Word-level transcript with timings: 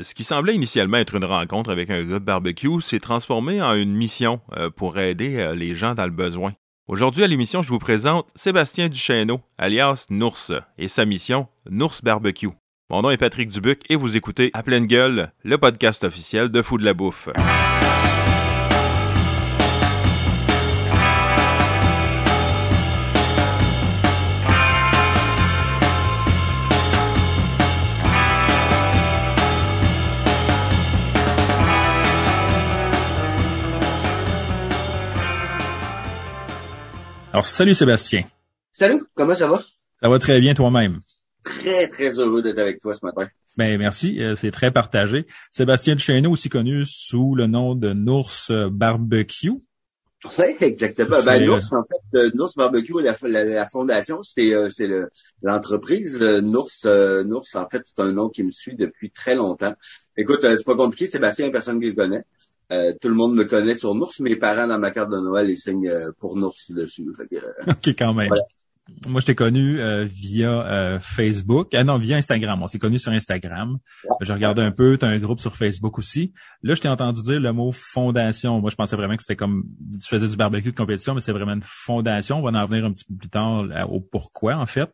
Ce 0.00 0.14
qui 0.14 0.24
semblait 0.24 0.54
initialement 0.54 0.96
être 0.96 1.16
une 1.16 1.24
rencontre 1.26 1.70
avec 1.70 1.90
un 1.90 2.02
gars 2.02 2.18
de 2.18 2.24
barbecue 2.24 2.80
s'est 2.80 2.98
transformé 2.98 3.60
en 3.60 3.74
une 3.74 3.94
mission 3.94 4.40
euh, 4.56 4.70
pour 4.70 4.98
aider 4.98 5.36
euh, 5.36 5.54
les 5.54 5.74
gens 5.74 5.94
dans 5.94 6.06
le 6.06 6.10
besoin. 6.10 6.54
Aujourd'hui 6.88 7.24
à 7.24 7.26
l'émission, 7.26 7.60
je 7.60 7.68
vous 7.68 7.78
présente 7.78 8.26
Sébastien 8.34 8.88
Duchesneau, 8.88 9.40
alias 9.58 10.06
Nours, 10.08 10.52
et 10.78 10.88
sa 10.88 11.04
mission, 11.04 11.46
Nours 11.70 11.96
Barbecue. 12.02 12.48
Mon 12.88 13.02
nom 13.02 13.10
est 13.10 13.18
Patrick 13.18 13.50
Dubuc 13.50 13.82
et 13.90 13.96
vous 13.96 14.16
écoutez 14.16 14.50
À 14.54 14.62
pleine 14.62 14.86
gueule, 14.86 15.30
le 15.44 15.58
podcast 15.58 16.04
officiel 16.04 16.48
de 16.48 16.62
Fou 16.62 16.78
de 16.78 16.84
la 16.84 16.94
bouffe. 16.94 17.28
Alors, 37.32 37.46
salut 37.46 37.74
Sébastien. 37.74 38.24
Salut, 38.74 39.04
comment 39.14 39.34
ça 39.34 39.46
va? 39.46 39.58
Ça 40.02 40.10
va 40.10 40.18
très 40.18 40.38
bien 40.38 40.52
toi-même? 40.52 41.00
Très, 41.42 41.88
très 41.88 42.18
heureux 42.18 42.42
d'être 42.42 42.58
avec 42.58 42.78
toi 42.82 42.94
ce 42.94 43.06
matin. 43.06 43.26
Ben 43.56 43.78
merci, 43.78 44.20
euh, 44.20 44.34
c'est 44.34 44.50
très 44.50 44.70
partagé. 44.70 45.26
Sébastien 45.50 45.94
Duchesneau, 45.94 46.32
aussi 46.32 46.50
connu 46.50 46.84
sous 46.84 47.34
le 47.34 47.46
nom 47.46 47.74
de 47.74 47.94
Nours 47.94 48.50
Barbecue. 48.70 49.52
Oui, 50.38 50.44
exactement. 50.60 51.22
Ben, 51.22 51.46
Nours, 51.46 51.72
en 51.72 51.82
fait, 51.84 52.18
euh, 52.18 52.30
Nours 52.34 52.52
Barbecue, 52.54 53.00
la, 53.02 53.44
la, 53.44 53.66
fondation, 53.66 54.20
c'est 54.20 54.52
euh, 54.52 54.68
c'est 54.68 54.88
l'entreprise. 55.42 56.20
Nours, 56.20 56.68
Nours, 57.24 57.48
en 57.54 57.66
fait, 57.70 57.80
c'est 57.86 58.00
un 58.00 58.12
nom 58.12 58.28
qui 58.28 58.42
me 58.42 58.50
suit 58.50 58.76
depuis 58.76 59.10
très 59.10 59.36
longtemps. 59.36 59.72
Écoute, 60.18 60.40
c'est 60.42 60.66
pas 60.66 60.76
compliqué, 60.76 61.06
Sébastien, 61.06 61.48
personne 61.48 61.80
qui 61.80 61.88
le 61.88 61.94
connaît. 61.94 62.24
Euh, 62.72 62.92
tout 63.00 63.08
le 63.08 63.14
monde 63.14 63.34
me 63.34 63.44
connaît 63.44 63.74
sur 63.74 63.94
Nours. 63.94 64.12
Mes 64.20 64.36
parents, 64.36 64.66
dans 64.66 64.78
ma 64.78 64.90
carte 64.90 65.10
de 65.10 65.18
Noël, 65.18 65.50
ils 65.50 65.56
signent 65.56 65.88
euh, 65.90 66.10
pour 66.18 66.36
Nours 66.36 66.56
dessus. 66.70 67.04
Euh, 67.32 67.38
OK, 67.68 67.88
quand 67.98 68.14
même. 68.14 68.30
Moi, 69.06 69.20
je 69.20 69.26
t'ai 69.26 69.34
connu 69.34 69.78
via 70.06 70.98
Facebook. 71.00 71.72
Ah 71.72 71.84
non, 71.84 71.98
via 71.98 72.16
Instagram. 72.16 72.62
On 72.62 72.66
s'est 72.66 72.80
connu 72.80 72.98
sur 72.98 73.12
Instagram. 73.12 73.78
J'ai 74.20 74.32
regardé 74.32 74.60
un 74.62 74.72
peu. 74.72 74.98
Tu 74.98 75.04
as 75.04 75.08
un 75.08 75.18
groupe 75.18 75.38
sur 75.38 75.56
Facebook 75.56 75.98
aussi. 75.98 76.32
Là, 76.62 76.74
je 76.74 76.80
t'ai 76.80 76.88
entendu 76.88 77.22
dire 77.22 77.40
le 77.40 77.52
mot 77.52 77.70
fondation. 77.72 78.60
Moi, 78.60 78.70
je 78.70 78.76
pensais 78.76 78.96
vraiment 78.96 79.16
que 79.16 79.22
c'était 79.22 79.36
comme 79.36 79.64
tu 80.02 80.08
faisais 80.08 80.26
du 80.26 80.36
barbecue 80.36 80.72
de 80.72 80.76
compétition, 80.76 81.14
mais 81.14 81.20
c'est 81.20 81.32
vraiment 81.32 81.52
une 81.52 81.64
fondation. 81.64 82.38
On 82.38 82.42
va 82.42 82.60
en 82.60 82.66
venir 82.66 82.84
un 82.84 82.92
petit 82.92 83.04
peu 83.04 83.14
plus 83.14 83.30
tard 83.30 83.64
au 83.88 84.00
pourquoi, 84.00 84.56
en 84.56 84.66
fait. 84.66 84.90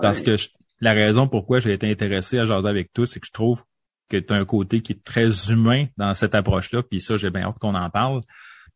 Parce 0.00 0.22
que 0.22 0.36
la 0.80 0.92
raison 0.92 1.28
pourquoi 1.28 1.60
j'ai 1.60 1.72
été 1.72 1.90
intéressé 1.90 2.38
à 2.38 2.46
jaser 2.46 2.68
avec 2.68 2.92
toi, 2.92 3.06
c'est 3.06 3.20
que 3.20 3.26
je 3.26 3.32
trouve 3.32 3.62
que 4.10 4.16
tu 4.18 4.32
as 4.32 4.36
un 4.36 4.44
côté 4.44 4.82
qui 4.82 4.92
est 4.92 5.04
très 5.04 5.50
humain 5.50 5.86
dans 5.96 6.12
cette 6.12 6.34
approche-là, 6.34 6.82
puis 6.82 7.00
ça, 7.00 7.16
j'ai 7.16 7.30
bien 7.30 7.42
hâte 7.42 7.58
qu'on 7.58 7.74
en 7.74 7.88
parle. 7.88 8.20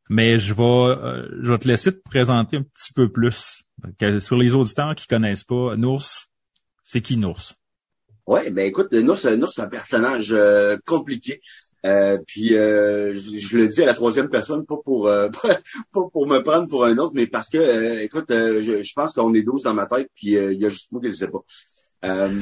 Mais 0.08 0.38
je 0.38 0.54
vais, 0.54 0.62
euh, 0.62 1.28
je 1.40 1.50
vais 1.50 1.58
te 1.58 1.68
laisser 1.68 1.92
te 1.92 2.02
présenter 2.02 2.58
un 2.58 2.62
petit 2.62 2.92
peu 2.92 3.10
plus. 3.10 3.62
sur 4.20 4.36
les 4.36 4.54
auditeurs 4.54 4.94
qui 4.94 5.06
connaissent 5.06 5.44
pas, 5.44 5.76
Nours, 5.76 6.26
c'est 6.82 7.00
qui 7.00 7.16
Nours? 7.16 7.54
Oui, 8.26 8.50
ben 8.50 8.66
écoute, 8.66 8.92
Nours, 8.92 9.18
c'est 9.18 9.60
un 9.60 9.68
personnage 9.68 10.32
euh, 10.32 10.76
compliqué. 10.86 11.40
Euh, 11.84 12.16
puis 12.26 12.48
je, 12.48 13.56
le 13.56 13.68
dis 13.68 13.82
à 13.82 13.86
la 13.86 13.94
troisième 13.94 14.30
personne, 14.30 14.64
pas 14.64 14.78
pour 14.82 15.04
pas 15.92 16.08
pour 16.12 16.26
me 16.26 16.38
prendre 16.38 16.66
pour 16.68 16.84
un 16.84 16.96
autre, 16.96 17.12
mais 17.14 17.26
parce 17.26 17.50
que 17.50 18.02
écoute, 18.02 18.26
je, 18.30 18.82
je, 18.82 18.92
pense 18.94 19.12
qu'on 19.12 19.34
est 19.34 19.42
douze 19.42 19.62
dans 19.62 19.74
ma 19.74 19.84
tête, 19.84 20.08
puis 20.14 20.32
il 20.32 20.60
y 20.60 20.66
a 20.66 20.70
juste 20.70 20.92
moi 20.92 21.02
qui 21.02 21.08
le 21.08 21.12
sais 21.12 21.28
pas. 21.28 21.44
Euh, 22.04 22.40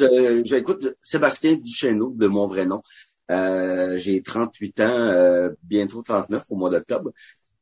euh, 0.00 0.42
j'écoute 0.44 0.94
Sébastien 1.02 1.56
Duchesneau, 1.56 2.12
de 2.16 2.26
mon 2.26 2.46
vrai 2.46 2.66
nom. 2.66 2.82
Euh, 3.30 3.96
j'ai 3.98 4.22
38 4.22 4.80
ans, 4.80 4.84
euh, 4.88 5.50
bientôt 5.62 6.02
39 6.02 6.44
au 6.50 6.56
mois 6.56 6.70
d'octobre. 6.70 7.12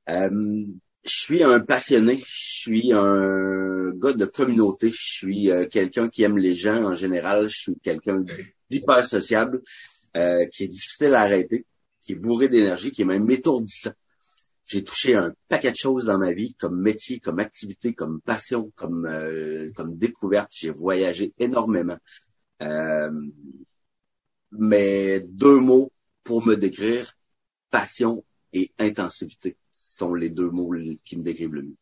Euh, 0.08 0.64
je 1.05 1.11
suis 1.11 1.42
un 1.42 1.61
passionné, 1.61 2.22
je 2.26 2.60
suis 2.60 2.93
un 2.93 3.91
gars 3.94 4.12
de 4.12 4.26
communauté, 4.26 4.91
je 4.91 5.12
suis 5.12 5.50
quelqu'un 5.70 6.09
qui 6.09 6.25
aime 6.25 6.37
les 6.37 6.54
gens 6.54 6.84
en 6.84 6.94
général, 6.94 7.49
je 7.49 7.56
suis 7.56 7.75
quelqu'un 7.82 8.22
d'hyper 8.69 9.06
sociable, 9.06 9.62
qui 10.12 10.65
est 10.65 10.69
difficile 10.69 11.15
à 11.15 11.22
arrêter, 11.22 11.65
qui 12.03 12.12
est 12.12 12.16
bourré 12.16 12.50
d'énergie, 12.50 12.93
qui 12.93 13.00
est 13.00 13.06
même 13.06 13.31
étourdissant. 13.31 13.93
J'ai 14.65 14.84
touché 14.84 15.15
un 15.15 15.32
paquet 15.48 15.72
de 15.72 15.76
choses 15.76 16.04
dans 16.04 16.19
ma 16.19 16.32
vie, 16.32 16.54
comme 16.54 16.81
métier, 16.81 17.19
comme 17.19 17.38
activité, 17.38 17.93
comme 17.93 18.21
passion, 18.21 18.71
comme 18.76 19.06
euh, 19.06 19.71
comme 19.75 19.97
découverte. 19.97 20.50
J'ai 20.54 20.71
voyagé 20.71 21.32
énormément. 21.38 21.98
Euh, 22.62 23.10
mais 24.53 25.20
deux 25.20 25.59
mots 25.59 25.93
pour 26.25 26.47
me 26.47 26.56
décrire, 26.56 27.16
passion 27.70 28.25
et 28.53 28.72
intensivité 28.78 29.56
sont 29.70 30.15
les 30.15 30.28
deux 30.28 30.50
mots 30.50 30.75
qui 31.04 31.16
me 31.16 31.22
décrivent 31.22 31.54
le 31.54 31.62
mieux. 31.62 31.76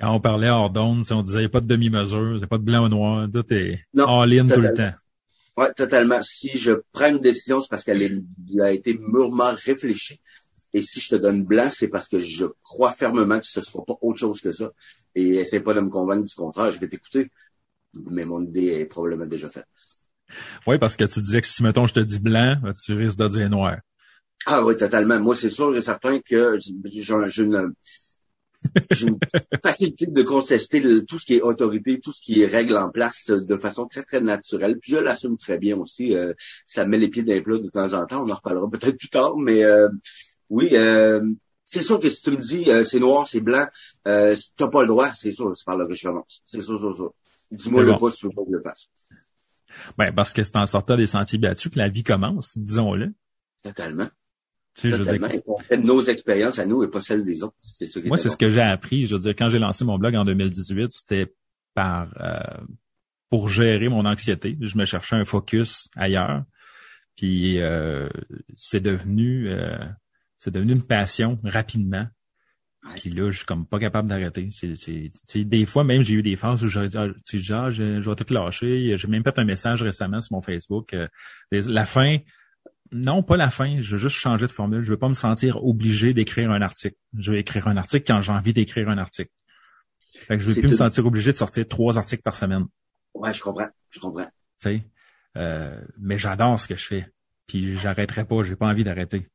Quand 0.00 0.14
on 0.14 0.20
parlait 0.20 0.50
hors 0.50 0.70
d'onde, 0.70 1.04
on 1.10 1.22
disait 1.22 1.48
pas 1.48 1.60
de 1.60 1.66
demi-mesure, 1.66 2.38
c'est 2.40 2.46
pas 2.46 2.58
de 2.58 2.64
blanc 2.64 2.84
ou 2.84 2.88
noir, 2.88 3.28
tout 3.32 3.52
est 3.52 3.84
all-in 3.96 4.46
tout 4.46 4.60
le 4.60 4.74
temps. 4.74 4.92
Oui, 5.56 5.66
totalement. 5.76 6.20
Si 6.22 6.56
je 6.56 6.72
prends 6.92 7.10
une 7.10 7.20
décision, 7.20 7.60
c'est 7.60 7.68
parce 7.68 7.84
qu'elle 7.84 8.22
a 8.62 8.72
été 8.72 8.94
mûrement 8.94 9.52
réfléchie. 9.54 10.18
Et 10.74 10.82
si 10.82 11.00
je 11.00 11.10
te 11.10 11.14
donne 11.16 11.44
blanc, 11.44 11.68
c'est 11.70 11.88
parce 11.88 12.08
que 12.08 12.18
je 12.18 12.46
crois 12.62 12.92
fermement 12.92 13.38
que 13.38 13.46
ce 13.46 13.60
ne 13.60 13.64
sera 13.64 13.84
pas 13.84 13.96
autre 14.00 14.18
chose 14.18 14.40
que 14.40 14.52
ça. 14.52 14.70
Et 15.14 15.28
essaie 15.28 15.60
pas 15.60 15.74
de 15.74 15.80
me 15.80 15.90
convaincre 15.90 16.24
du 16.24 16.34
contraire, 16.34 16.72
je 16.72 16.80
vais 16.80 16.88
t'écouter. 16.88 17.30
Mais 18.10 18.24
mon 18.24 18.42
idée 18.42 18.68
est 18.68 18.86
probablement 18.86 19.26
déjà 19.26 19.50
faite. 19.50 19.66
Oui, 20.66 20.78
parce 20.78 20.96
que 20.96 21.04
tu 21.04 21.20
disais 21.20 21.40
que 21.42 21.46
si, 21.46 21.62
mettons, 21.62 21.86
je 21.86 21.94
te 21.94 22.00
dis 22.00 22.18
blanc, 22.18 22.56
tu 22.84 22.94
risques 22.94 23.18
de 23.18 23.28
dire 23.28 23.50
noir. 23.50 23.78
Ah 24.46 24.64
oui, 24.64 24.76
totalement. 24.76 25.20
Moi, 25.20 25.36
c'est 25.36 25.50
sûr 25.50 25.76
et 25.76 25.80
certain 25.80 26.18
que 26.20 26.58
j'ai 26.58 26.72
une, 27.42 27.74
une 29.02 29.18
facilité 29.64 30.06
de 30.06 30.22
contester 30.22 31.04
tout 31.04 31.18
ce 31.18 31.26
qui 31.26 31.34
est 31.36 31.42
autorité, 31.42 32.00
tout 32.00 32.12
ce 32.12 32.20
qui 32.22 32.42
est 32.42 32.46
règle 32.46 32.76
en 32.76 32.90
place 32.90 33.26
de 33.26 33.56
façon 33.56 33.86
très, 33.86 34.02
très 34.02 34.20
naturelle. 34.20 34.78
Puis 34.80 34.92
je 34.92 34.98
l'assume 34.98 35.36
très 35.36 35.58
bien 35.58 35.76
aussi. 35.78 36.14
Euh, 36.16 36.32
ça 36.66 36.86
met 36.86 36.98
les 36.98 37.08
pieds 37.08 37.22
dans 37.22 37.34
les 37.34 37.42
plats 37.42 37.58
de 37.58 37.68
temps 37.68 37.92
en 37.92 38.06
temps. 38.06 38.24
On 38.24 38.30
en 38.30 38.34
reparlera 38.34 38.68
peut-être 38.70 38.96
plus 38.96 39.08
tard, 39.08 39.36
mais 39.36 39.64
euh, 39.64 39.88
oui, 40.52 40.68
euh, 40.74 41.22
c'est 41.64 41.82
sûr 41.82 41.98
que 41.98 42.10
si 42.10 42.22
tu 42.22 42.30
me 42.32 42.36
dis 42.36 42.70
euh, 42.70 42.84
c'est 42.84 43.00
noir, 43.00 43.26
c'est 43.26 43.40
blanc, 43.40 43.66
euh, 44.06 44.36
t'as 44.58 44.68
pas 44.68 44.82
le 44.82 44.88
droit, 44.88 45.08
c'est 45.16 45.32
sûr, 45.32 45.50
c'est 45.56 45.64
par 45.64 45.78
là 45.78 45.86
que 45.86 45.94
je 45.94 46.06
commence. 46.06 46.42
C'est 46.44 46.60
sûr, 46.60 46.78
c'est 46.78 46.94
sûr. 46.94 47.14
Dis-moi 47.50 47.82
le 47.84 47.96
pas 47.96 48.10
si 48.10 48.18
tu 48.18 48.26
veux 48.26 48.32
pas 48.32 48.42
que 48.42 48.50
je 48.50 48.56
le 48.56 48.62
fasse. 48.62 48.88
Ben, 49.96 50.14
parce 50.14 50.34
que 50.34 50.42
c'est 50.42 50.56
en 50.56 50.66
sortant 50.66 50.98
des 50.98 51.06
sentiers 51.06 51.38
battus 51.38 51.72
que 51.72 51.78
la 51.78 51.88
vie 51.88 52.02
commence, 52.02 52.58
disons-le. 52.58 53.14
Totalement. 53.62 54.06
Tu 54.74 54.90
sais, 54.90 54.98
Totalement. 54.98 55.28
Je 55.30 55.38
on 55.46 55.56
fait 55.56 55.78
nos 55.78 56.02
expériences 56.02 56.58
à 56.58 56.66
nous 56.66 56.82
et 56.82 56.88
pas 56.88 57.00
celles 57.00 57.24
des 57.24 57.42
autres. 57.42 57.56
C'est 57.58 58.04
Moi, 58.04 58.18
c'est 58.18 58.28
ce 58.28 58.36
que 58.36 58.50
j'ai 58.50 58.60
appris. 58.60 59.06
Je 59.06 59.14
veux 59.14 59.20
dire, 59.22 59.34
quand 59.34 59.48
j'ai 59.48 59.58
lancé 59.58 59.86
mon 59.86 59.98
blog 59.98 60.14
en 60.16 60.24
2018, 60.24 60.92
c'était 60.92 61.34
par 61.72 62.08
euh, 62.20 62.64
pour 63.30 63.48
gérer 63.48 63.88
mon 63.88 64.04
anxiété. 64.04 64.58
Je 64.60 64.76
me 64.76 64.84
cherchais 64.84 65.16
un 65.16 65.24
focus 65.24 65.88
ailleurs. 65.96 66.44
Puis 67.16 67.60
euh, 67.60 68.08
c'est 68.54 68.80
devenu 68.80 69.48
euh, 69.48 69.78
c'est 70.42 70.50
devenu 70.50 70.72
une 70.72 70.82
passion 70.82 71.38
rapidement. 71.44 72.04
Puis 72.96 73.10
là, 73.10 73.30
je 73.30 73.36
suis 73.36 73.46
comme 73.46 73.64
pas 73.64 73.78
capable 73.78 74.08
d'arrêter. 74.08 74.50
C'est, 74.50 75.44
des 75.44 75.66
fois 75.66 75.84
même, 75.84 76.02
j'ai 76.02 76.14
eu 76.14 76.22
des 76.22 76.34
phases 76.34 76.64
où 76.64 76.66
j'aurais 76.66 76.88
dit, 76.88 76.96
ah, 76.96 77.06
genre, 77.34 77.70
je, 77.70 78.00
je, 78.00 78.10
vais 78.10 78.16
tout 78.16 78.34
lâcher. 78.34 78.96
J'ai 78.98 79.06
même 79.06 79.22
fait 79.22 79.38
un 79.38 79.44
message 79.44 79.84
récemment 79.84 80.20
sur 80.20 80.34
mon 80.34 80.42
Facebook. 80.42 80.94
Euh, 80.94 81.06
la 81.52 81.86
fin, 81.86 82.18
non, 82.90 83.22
pas 83.22 83.36
la 83.36 83.50
fin. 83.50 83.80
Je 83.80 83.92
veux 83.92 84.02
juste 84.02 84.16
changer 84.16 84.48
de 84.48 84.50
formule. 84.50 84.82
Je 84.82 84.90
veux 84.90 84.98
pas 84.98 85.08
me 85.08 85.14
sentir 85.14 85.64
obligé 85.64 86.12
d'écrire 86.12 86.50
un 86.50 86.60
article. 86.60 86.96
Je 87.16 87.30
veux 87.30 87.38
écrire 87.38 87.68
un 87.68 87.76
article 87.76 88.04
quand 88.04 88.20
j'ai 88.20 88.32
envie 88.32 88.52
d'écrire 88.52 88.88
un 88.88 88.98
article. 88.98 89.30
Fait 90.26 90.38
que 90.38 90.42
je 90.42 90.50
veux 90.50 90.60
plus 90.60 90.70
me 90.70 90.74
sentir 90.74 91.06
obligé 91.06 91.30
de 91.30 91.36
sortir 91.36 91.68
trois 91.68 91.98
articles 91.98 92.22
par 92.24 92.34
semaine. 92.34 92.66
Ouais, 93.14 93.32
je 93.32 93.40
comprends. 93.40 93.68
Je 93.90 94.00
comprends. 94.00 94.26
Tu 94.26 94.30
sais, 94.58 94.84
euh, 95.36 95.80
mais 96.00 96.18
j'adore 96.18 96.58
ce 96.58 96.66
que 96.66 96.74
je 96.74 96.84
fais. 96.84 97.06
Puis 97.52 97.76
j'arrêterai 97.76 98.24
pas. 98.24 98.42
J'ai 98.42 98.56
pas 98.56 98.66
envie 98.66 98.82
d'arrêter. 98.82 99.28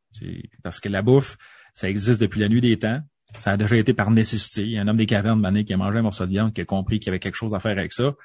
Parce 0.64 0.80
que 0.80 0.90
la 0.90 1.04
bouffe, 1.04 1.38
ça 1.76 1.88
existe 1.88 2.20
depuis 2.20 2.40
la 2.40 2.50
nuit 2.50 2.62
des 2.62 2.80
temps. 2.80 3.00
Ça 3.38 3.52
a 3.52 3.58
déjà 3.58 3.78
été 3.78 3.94
par 3.94 4.10
nécessité. 4.10 4.64
Il 4.64 4.72
y 4.72 4.78
a 4.80 4.82
un 4.82 4.88
homme 4.88 4.98
des 4.98 5.06
cavernes 5.06 5.40
mané 5.40 5.66
qui 5.66 5.74
a 5.74 5.78
mangé 5.78 6.00
un 6.00 6.02
morceau 6.02 6.26
de 6.26 6.32
viande, 6.32 6.52
qui 6.52 6.62
a 6.62 6.66
compris 6.66 6.98
qu'il 7.00 7.08
y 7.08 7.10
avait 7.12 7.20
quelque 7.20 7.36
chose 7.36 7.54
à 7.54 7.60
faire 7.60 7.78
avec 7.78 7.94
ça. 7.94 8.16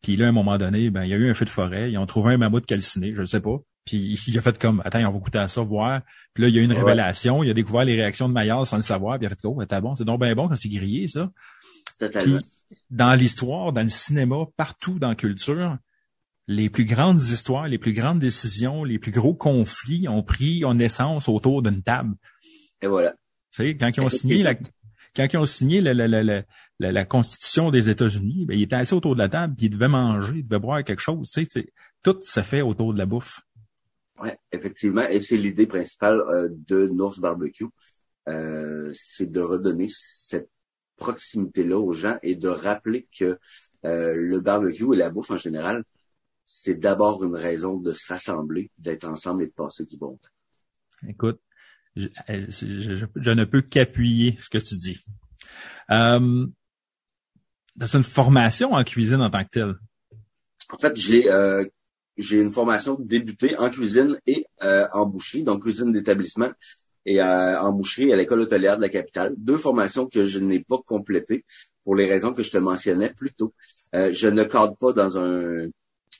Puis 0.00 0.16
là, 0.16 0.24
à 0.24 0.28
un 0.30 0.32
moment 0.32 0.56
donné, 0.56 0.88
ben, 0.88 1.04
il 1.04 1.10
y 1.10 1.12
a 1.12 1.16
eu 1.16 1.30
un 1.30 1.34
feu 1.34 1.44
de 1.44 1.50
forêt. 1.50 1.92
Ils 1.92 1.98
ont 1.98 2.06
trouvé 2.06 2.32
un 2.32 2.38
mammouth 2.38 2.64
calciné, 2.64 3.14
je 3.14 3.20
ne 3.20 3.26
sais 3.26 3.42
pas. 3.42 3.58
Puis 3.84 4.18
il 4.28 4.38
a 4.38 4.40
fait 4.40 4.58
comme, 4.58 4.80
attends, 4.82 5.00
on 5.00 5.12
va 5.12 5.18
goûter 5.18 5.38
à 5.40 5.48
ça, 5.48 5.60
voir. 5.60 6.00
Puis 6.32 6.44
là, 6.44 6.48
il 6.48 6.54
y 6.54 6.58
a 6.58 6.62
eu 6.62 6.64
une 6.64 6.72
révélation. 6.72 7.42
Il 7.42 7.50
a 7.50 7.54
découvert 7.54 7.84
les 7.84 7.96
réactions 7.96 8.30
de 8.30 8.32
Maillard 8.32 8.66
sans 8.66 8.76
le 8.76 8.82
savoir. 8.82 9.18
Puis 9.18 9.24
il 9.24 9.26
a 9.26 9.28
fait, 9.28 9.40
oh, 9.44 9.62
t'as 9.66 9.82
bon, 9.82 9.94
c'est 9.94 10.06
donc 10.06 10.20
bien 10.20 10.34
bon 10.34 10.48
quand 10.48 10.56
c'est 10.56 10.70
grillé, 10.70 11.06
ça. 11.06 11.30
Puis, 11.98 12.38
dans 12.88 13.14
l'histoire, 13.14 13.74
dans 13.74 13.82
le 13.82 13.90
cinéma, 13.90 14.36
partout 14.56 14.98
dans 14.98 15.10
la 15.10 15.14
culture, 15.14 15.76
les 16.46 16.68
plus 16.68 16.84
grandes 16.84 17.20
histoires, 17.20 17.68
les 17.68 17.78
plus 17.78 17.92
grandes 17.92 18.18
décisions, 18.18 18.84
les 18.84 18.98
plus 18.98 19.12
gros 19.12 19.34
conflits 19.34 20.08
ont 20.08 20.22
pris 20.22 20.64
en 20.64 20.74
naissance 20.74 21.28
autour 21.28 21.62
d'une 21.62 21.82
table. 21.82 22.14
Et 22.82 22.86
voilà. 22.86 23.12
Tu 23.52 23.62
sais, 23.62 23.76
quand 23.76 23.90
ils 23.96 24.00
ont 24.00 24.08
signé 24.08 24.42
la, 24.42 24.54
quand 25.14 25.26
ils 25.32 25.36
ont 25.38 25.46
signé 25.46 25.80
la, 25.80 25.94
la, 25.94 26.22
la, 26.22 26.42
la 26.78 27.04
Constitution 27.04 27.70
des 27.70 27.88
États-Unis, 27.88 28.46
ben, 28.46 28.58
ils 28.58 28.64
étaient 28.64 28.76
assis 28.76 28.94
autour 28.94 29.14
de 29.14 29.20
la 29.20 29.28
table, 29.28 29.54
puis 29.56 29.66
ils 29.66 29.70
devaient 29.70 29.88
manger, 29.88 30.38
ils 30.38 30.46
devaient 30.46 30.60
boire 30.60 30.84
quelque 30.84 31.02
chose. 31.02 31.30
Tu 31.30 31.46
sais, 31.50 31.72
tout 32.02 32.18
se 32.22 32.42
fait 32.42 32.62
autour 32.62 32.92
de 32.92 32.98
la 32.98 33.06
bouffe. 33.06 33.40
effectivement, 34.52 35.06
et 35.08 35.20
c'est 35.20 35.36
l'idée 35.36 35.66
principale 35.66 36.20
euh, 36.28 36.48
de 36.50 36.88
North 36.88 37.20
Barbecue, 37.20 37.66
euh, 38.28 38.90
c'est 38.92 39.30
de 39.30 39.40
redonner 39.40 39.86
cette 39.88 40.50
proximité-là 40.96 41.78
aux 41.78 41.92
gens 41.92 42.16
et 42.22 42.36
de 42.36 42.48
rappeler 42.48 43.08
que 43.18 43.38
euh, 43.84 44.14
le 44.14 44.40
barbecue 44.40 44.94
et 44.94 44.96
la 44.96 45.10
bouffe 45.10 45.30
en 45.30 45.36
général, 45.36 45.84
c'est 46.44 46.74
d'abord 46.74 47.24
une 47.24 47.36
raison 47.36 47.78
de 47.78 47.92
se 47.92 48.12
rassembler, 48.12 48.70
d'être 48.78 49.04
ensemble 49.06 49.44
et 49.44 49.46
de 49.46 49.52
passer 49.52 49.84
du 49.84 49.96
bon 49.96 50.16
temps. 50.16 51.08
Écoute, 51.08 51.40
je, 51.96 52.08
je, 52.28 53.30
ne 53.30 53.44
peux 53.44 53.62
qu'appuyer 53.62 54.36
ce 54.40 54.48
que 54.48 54.58
tu 54.58 54.76
dis. 54.76 54.98
Euh, 55.90 56.46
as 57.80 57.94
une 57.94 58.04
formation 58.04 58.72
en 58.72 58.84
cuisine 58.84 59.20
en 59.20 59.30
tant 59.30 59.44
que 59.44 59.50
telle? 59.50 59.74
En 60.70 60.78
fait, 60.78 60.96
j'ai 60.96 61.30
euh, 61.30 61.64
j'ai 62.16 62.40
une 62.40 62.50
formation 62.50 62.96
débutée 62.98 63.56
en 63.58 63.70
cuisine 63.70 64.18
et 64.26 64.46
euh, 64.62 64.86
en 64.92 65.06
boucherie, 65.06 65.42
donc 65.42 65.62
cuisine 65.62 65.92
d'établissement 65.92 66.50
et 67.06 67.20
euh, 67.20 67.60
en 67.60 67.72
boucherie 67.72 68.12
à 68.12 68.16
l'école 68.16 68.40
hôtelière 68.40 68.76
de 68.76 68.82
la 68.82 68.88
capitale. 68.88 69.34
Deux 69.36 69.56
formations 69.56 70.06
que 70.06 70.24
je 70.24 70.38
n'ai 70.38 70.60
pas 70.60 70.78
complétées 70.86 71.44
pour 71.84 71.94
les 71.94 72.06
raisons 72.06 72.32
que 72.32 72.42
je 72.42 72.50
te 72.50 72.58
mentionnais 72.58 73.12
plus 73.12 73.32
tôt. 73.32 73.52
Euh, 73.94 74.10
je 74.12 74.28
ne 74.28 74.42
cadre 74.44 74.76
pas 74.76 74.92
dans 74.92 75.18
un 75.18 75.68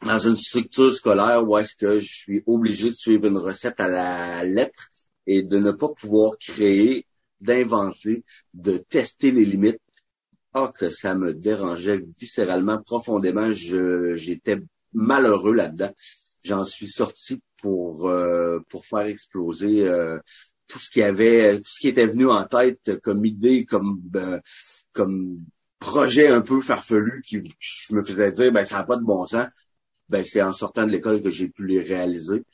dans 0.02 0.18
une 0.18 0.36
structure 0.36 0.92
scolaire 0.92 1.46
où 1.46 1.56
est-ce 1.58 1.76
que 1.76 2.00
je 2.00 2.14
suis 2.14 2.42
obligé 2.46 2.90
de 2.90 2.94
suivre 2.94 3.26
une 3.26 3.38
recette 3.38 3.80
à 3.80 3.88
la 3.88 4.44
lettre 4.44 4.90
et 5.26 5.42
de 5.42 5.58
ne 5.58 5.72
pas 5.72 5.88
pouvoir 5.88 6.36
créer, 6.38 7.06
d'inventer, 7.40 8.24
de 8.54 8.78
tester 8.78 9.30
les 9.30 9.44
limites. 9.44 9.80
Ah, 10.52 10.72
que 10.72 10.90
ça 10.90 11.14
me 11.14 11.34
dérangeait 11.34 12.04
viscéralement, 12.18 12.80
profondément. 12.80 13.50
j'étais 13.50 14.60
malheureux 14.92 15.52
là-dedans. 15.52 15.92
J'en 16.44 16.64
suis 16.64 16.86
sorti 16.88 17.40
pour 17.60 18.08
euh, 18.08 18.60
pour 18.68 18.86
faire 18.86 19.06
exploser 19.06 19.82
euh, 19.82 20.18
tout 20.68 20.78
ce 20.78 20.90
qui 20.90 21.02
avait, 21.02 21.56
tout 21.56 21.70
ce 21.70 21.80
qui 21.80 21.88
était 21.88 22.06
venu 22.06 22.26
en 22.28 22.44
tête 22.44 23.00
comme 23.02 23.24
idée, 23.24 23.64
comme 23.64 24.00
euh, 24.14 24.38
comme 24.92 25.38
projet 25.78 26.28
un 26.28 26.40
peu 26.40 26.60
farfelu 26.60 27.22
qui 27.26 27.42
je 27.58 27.94
me 27.94 28.02
faisais 28.02 28.30
dire 28.32 28.52
ben 28.52 28.64
ça 28.64 28.76
n'a 28.76 28.84
pas 28.84 28.96
de 28.96 29.04
bon 29.04 29.24
sens. 29.26 29.46
Ben 30.08 30.24
c'est 30.24 30.42
en 30.42 30.52
sortant 30.52 30.86
de 30.86 30.90
l'école 30.90 31.22
que 31.22 31.30
j'ai 31.30 31.48
pu 31.48 31.66
les 31.66 31.80
réaliser 31.80 32.44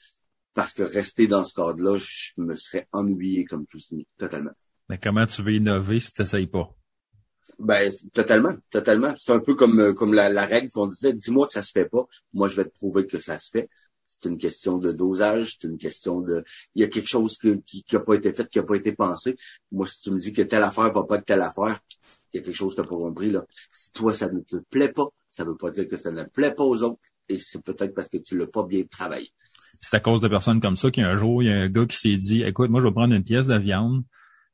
parce 0.55 0.73
que 0.73 0.82
rester 0.82 1.26
dans 1.26 1.44
ce 1.44 1.55
cadre-là, 1.55 1.97
je 1.99 2.32
me 2.38 2.55
serais 2.55 2.88
ennuyé 2.93 3.44
comme 3.44 3.67
tout 3.67 3.79
totalement. 4.19 4.52
Mais 4.88 4.99
comment 4.99 5.26
tu 5.26 5.43
veux 5.43 5.55
innover 5.55 6.00
si 6.00 6.12
tu 6.12 6.23
n'essayes 6.23 6.47
pas? 6.47 6.75
Ben, 7.58 7.91
totalement, 8.12 8.55
totalement. 8.70 9.14
C'est 9.17 9.32
un 9.32 9.41
peu 9.41 9.55
comme, 9.55 9.79
euh, 9.81 9.93
comme 9.93 10.14
la, 10.14 10.29
la 10.29 10.47
règle 10.47 10.70
qu'on 10.70 10.87
disait, 10.87 11.12
dis-moi 11.12 11.47
que 11.47 11.52
ça 11.52 11.62
se 11.62 11.73
fait 11.73 11.88
pas, 11.88 12.06
moi 12.32 12.49
je 12.49 12.56
vais 12.56 12.64
te 12.64 12.75
prouver 12.75 13.06
que 13.06 13.19
ça 13.19 13.38
se 13.38 13.50
fait. 13.50 13.69
C'est 14.06 14.29
une 14.29 14.38
question 14.38 14.79
de 14.79 14.91
dosage, 14.91 15.56
c'est 15.61 15.69
une 15.69 15.79
question 15.79 16.20
de, 16.20 16.43
il 16.75 16.82
y 16.82 16.85
a 16.85 16.88
quelque 16.88 17.08
chose 17.08 17.38
qui, 17.38 17.85
qui, 17.85 17.97
a 17.97 18.00
pas 18.00 18.14
été 18.14 18.32
fait, 18.32 18.49
qui 18.49 18.58
a 18.58 18.64
pas 18.64 18.75
été 18.75 18.93
pensé. 18.93 19.37
Moi, 19.70 19.87
si 19.87 20.02
tu 20.02 20.11
me 20.11 20.19
dis 20.19 20.32
que 20.32 20.43
telle 20.43 20.64
affaire 20.64 20.91
va 20.91 21.05
pas 21.05 21.17
être 21.17 21.26
telle 21.26 21.43
affaire, 21.43 21.81
il 22.32 22.38
y 22.38 22.41
a 22.41 22.44
quelque 22.44 22.56
chose 22.56 22.75
que 22.75 22.82
tu 22.82 22.88
pas 22.88 22.97
compris, 22.97 23.31
là. 23.31 23.47
Si 23.70 23.93
toi, 23.93 24.12
ça 24.12 24.29
ne 24.29 24.41
te 24.41 24.56
plaît 24.69 24.93
pas, 24.93 25.06
ça 25.29 25.44
veut 25.44 25.56
pas 25.56 25.70
dire 25.70 25.87
que 25.88 25.97
ça 25.97 26.11
ne 26.11 26.25
plaît 26.25 26.52
pas 26.52 26.64
aux 26.64 26.82
autres, 26.82 27.00
et 27.31 27.38
c'est 27.38 27.62
peut-être 27.62 27.94
parce 27.94 28.09
que 28.09 28.19
tu 28.19 28.37
l'as 28.37 28.47
pas 28.47 28.65
bien 28.65 28.82
travaillé. 28.91 29.32
C'est 29.81 29.97
à 29.97 30.00
cause 30.00 30.21
de 30.21 30.29
personnes 30.29 30.61
comme 30.61 30.77
ça 30.77 30.91
qu'un 30.91 31.17
jour, 31.17 31.43
il 31.43 31.47
y 31.47 31.53
a 31.53 31.61
un 31.61 31.69
gars 31.69 31.87
qui 31.87 31.97
s'est 31.97 32.17
dit, 32.17 32.43
écoute, 32.43 32.71
moi, 32.71 32.81
je 32.81 32.87
vais 32.87 32.93
prendre 32.93 33.15
une 33.15 33.25
pièce 33.25 33.47
de 33.47 33.56
viande, 33.56 34.05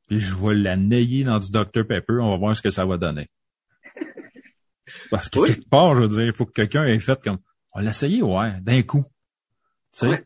puis 0.08 0.20
je 0.20 0.34
vais 0.36 0.54
la 0.54 0.76
nailler 0.76 1.24
dans 1.24 1.38
du 1.38 1.50
Dr 1.50 1.86
Pepper, 1.86 2.18
on 2.20 2.30
va 2.30 2.36
voir 2.36 2.56
ce 2.56 2.62
que 2.62 2.70
ça 2.70 2.84
va 2.84 2.96
donner. 2.96 3.28
Parce 5.10 5.28
que 5.28 5.44
quelque 5.44 5.68
part, 5.68 5.96
je 5.96 6.02
veux 6.02 6.08
dire, 6.08 6.26
il 6.26 6.32
faut 6.32 6.46
que 6.46 6.52
quelqu'un 6.52 6.84
ait 6.84 7.00
fait 7.00 7.20
comme, 7.20 7.38
on 7.72 7.80
l'a 7.80 7.90
essayé, 7.90 8.22
ouais, 8.22 8.60
d'un 8.60 8.82
coup. 8.82 9.04
Tu 9.92 10.08
sais? 10.08 10.24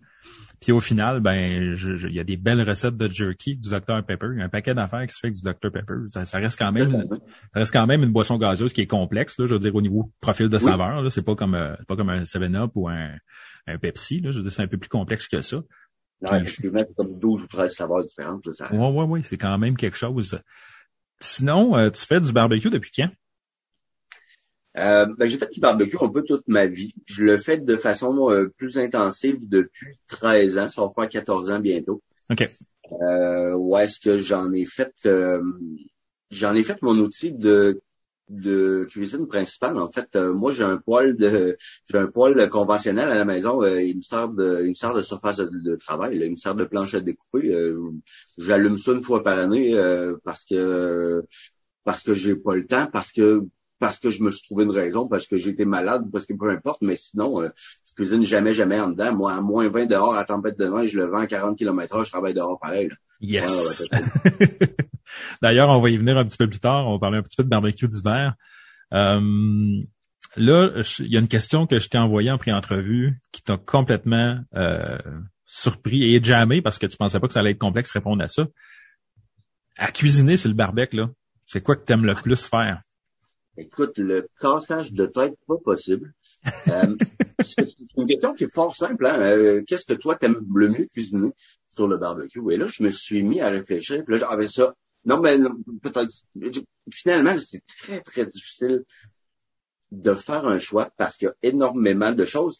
Puis 0.60 0.72
au 0.72 0.80
final, 0.80 1.20
ben, 1.20 1.74
il 1.74 2.12
y 2.12 2.20
a 2.20 2.24
des 2.24 2.36
belles 2.36 2.68
recettes 2.68 2.96
de 2.96 3.08
jerky 3.08 3.56
du 3.56 3.70
Dr 3.70 4.04
Pepper. 4.06 4.28
Il 4.32 4.38
y 4.40 4.42
a 4.42 4.44
un 4.44 4.48
paquet 4.50 4.74
d'affaires 4.74 5.06
qui 5.06 5.14
se 5.14 5.20
fait 5.20 5.28
avec 5.28 5.36
du 5.36 5.42
Dr 5.42 5.72
Pepper. 5.72 5.94
Ça, 6.08 6.38
reste 6.38 6.58
quand 6.58 6.70
même, 6.70 7.06
ça 7.54 7.60
reste 7.60 7.72
quand 7.72 7.86
même 7.86 8.02
une 8.02 8.12
boisson 8.12 8.36
gazeuse 8.36 8.74
qui 8.74 8.82
est 8.82 8.86
complexe, 8.86 9.38
là, 9.38 9.46
je 9.46 9.54
veux 9.54 9.60
dire, 9.60 9.74
au 9.74 9.80
niveau 9.80 10.12
profil 10.20 10.50
de 10.50 10.58
saveur. 10.58 11.02
Là, 11.02 11.10
c'est 11.10 11.22
pas 11.22 11.34
comme, 11.34 11.54
euh, 11.54 11.74
pas 11.88 11.96
comme 11.96 12.10
un 12.10 12.24
7-Up 12.24 12.72
ou 12.74 12.88
un, 12.88 13.12
un 13.66 13.78
Pepsi. 13.78 14.20
Là, 14.20 14.32
je 14.32 14.38
veux 14.38 14.42
dire, 14.42 14.52
c'est 14.52 14.62
un 14.62 14.68
peu 14.68 14.76
plus 14.76 14.90
complexe 14.90 15.28
que 15.28 15.40
ça. 15.40 15.62
Non, 16.20 16.36
effectivement, 16.36 16.80
c'est 16.80 17.06
comme 17.06 17.18
12 17.18 17.42
ou 17.42 17.46
13 17.46 17.74
saveurs 17.74 18.04
différentes. 18.04 18.42
Oui, 18.46 18.78
oui, 18.78 19.04
oui, 19.08 19.20
c'est 19.24 19.38
quand 19.38 19.56
même 19.56 19.76
quelque 19.76 19.96
chose. 19.96 20.38
Sinon, 21.20 21.74
euh, 21.76 21.90
tu 21.90 22.04
fais 22.04 22.20
du 22.20 22.32
barbecue 22.32 22.70
depuis 22.70 22.90
quand? 22.94 23.08
Euh, 24.78 25.06
ben, 25.19 25.26
j'ai 25.26 25.38
fait 25.38 25.50
du 25.52 25.61
barbecue 25.61 25.96
un 26.00 26.08
peu 26.08 26.22
toute 26.22 26.46
ma 26.46 26.67
vie. 26.67 26.94
Je 27.05 27.25
le 27.25 27.37
fais 27.37 27.58
de 27.58 27.76
façon 27.76 28.31
euh, 28.31 28.52
plus 28.56 28.78
intensive 28.78 29.49
depuis 29.49 29.99
13 30.08 30.58
ans. 30.58 30.69
Ça 30.69 30.82
va 30.82 30.88
faire 30.90 31.08
14 31.08 31.50
ans 31.50 31.61
bientôt. 31.61 32.02
OK. 32.31 32.49
Euh, 32.93 33.55
où 33.55 33.76
est-ce 33.76 34.00
que 34.00 34.19
j'en 34.19 34.52
ai 34.52 34.64
fait 34.64 34.93
euh, 35.06 35.40
j'en 36.31 36.55
ai 36.55 36.64
fait 36.64 36.81
mon 36.82 36.99
outil 36.99 37.32
de 37.32 37.81
de 38.28 38.87
cuisine 38.88 39.26
principale. 39.26 39.78
En 39.78 39.90
fait, 39.90 40.14
euh, 40.14 40.32
moi 40.32 40.52
j'ai 40.52 40.62
un 40.62 40.76
poêle 40.76 41.17
de 41.17 41.56
j'ai 41.90 41.99
un 41.99 42.06
poêle 42.06 42.49
conventionnel 42.49 43.08
à 43.08 43.17
la 43.17 43.25
maison. 43.25 43.64
Il 43.64 43.96
me 43.96 44.02
sert 44.02 44.28
de 44.28 44.62
il 44.62 44.70
me 44.70 44.75
sert 44.75 44.94
de 44.94 45.02
surface 45.02 45.38
de, 45.38 45.76
travail. 45.76 46.19
Il 46.20 46.31
me 46.31 46.37
sert 46.37 46.55
de 46.55 46.64
planche 46.64 46.94
à 46.94 47.00
découper. 47.00 47.52
J'allume 48.38 48.78
ça 48.78 48.93
une 48.93 49.02
fois 49.02 49.22
par 49.22 49.38
année 49.38 49.75
parce 50.25 50.44
que 50.44 51.25
parce 51.84 52.02
que 52.05 52.14
j'ai 52.14 52.37
pas 52.37 52.55
le 52.55 52.67
temps, 52.67 52.87
parce 52.93 53.12
que 53.12 53.43
parce 53.81 53.99
que 53.99 54.11
je 54.11 54.23
me 54.23 54.31
suis 54.31 54.47
trouvé 54.47 54.65
une 54.65 54.71
raison, 54.71 55.09
parce 55.09 55.27
que 55.27 55.38
j'ai 55.38 55.50
été 55.50 55.65
malade, 55.65 56.05
parce 56.12 56.27
que 56.27 56.35
peu 56.35 56.50
importe, 56.50 56.82
mais 56.82 56.97
sinon, 56.97 57.43
je 57.43 57.94
cuisine 57.94 58.25
jamais, 58.25 58.53
jamais 58.53 58.79
en 58.79 58.91
dedans. 58.91 59.17
Moi, 59.17 59.32
à 59.32 59.41
moins 59.41 59.69
20 59.69 59.87
dehors, 59.87 60.15
à 60.15 60.25
tempête 60.25 60.59
de 60.59 60.67
vent, 60.67 60.85
je 60.85 60.99
le 60.99 61.06
vends 61.06 61.21
à 61.21 61.27
40 61.27 61.59
km 61.59 61.97
heure, 61.97 62.05
je 62.05 62.11
travaille 62.11 62.35
dehors 62.35 62.61
pareil. 62.61 62.91
Yes! 63.21 63.85
D'ailleurs, 65.43 65.71
on 65.71 65.81
va 65.81 65.91
y 65.91 65.97
venir 65.97 66.17
un 66.17 66.25
petit 66.25 66.37
peu 66.37 66.49
plus 66.49 66.61
tard. 66.61 66.87
On 66.87 66.93
va 66.93 66.99
parler 66.99 67.19
un 67.19 67.23
petit 67.23 67.37
peu 67.37 67.44
de 67.44 67.49
barbecue 67.49 67.88
d'hiver. 67.88 68.35
Euh, 68.93 69.82
là, 70.37 70.82
il 70.99 71.06
y 71.06 71.17
a 71.17 71.21
une 71.21 71.29
question 71.29 71.67
que 71.67 71.79
je 71.79 71.88
t'ai 71.88 71.99
envoyée 71.99 72.31
en 72.31 72.38
pré-entrevue 72.38 73.21
qui 73.32 73.43
t'a 73.43 73.56
complètement 73.56 74.41
euh, 74.55 74.99
surpris 75.47 76.15
et 76.15 76.23
jamais 76.23 76.62
parce 76.62 76.79
que 76.79 76.87
tu 76.87 76.97
pensais 76.97 77.21
pas 77.21 77.27
que 77.27 77.35
ça 77.35 77.41
allait 77.41 77.53
être 77.53 77.59
complexe 77.59 77.91
répondre 77.91 78.23
à 78.23 78.27
ça. 78.27 78.47
À 79.77 79.91
cuisiner 79.91 80.37
sur 80.37 80.49
le 80.49 80.55
barbecue, 80.55 80.97
là, 80.97 81.11
c'est 81.47 81.62
quoi 81.62 81.77
que 81.77 81.85
tu 81.85 81.93
aimes 81.93 82.05
le 82.05 82.15
plus 82.15 82.47
faire? 82.47 82.82
Écoute, 83.60 83.98
le 83.98 84.26
cassage 84.40 84.90
de 84.92 85.04
tête, 85.04 85.34
pas 85.46 85.58
possible. 85.58 86.14
Euh, 86.68 86.96
c'est 87.46 87.68
une 87.94 88.06
question 88.06 88.32
qui 88.32 88.44
est 88.44 88.52
fort 88.52 88.74
simple. 88.74 89.04
Hein? 89.06 89.20
Euh, 89.20 89.62
qu'est-ce 89.66 89.84
que 89.84 89.92
toi 89.92 90.14
t'aimes 90.16 90.40
le 90.54 90.68
mieux 90.70 90.86
cuisiner 90.86 91.30
sur 91.68 91.86
le 91.86 91.98
barbecue? 91.98 92.40
Et 92.50 92.56
là, 92.56 92.67
je 92.67 92.82
me 92.82 92.90
suis 92.90 93.22
mis 93.22 93.43
à 93.43 93.50
réfléchir. 93.50 94.02
Puis 94.05 94.14
là, 94.14 94.26
j'avais 94.31 94.48
ça. 94.48 94.74
Non, 95.05 95.20
mais 95.20 95.36
peut-être. 95.82 96.10
Finalement, 96.90 97.36
c'est 97.38 97.62
très, 97.67 98.00
très 98.00 98.24
difficile 98.24 98.84
de 99.93 100.14
faire 100.14 100.46
un 100.46 100.58
choix 100.58 100.88
parce 100.96 101.19
qu'il 101.19 101.26
y 101.26 101.31
a 101.31 101.34
énormément 101.43 102.12
de 102.12 102.24
choses. 102.24 102.56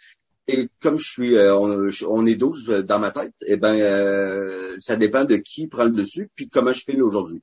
Et 0.49 0.69
comme 0.81 0.99
je 0.99 1.09
suis, 1.09 1.37
euh, 1.37 1.57
on, 1.57 2.27
est 2.27 2.35
12 2.35 2.67
dans 2.85 2.99
ma 2.99 3.11
tête, 3.11 3.33
eh 3.47 3.57
ben, 3.57 4.51
ça 4.81 4.97
dépend 4.97 5.25
de 5.25 5.37
qui 5.37 5.67
prend 5.67 5.85
le 5.85 5.93
dessus 5.93 6.29
puis 6.35 6.51
comment 6.51 6.73
je 6.73 6.85
fais 6.85 7.01
aujourd'hui. 7.01 7.41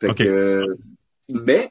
Fait 0.00 0.14
que, 0.14 0.64
mais 1.28 1.70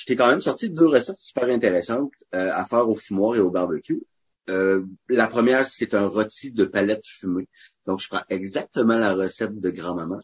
je 0.00 0.06
t'ai 0.06 0.16
quand 0.16 0.28
même 0.28 0.40
sorti 0.40 0.70
deux 0.70 0.86
recettes 0.86 1.18
super 1.18 1.44
intéressantes 1.50 2.12
euh, 2.34 2.50
à 2.54 2.64
faire 2.64 2.88
au 2.88 2.94
fumoir 2.94 3.36
et 3.36 3.40
au 3.40 3.50
barbecue. 3.50 4.02
Euh, 4.48 4.82
la 5.10 5.26
première, 5.26 5.66
c'est 5.66 5.92
un 5.92 6.06
rôti 6.06 6.52
de 6.52 6.64
palette 6.64 7.04
fumée. 7.04 7.48
Donc, 7.86 8.00
je 8.00 8.08
prends 8.08 8.22
exactement 8.30 8.96
la 8.96 9.12
recette 9.12 9.60
de 9.60 9.70
grand-maman 9.70 10.22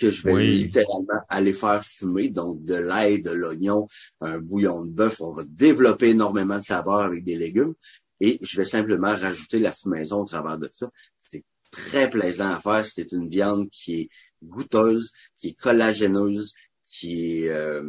que 0.00 0.10
je 0.10 0.22
vais 0.24 0.44
littéralement 0.44 1.20
aller 1.28 1.52
faire 1.52 1.84
fumer. 1.84 2.28
Donc, 2.28 2.60
de 2.62 2.74
l'ail, 2.74 3.22
de 3.22 3.30
l'oignon, 3.30 3.86
un 4.20 4.40
bouillon 4.40 4.84
de 4.84 4.90
bœuf. 4.90 5.20
On 5.20 5.32
va 5.32 5.44
développer 5.44 6.08
énormément 6.08 6.58
de 6.58 6.64
saveur 6.64 7.02
avec 7.02 7.22
des 7.22 7.36
légumes. 7.36 7.74
Et 8.18 8.40
je 8.42 8.56
vais 8.56 8.64
simplement 8.64 9.14
rajouter 9.14 9.60
la 9.60 9.70
fumaison 9.70 10.22
au 10.22 10.24
travers 10.24 10.58
de 10.58 10.68
ça. 10.72 10.90
C'est 11.20 11.44
très 11.70 12.10
plaisant 12.10 12.48
à 12.48 12.58
faire. 12.58 12.84
C'est 12.84 13.12
une 13.12 13.28
viande 13.28 13.70
qui 13.70 13.94
est 13.94 14.08
goûteuse, 14.42 15.12
qui 15.38 15.50
est 15.50 15.54
collagéneuse, 15.54 16.52
qui 16.86 17.44
est 17.44 17.48
euh, 17.48 17.82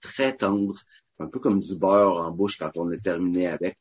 très 0.00 0.36
tendre, 0.36 0.74
un 1.18 1.28
peu 1.28 1.38
comme 1.38 1.60
du 1.60 1.76
beurre 1.76 2.16
en 2.16 2.30
bouche 2.30 2.56
quand 2.58 2.70
on 2.76 2.90
est 2.90 3.02
terminé 3.02 3.46
avec. 3.46 3.78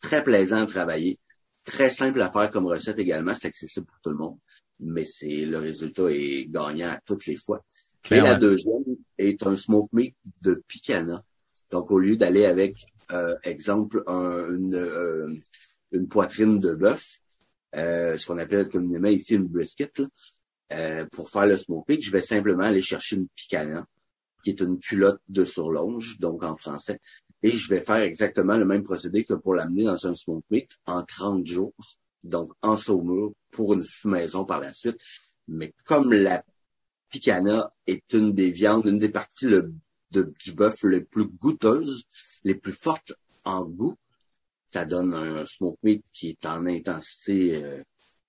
Très 0.00 0.22
plaisant 0.22 0.58
à 0.58 0.66
travailler, 0.66 1.18
très 1.64 1.90
simple 1.90 2.20
à 2.20 2.30
faire 2.30 2.50
comme 2.50 2.66
recette 2.66 2.98
également, 2.98 3.32
c'est 3.34 3.48
accessible 3.48 3.86
pour 3.86 3.98
tout 4.02 4.10
le 4.10 4.16
monde, 4.16 4.38
mais 4.80 5.04
c'est 5.04 5.46
le 5.46 5.58
résultat 5.58 6.10
est 6.10 6.46
gagnant 6.50 6.90
à 6.90 7.00
toutes 7.06 7.26
les 7.26 7.36
fois. 7.36 7.64
Et 8.10 8.20
la 8.20 8.34
deuxième 8.34 8.84
est 9.16 9.46
un 9.46 9.56
smoke 9.56 9.88
meat 9.92 10.14
de 10.42 10.62
picana. 10.68 11.24
Donc 11.70 11.90
au 11.90 11.98
lieu 11.98 12.16
d'aller 12.16 12.44
avec, 12.44 12.76
euh, 13.12 13.34
exemple, 13.44 14.02
une, 14.06 14.74
euh, 14.74 15.34
une 15.92 16.06
poitrine 16.08 16.58
de 16.58 16.72
bœuf, 16.72 17.18
ce 17.74 18.26
qu'on 18.26 18.36
appelle 18.36 18.68
communément 18.68 19.08
ici 19.08 19.36
une 19.36 19.48
brisket, 19.48 20.02
pour 21.12 21.30
faire 21.30 21.46
le 21.46 21.56
smoke 21.56 21.86
meat, 21.88 22.02
je 22.02 22.10
vais 22.10 22.20
simplement 22.20 22.64
aller 22.64 22.82
chercher 22.82 23.16
une 23.16 23.28
picana 23.28 23.86
qui 24.44 24.50
est 24.50 24.60
une 24.60 24.78
culotte 24.78 25.22
de 25.28 25.44
surlonge, 25.44 26.18
donc 26.20 26.44
en 26.44 26.54
français. 26.54 27.00
Et 27.42 27.50
je 27.50 27.68
vais 27.70 27.80
faire 27.80 27.96
exactement 27.96 28.58
le 28.58 28.66
même 28.66 28.84
procédé 28.84 29.24
que 29.24 29.34
pour 29.34 29.54
l'amener 29.54 29.84
dans 29.84 30.06
un 30.06 30.12
smoke 30.12 30.44
meat 30.50 30.70
en 30.86 31.02
30 31.02 31.46
jours. 31.46 31.74
donc 32.22 32.52
en 32.62 32.76
saumure 32.76 33.32
pour 33.50 33.74
une 33.74 33.84
maison 34.04 34.44
par 34.44 34.60
la 34.60 34.72
suite. 34.72 34.98
Mais 35.48 35.74
comme 35.84 36.12
la 36.12 36.44
picana 37.10 37.72
est 37.86 38.12
une 38.12 38.34
des 38.34 38.50
viandes, 38.50 38.86
une 38.86 38.98
des 38.98 39.10
parties 39.10 39.48
du 40.12 40.52
bœuf 40.52 40.82
les 40.84 41.00
plus 41.02 41.26
goûteuses, 41.26 42.04
les 42.44 42.54
plus 42.54 42.72
fortes 42.72 43.14
en 43.44 43.64
goût, 43.64 43.96
ça 44.68 44.84
donne 44.84 45.12
un 45.14 45.44
smoke 45.44 45.78
meat 45.82 46.04
qui 46.12 46.30
est 46.30 46.46
en 46.46 46.66
intensité 46.66 47.62
euh, 47.62 47.82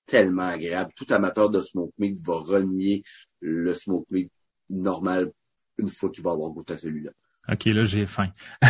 tellement 0.05 0.43
agréable. 0.43 0.91
Tout 0.95 1.07
amateur 1.09 1.49
de 1.49 1.61
smoke 1.61 1.93
meat 1.97 2.19
va 2.25 2.35
renier 2.35 3.03
le 3.39 3.73
smoke 3.73 4.07
meat 4.11 4.31
normal 4.69 5.31
une 5.77 5.89
fois 5.89 6.09
qu'il 6.09 6.23
va 6.23 6.31
avoir 6.31 6.51
goûté 6.51 6.73
à 6.73 6.77
celui-là. 6.77 7.11
OK, 7.47 7.65
là, 7.65 7.83
j'ai 7.83 8.07
faim. 8.07 8.29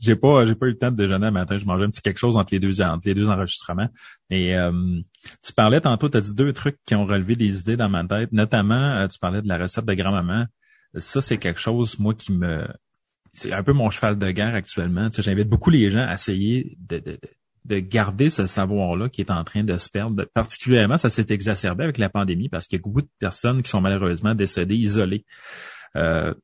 j'ai 0.00 0.14
pas, 0.14 0.46
j'ai 0.46 0.54
pas 0.54 0.66
eu 0.66 0.70
le 0.70 0.78
temps 0.78 0.92
de 0.92 0.96
déjeuner 0.96 1.26
le 1.26 1.32
matin. 1.32 1.56
Je 1.56 1.64
mangeais 1.64 1.84
un 1.84 1.90
petit 1.90 2.02
quelque 2.02 2.18
chose 2.18 2.36
entre 2.36 2.54
les 2.54 2.60
deux, 2.60 2.80
entre 2.80 3.08
les 3.08 3.14
deux 3.14 3.28
enregistrements. 3.28 3.88
Et 4.30 4.56
euh, 4.56 5.00
tu 5.42 5.52
parlais 5.52 5.80
tantôt, 5.80 6.08
tu 6.08 6.16
as 6.16 6.20
dit 6.20 6.34
deux 6.34 6.52
trucs 6.52 6.78
qui 6.86 6.94
ont 6.94 7.04
relevé 7.04 7.34
des 7.34 7.60
idées 7.60 7.76
dans 7.76 7.88
ma 7.88 8.04
tête. 8.04 8.30
Notamment, 8.32 8.98
euh, 8.98 9.08
tu 9.08 9.18
parlais 9.18 9.42
de 9.42 9.48
la 9.48 9.58
recette 9.58 9.86
de 9.86 9.94
grand-maman. 9.94 10.46
Ça, 10.96 11.20
c'est 11.20 11.38
quelque 11.38 11.60
chose, 11.60 11.98
moi, 11.98 12.14
qui 12.14 12.32
me... 12.32 12.66
C'est 13.32 13.52
un 13.52 13.62
peu 13.62 13.72
mon 13.72 13.90
cheval 13.90 14.18
de 14.18 14.30
guerre 14.30 14.54
actuellement. 14.54 15.10
Tu 15.10 15.16
sais, 15.16 15.22
J'invite 15.22 15.48
beaucoup 15.48 15.70
les 15.70 15.90
gens 15.90 16.06
à 16.06 16.14
essayer 16.14 16.76
de, 16.80 16.98
de, 16.98 17.10
de 17.12 17.20
garder 17.76 18.30
ce 18.30 18.46
savoir-là 18.46 19.08
qui 19.08 19.20
est 19.20 19.30
en 19.30 19.44
train 19.44 19.64
de 19.64 19.76
se 19.76 19.88
perdre. 19.88 20.24
Particulièrement, 20.34 20.98
ça 20.98 21.10
s'est 21.10 21.26
exacerbé 21.30 21.84
avec 21.84 21.98
la 21.98 22.08
pandémie 22.08 22.48
parce 22.48 22.66
qu'il 22.66 22.78
y 22.78 22.80
a 22.80 22.82
beaucoup 22.82 23.02
de 23.02 23.10
personnes 23.18 23.62
qui 23.62 23.70
sont 23.70 23.80
malheureusement 23.80 24.34
décédées, 24.34 24.76
isolées. 24.76 25.24
Euh, 25.96 26.34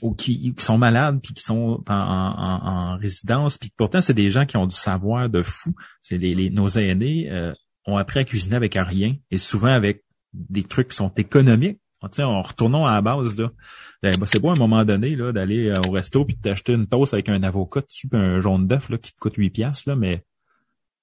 ou 0.00 0.14
qui, 0.14 0.54
sont 0.58 0.78
malades 0.78 1.20
puis 1.20 1.34
qui 1.34 1.42
sont 1.42 1.82
en, 1.88 1.92
en, 1.92 2.96
résidence 2.98 3.58
puis 3.58 3.72
pourtant 3.76 4.00
c'est 4.00 4.14
des 4.14 4.30
gens 4.30 4.46
qui 4.46 4.56
ont 4.56 4.68
du 4.68 4.76
savoir 4.76 5.28
de 5.28 5.42
fou 5.42 5.74
c'est 6.02 6.18
les, 6.18 6.50
nos 6.50 6.68
aînés 6.68 7.28
euh, 7.32 7.52
ont 7.88 7.96
appris 7.96 8.20
à 8.20 8.24
cuisiner 8.24 8.54
avec 8.54 8.74
rien 8.76 9.16
et 9.32 9.38
souvent 9.38 9.72
avec 9.72 10.04
des 10.32 10.62
trucs 10.62 10.90
qui 10.90 10.96
sont 10.96 11.12
économiques 11.16 11.80
en 12.20 12.42
retournant 12.42 12.86
à 12.86 12.94
la 12.94 13.02
base 13.02 13.36
là 13.36 13.50
ben, 14.04 14.14
c'est 14.24 14.38
bon 14.38 14.50
à 14.50 14.52
un 14.52 14.58
moment 14.58 14.84
donné 14.84 15.16
là 15.16 15.32
d'aller 15.32 15.68
euh, 15.68 15.80
au 15.88 15.90
resto 15.90 16.24
puis 16.24 16.36
de 16.36 16.40
t'acheter 16.40 16.74
une 16.74 16.86
toast 16.86 17.12
avec 17.12 17.28
un 17.28 17.42
avocat 17.42 17.80
dessus 17.80 18.06
puis 18.06 18.20
un 18.20 18.40
jaune 18.40 18.68
d'œuf 18.68 18.88
là 18.88 18.98
qui 18.98 19.12
te 19.12 19.18
coûte 19.18 19.34
8 19.34 19.50
piastres 19.50 19.88
là 19.88 19.96
mais 19.96 20.22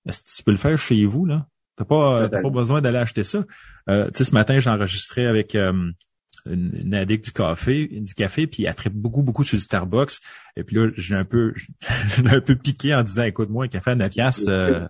tu 0.06 0.44
peux 0.44 0.52
le 0.52 0.58
faire 0.58 0.78
chez 0.78 1.06
vous 1.06 1.26
là? 1.26 1.48
T'as 1.78 1.86
pas 1.86 2.28
pas 2.28 2.50
besoin 2.50 2.82
d'aller 2.82 2.98
acheter 2.98 3.24
ça. 3.24 3.46
Euh, 3.90 4.08
tu 4.08 4.18
sais 4.18 4.24
ce 4.26 4.34
matin 4.34 4.60
j'ai 4.60 4.70
enregistré 4.70 5.26
avec 5.28 5.56
une, 5.56 6.94
addict 6.94 7.26
du 7.26 7.32
café, 7.32 7.88
du 7.88 8.14
café, 8.14 8.48
puis 8.48 8.66
elle 8.66 8.76
traite 8.76 8.94
beaucoup, 8.94 9.24
beaucoup 9.24 9.44
sur 9.44 9.56
le 9.56 9.62
Starbucks. 9.62 10.20
Et 10.56 10.64
puis 10.64 10.76
là, 10.76 10.90
j'ai 10.96 11.16
un 11.16 11.26
peu, 11.26 11.54
j'ai 12.18 12.28
un 12.28 12.42
peu 12.42 12.56
piqué 12.56 12.94
en 12.94 13.04
disant, 13.04 13.24
écoute-moi, 13.24 13.66
un 13.66 13.68
café 13.68 13.92
à 13.92 13.96
9 13.96 14.12
euh... 14.48 14.88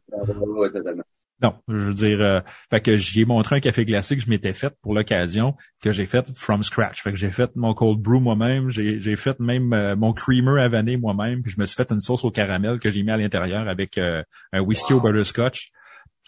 Non, 1.41 1.55
je 1.69 1.75
veux 1.75 1.93
dire, 1.93 2.21
euh, 2.21 2.41
fait 2.69 2.81
que 2.81 2.97
j'ai 2.97 3.23
montré 3.23 3.55
un 3.55 3.59
café 3.61 3.85
glacé 3.85 4.17
que 4.17 4.21
je 4.21 4.29
m'étais 4.29 4.51
fait 4.53 4.73
pour 4.81 4.93
l'occasion, 4.93 5.55
que 5.81 5.93
j'ai 5.93 6.05
fait 6.05 6.25
from 6.35 6.63
scratch. 6.63 7.01
Fait 7.01 7.11
que 7.11 7.17
j'ai 7.17 7.31
fait 7.31 7.55
mon 7.55 7.73
cold 7.73 7.99
brew 7.99 8.19
moi-même, 8.19 8.69
j'ai 8.69 9.15
fait 9.15 9.39
même 9.39 9.71
euh, 9.71 9.95
mon 9.95 10.11
creamer 10.11 10.61
à 10.61 10.67
vanille 10.67 10.97
moi-même, 10.97 11.41
puis 11.41 11.51
je 11.51 11.59
me 11.61 11.65
suis 11.65 11.77
fait 11.77 11.89
une 11.91 12.01
sauce 12.01 12.25
au 12.25 12.31
caramel 12.31 12.79
que 12.79 12.89
j'ai 12.89 13.03
mis 13.03 13.11
à 13.11 13.17
l'intérieur 13.17 13.69
avec 13.69 13.97
euh, 13.97 14.21
un 14.51 14.59
whisky 14.59 14.91
au 14.93 14.99
butterscotch. 14.99 15.71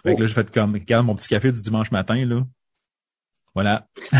Fait 0.03 0.15
que 0.15 0.22
là, 0.22 0.27
j'ai 0.27 0.34
fait 0.34 0.50
comme, 0.50 0.74
regarde 0.74 1.06
mon 1.06 1.15
petit 1.15 1.27
café 1.27 1.51
du 1.51 1.62
dimanche 1.62 1.91
matin, 1.91 2.25
là. 2.25 2.41
Voilà. 3.53 3.86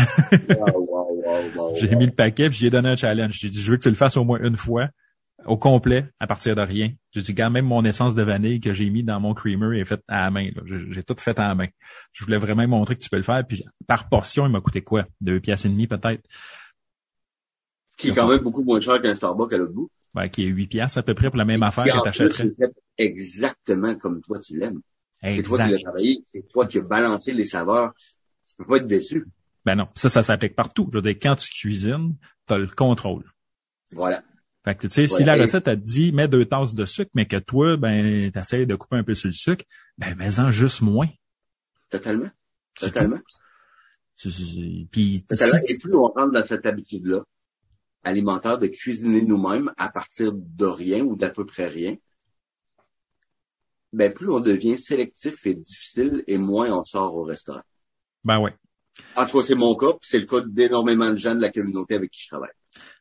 J'ai 1.74 1.94
mis 1.96 2.06
le 2.06 2.12
paquet 2.12 2.50
puis 2.50 2.58
j'ai 2.58 2.70
donné 2.70 2.90
un 2.90 2.96
challenge. 2.96 3.38
J'ai 3.40 3.48
dit, 3.48 3.62
je 3.62 3.70
veux 3.70 3.76
que 3.78 3.82
tu 3.82 3.88
le 3.88 3.94
fasses 3.94 4.16
au 4.16 4.24
moins 4.24 4.40
une 4.42 4.56
fois, 4.56 4.88
au 5.46 5.56
complet, 5.56 6.08
à 6.20 6.26
partir 6.26 6.54
de 6.54 6.60
rien. 6.60 6.92
J'ai 7.10 7.22
dit, 7.22 7.34
quand 7.34 7.50
même 7.50 7.66
mon 7.66 7.84
essence 7.84 8.14
de 8.14 8.22
vanille 8.22 8.60
que 8.60 8.72
j'ai 8.72 8.90
mis 8.90 9.02
dans 9.02 9.20
mon 9.20 9.34
creamer 9.34 9.78
est 9.78 9.84
faite 9.84 10.02
à 10.08 10.22
la 10.22 10.30
main. 10.30 10.48
J'ai 10.64 11.02
tout 11.02 11.16
fait 11.18 11.38
à 11.38 11.48
la 11.48 11.54
main. 11.54 11.68
Je 12.12 12.24
voulais 12.24 12.38
vraiment 12.38 12.66
montrer 12.66 12.96
que 12.96 13.00
tu 13.00 13.10
peux 13.10 13.16
le 13.16 13.22
faire. 13.22 13.46
Puis 13.46 13.64
par 13.86 14.08
portion, 14.08 14.46
il 14.46 14.52
m'a 14.52 14.60
coûté 14.60 14.82
quoi? 14.82 15.06
Deux 15.20 15.40
pièces 15.40 15.64
et 15.64 15.68
demie 15.68 15.86
peut-être. 15.86 16.22
Ce 17.88 17.96
qui 17.96 18.08
est 18.08 18.14
quand 18.14 18.28
même 18.28 18.40
beaucoup 18.40 18.62
moins 18.62 18.80
cher 18.80 19.00
qu'un 19.02 19.14
Starbucks 19.14 19.52
à 19.52 19.58
l'autre 19.58 19.74
bout. 19.74 19.90
Ouais, 20.14 20.28
qui 20.28 20.44
est 20.44 20.48
8 20.48 20.66
pièces 20.66 20.96
à 20.96 21.02
peu 21.02 21.14
près 21.14 21.28
pour 21.28 21.38
la 21.38 21.44
même 21.44 21.62
affaire 21.62 21.84
que 21.84 22.04
t'achèterais. 22.04 22.50
C'est 22.50 22.72
exactement 22.98 23.94
comme 23.94 24.20
toi 24.20 24.38
tu 24.38 24.58
l'aimes. 24.58 24.80
C'est 25.22 25.42
toi 25.42 25.64
qui 25.64 25.70
l'as 25.70 25.78
travaillé, 25.78 26.20
c'est 26.22 26.48
toi 26.48 26.66
qui 26.66 26.78
as 26.78 26.82
balancé 26.82 27.32
les 27.32 27.44
saveurs. 27.44 27.92
Tu 28.46 28.54
peux 28.56 28.64
pas 28.64 28.76
être 28.78 28.86
déçu. 28.86 29.24
Ben 29.64 29.76
non, 29.76 29.88
ça, 29.94 30.08
ça 30.08 30.22
s'applique 30.22 30.56
partout. 30.56 30.88
Je 30.90 30.98
veux 30.98 31.02
dire, 31.02 31.16
quand 31.22 31.36
tu 31.36 31.48
cuisines, 31.48 32.16
tu 32.48 32.54
as 32.54 32.58
le 32.58 32.66
contrôle. 32.66 33.24
Voilà. 33.92 34.22
Fait 34.64 34.76
que, 34.76 34.86
tu 34.86 34.92
sais, 34.92 35.08
si 35.08 35.24
la 35.24 35.34
recette 35.34 35.66
a 35.66 35.74
dit, 35.74 36.12
mets 36.12 36.28
deux 36.28 36.44
tasses 36.44 36.74
de 36.74 36.84
sucre, 36.84 37.10
mais 37.14 37.26
que 37.26 37.36
toi, 37.36 37.76
ben, 37.76 38.30
t'essayes 38.30 38.66
de 38.66 38.76
couper 38.76 38.96
un 38.96 39.02
peu 39.02 39.14
sur 39.14 39.28
le 39.28 39.34
sucre, 39.34 39.64
ben, 39.98 40.14
mets-en 40.14 40.52
juste 40.52 40.82
moins. 40.82 41.08
Totalement. 41.90 42.30
Totalement. 42.78 43.18
Puis, 44.90 45.24
Totalement. 45.28 45.58
Et 45.68 45.78
plus 45.78 45.94
on 45.96 46.06
rentre 46.06 46.32
dans 46.32 46.44
cette 46.44 46.64
habitude-là, 46.64 47.24
alimentaire, 48.04 48.58
de 48.58 48.68
cuisiner 48.68 49.22
nous-mêmes 49.22 49.72
à 49.76 49.88
partir 49.88 50.32
de 50.32 50.66
rien 50.66 51.02
ou 51.04 51.16
d'à 51.16 51.30
peu 51.30 51.44
près 51.44 51.66
rien, 51.66 51.96
ben, 53.92 54.12
plus 54.12 54.30
on 54.30 54.40
devient 54.40 54.78
sélectif 54.78 55.44
et 55.46 55.54
difficile 55.54 56.22
et 56.26 56.38
moins 56.38 56.70
on 56.70 56.84
sort 56.84 57.14
au 57.16 57.24
restaurant. 57.24 57.62
Ben 58.24 58.38
ouais. 58.38 58.54
En 59.16 59.26
tout 59.26 59.38
cas, 59.38 59.44
c'est 59.44 59.54
mon 59.54 59.74
cas, 59.74 59.92
c'est 60.02 60.18
le 60.18 60.26
cas 60.26 60.40
d'énormément 60.40 61.10
de 61.10 61.16
gens 61.16 61.34
de 61.34 61.42
la 61.42 61.50
communauté 61.50 61.94
avec 61.94 62.10
qui 62.10 62.22
je 62.22 62.28
travaille. 62.28 62.50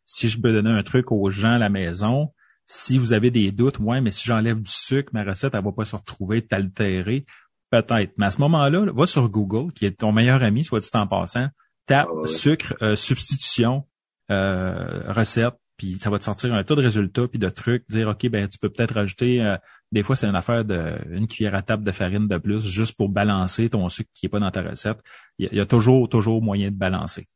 Si 0.05 0.29
je 0.29 0.39
peux 0.39 0.51
donner 0.51 0.69
un 0.69 0.83
truc 0.83 1.11
aux 1.11 1.29
gens 1.29 1.53
à 1.53 1.57
la 1.57 1.69
maison, 1.69 2.33
si 2.67 2.97
vous 2.97 3.13
avez 3.13 3.31
des 3.31 3.51
doutes, 3.51 3.79
ouais, 3.79 4.01
mais 4.01 4.11
si 4.11 4.25
j'enlève 4.25 4.61
du 4.61 4.71
sucre, 4.71 5.11
ma 5.13 5.23
recette, 5.23 5.55
elle 5.55 5.63
va 5.63 5.71
pas 5.71 5.85
se 5.85 5.95
retrouver 5.95 6.45
altérée. 6.51 7.25
Peut-être. 7.69 8.13
Mais 8.17 8.25
à 8.25 8.31
ce 8.31 8.41
moment-là, 8.41 8.85
va 8.93 9.05
sur 9.05 9.29
Google, 9.29 9.71
qui 9.71 9.85
est 9.85 9.99
ton 9.99 10.11
meilleur 10.11 10.43
ami, 10.43 10.63
soit 10.63 10.81
dit 10.81 10.89
en 10.93 11.07
passant, 11.07 11.47
tape 11.85 12.09
ah 12.11 12.27
sucre, 12.27 12.75
euh, 12.81 12.97
substitution, 12.97 13.87
euh, 14.29 15.03
recette, 15.07 15.55
puis 15.81 15.93
ça 15.93 16.11
va 16.11 16.19
te 16.19 16.23
sortir 16.23 16.53
un 16.53 16.63
tas 16.63 16.75
de 16.75 16.81
résultats 16.81 17.27
puis 17.27 17.39
de 17.39 17.49
trucs, 17.49 17.89
dire 17.89 18.07
OK, 18.07 18.27
ben 18.29 18.47
tu 18.47 18.59
peux 18.59 18.69
peut-être 18.69 18.93
rajouter 18.93 19.41
euh, 19.41 19.57
des 19.91 20.03
fois 20.03 20.15
c'est 20.15 20.27
une 20.27 20.35
affaire 20.35 20.63
de 20.63 20.95
une 21.09 21.27
cuillère 21.27 21.55
à 21.55 21.63
table 21.63 21.83
de 21.83 21.91
farine 21.91 22.27
de 22.27 22.37
plus 22.37 22.63
juste 22.67 22.95
pour 22.95 23.09
balancer 23.09 23.67
ton 23.67 23.89
sucre 23.89 24.11
qui 24.13 24.27
est 24.27 24.29
pas 24.29 24.39
dans 24.39 24.51
ta 24.51 24.61
recette. 24.61 24.99
Il 25.39 25.49
y, 25.51 25.59
a 25.59 25.65
toujours 25.65 26.07
toujours 26.07 26.39
moyen 26.39 26.69
de 26.69 26.75
balancer. 26.75 27.27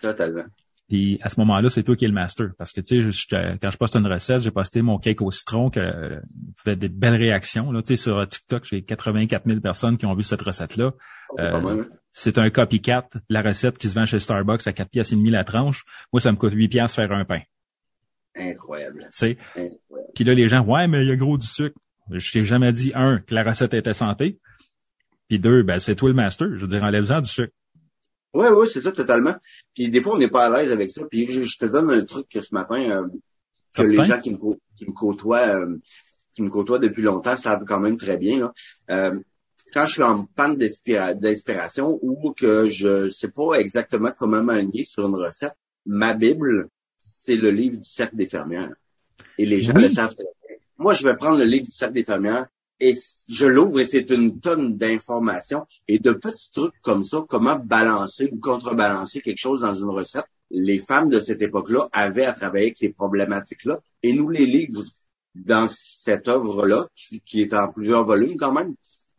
Totalement. 0.00 0.44
Puis 0.88 1.18
à 1.22 1.28
ce 1.28 1.40
moment-là, 1.40 1.68
c'est 1.68 1.82
toi 1.82 1.96
qui 1.96 2.04
es 2.04 2.08
le 2.08 2.14
master. 2.14 2.50
Parce 2.58 2.72
que 2.72 2.80
tu 2.80 3.02
sais, 3.02 3.56
quand 3.60 3.70
je 3.70 3.76
poste 3.76 3.96
une 3.96 4.06
recette, 4.06 4.42
j'ai 4.42 4.50
posté 4.50 4.82
mon 4.82 4.98
cake 4.98 5.22
au 5.22 5.30
citron 5.30 5.70
qui 5.70 5.80
fait 6.62 6.76
des 6.76 6.88
belles 6.88 7.14
réactions. 7.14 7.72
Là, 7.72 7.82
tu 7.82 7.88
sais, 7.88 7.96
sur 7.96 8.26
TikTok, 8.28 8.64
j'ai 8.64 8.82
84 8.82 9.44
000 9.46 9.60
personnes 9.60 9.96
qui 9.96 10.06
ont 10.06 10.14
vu 10.14 10.22
cette 10.22 10.42
recette-là. 10.42 10.92
Euh, 11.38 11.84
c'est 12.12 12.36
un 12.36 12.50
copycat, 12.50 13.08
la 13.30 13.42
recette 13.42 13.78
qui 13.78 13.88
se 13.88 13.94
vend 13.94 14.04
chez 14.04 14.20
Starbucks 14.20 14.66
à 14.66 14.72
4 14.72 14.90
pièces 14.90 15.12
et 15.12 15.16
demi 15.16 15.30
la 15.30 15.44
tranche. 15.44 15.84
Moi, 16.12 16.20
ça 16.20 16.30
me 16.30 16.36
coûte 16.36 16.52
8 16.52 16.68
pièces 16.68 16.94
faire 16.94 17.10
un 17.12 17.24
pain. 17.24 17.40
Incroyable. 18.34 19.08
Tu 19.16 19.36
Puis 20.14 20.24
là, 20.24 20.34
les 20.34 20.48
gens, 20.48 20.64
ouais, 20.64 20.88
mais 20.88 21.02
il 21.04 21.08
y 21.08 21.12
a 21.12 21.16
gros 21.16 21.38
du 21.38 21.46
sucre. 21.46 21.78
Je 22.10 22.32
t'ai 22.32 22.44
jamais 22.44 22.72
dit, 22.72 22.92
un, 22.94 23.18
que 23.18 23.34
la 23.34 23.44
recette 23.44 23.74
était 23.74 23.94
santé. 23.94 24.38
Puis 25.28 25.38
deux, 25.38 25.62
ben, 25.62 25.78
c'est 25.78 25.94
toi 25.96 26.08
le 26.10 26.14
master. 26.14 26.48
Je 26.54 26.60
veux 26.60 26.68
dire, 26.68 26.82
enlève-en 26.82 27.22
du 27.22 27.30
sucre. 27.30 27.54
Oui, 28.34 28.46
oui, 28.48 28.68
c'est 28.72 28.80
ça, 28.80 28.92
totalement. 28.92 29.34
Puis 29.74 29.90
des 29.90 30.00
fois, 30.00 30.14
on 30.14 30.18
n'est 30.18 30.28
pas 30.28 30.46
à 30.46 30.50
l'aise 30.50 30.72
avec 30.72 30.90
ça. 30.90 31.02
Puis 31.10 31.26
je, 31.28 31.58
te 31.58 31.66
donne 31.66 31.90
un 31.90 32.04
truc 32.04 32.28
que 32.28 32.40
ce 32.40 32.54
matin, 32.54 32.90
euh, 32.90 33.06
que 33.76 33.82
les 33.82 34.02
gens 34.04 34.18
qui 34.18 34.32
me, 34.32 34.38
qui 34.76 34.86
me 34.86 34.92
côtoient, 34.92 35.48
euh, 35.56 35.76
qui 36.32 36.42
me 36.42 36.48
côtoient 36.48 36.78
depuis 36.78 37.02
longtemps 37.02 37.36
savent 37.36 37.64
quand 37.66 37.80
même 37.80 37.98
très 37.98 38.16
bien. 38.16 38.40
Là. 38.40 38.52
Euh, 38.90 39.20
quand 39.72 39.86
je 39.86 39.92
suis 39.92 40.02
en 40.02 40.24
panne 40.24 40.56
d'inspiration 40.56 41.98
ou 42.02 42.32
que 42.32 42.68
je 42.68 43.08
sais 43.08 43.30
pas 43.30 43.54
exactement 43.54 44.10
comment 44.18 44.42
m'aligner 44.42 44.84
sur 44.84 45.06
une 45.06 45.14
recette, 45.14 45.54
ma 45.86 46.14
Bible, 46.14 46.68
c'est 46.98 47.36
le 47.36 47.50
livre 47.50 47.78
du 47.78 47.88
cercle 47.88 48.16
des 48.16 48.26
fermières. 48.26 48.72
Et 49.38 49.46
les 49.46 49.62
gens 49.62 49.74
le 49.74 49.88
savent 49.90 50.14
très 50.14 50.24
bien. 50.24 50.56
Moi, 50.78 50.92
je 50.92 51.04
vais 51.04 51.16
prendre 51.16 51.38
le 51.38 51.44
livre 51.44 51.66
du 51.66 51.72
cercle 51.72 51.94
des 51.94 52.04
fermières 52.04 52.46
et 52.82 52.94
je 53.28 53.46
l'ouvre 53.46 53.80
et 53.80 53.86
c'est 53.86 54.10
une 54.10 54.40
tonne 54.40 54.76
d'informations 54.76 55.66
et 55.88 55.98
de 55.98 56.12
petits 56.12 56.50
trucs 56.50 56.74
comme 56.82 57.04
ça, 57.04 57.24
comment 57.28 57.56
balancer 57.56 58.28
ou 58.32 58.38
contrebalancer 58.38 59.20
quelque 59.20 59.38
chose 59.38 59.60
dans 59.60 59.74
une 59.74 59.90
recette. 59.90 60.26
Les 60.50 60.78
femmes 60.78 61.08
de 61.08 61.18
cette 61.18 61.40
époque-là 61.40 61.88
avaient 61.92 62.26
à 62.26 62.32
travailler 62.32 62.66
avec 62.66 62.78
ces 62.78 62.90
problématiques-là 62.90 63.78
et 64.02 64.12
nous 64.12 64.28
les 64.28 64.46
livres 64.46 64.82
dans 65.34 65.66
cette 65.70 66.28
œuvre-là, 66.28 66.86
qui, 66.94 67.40
est 67.40 67.54
en 67.54 67.72
plusieurs 67.72 68.04
volumes 68.04 68.36
quand 68.36 68.52
même. 68.52 68.74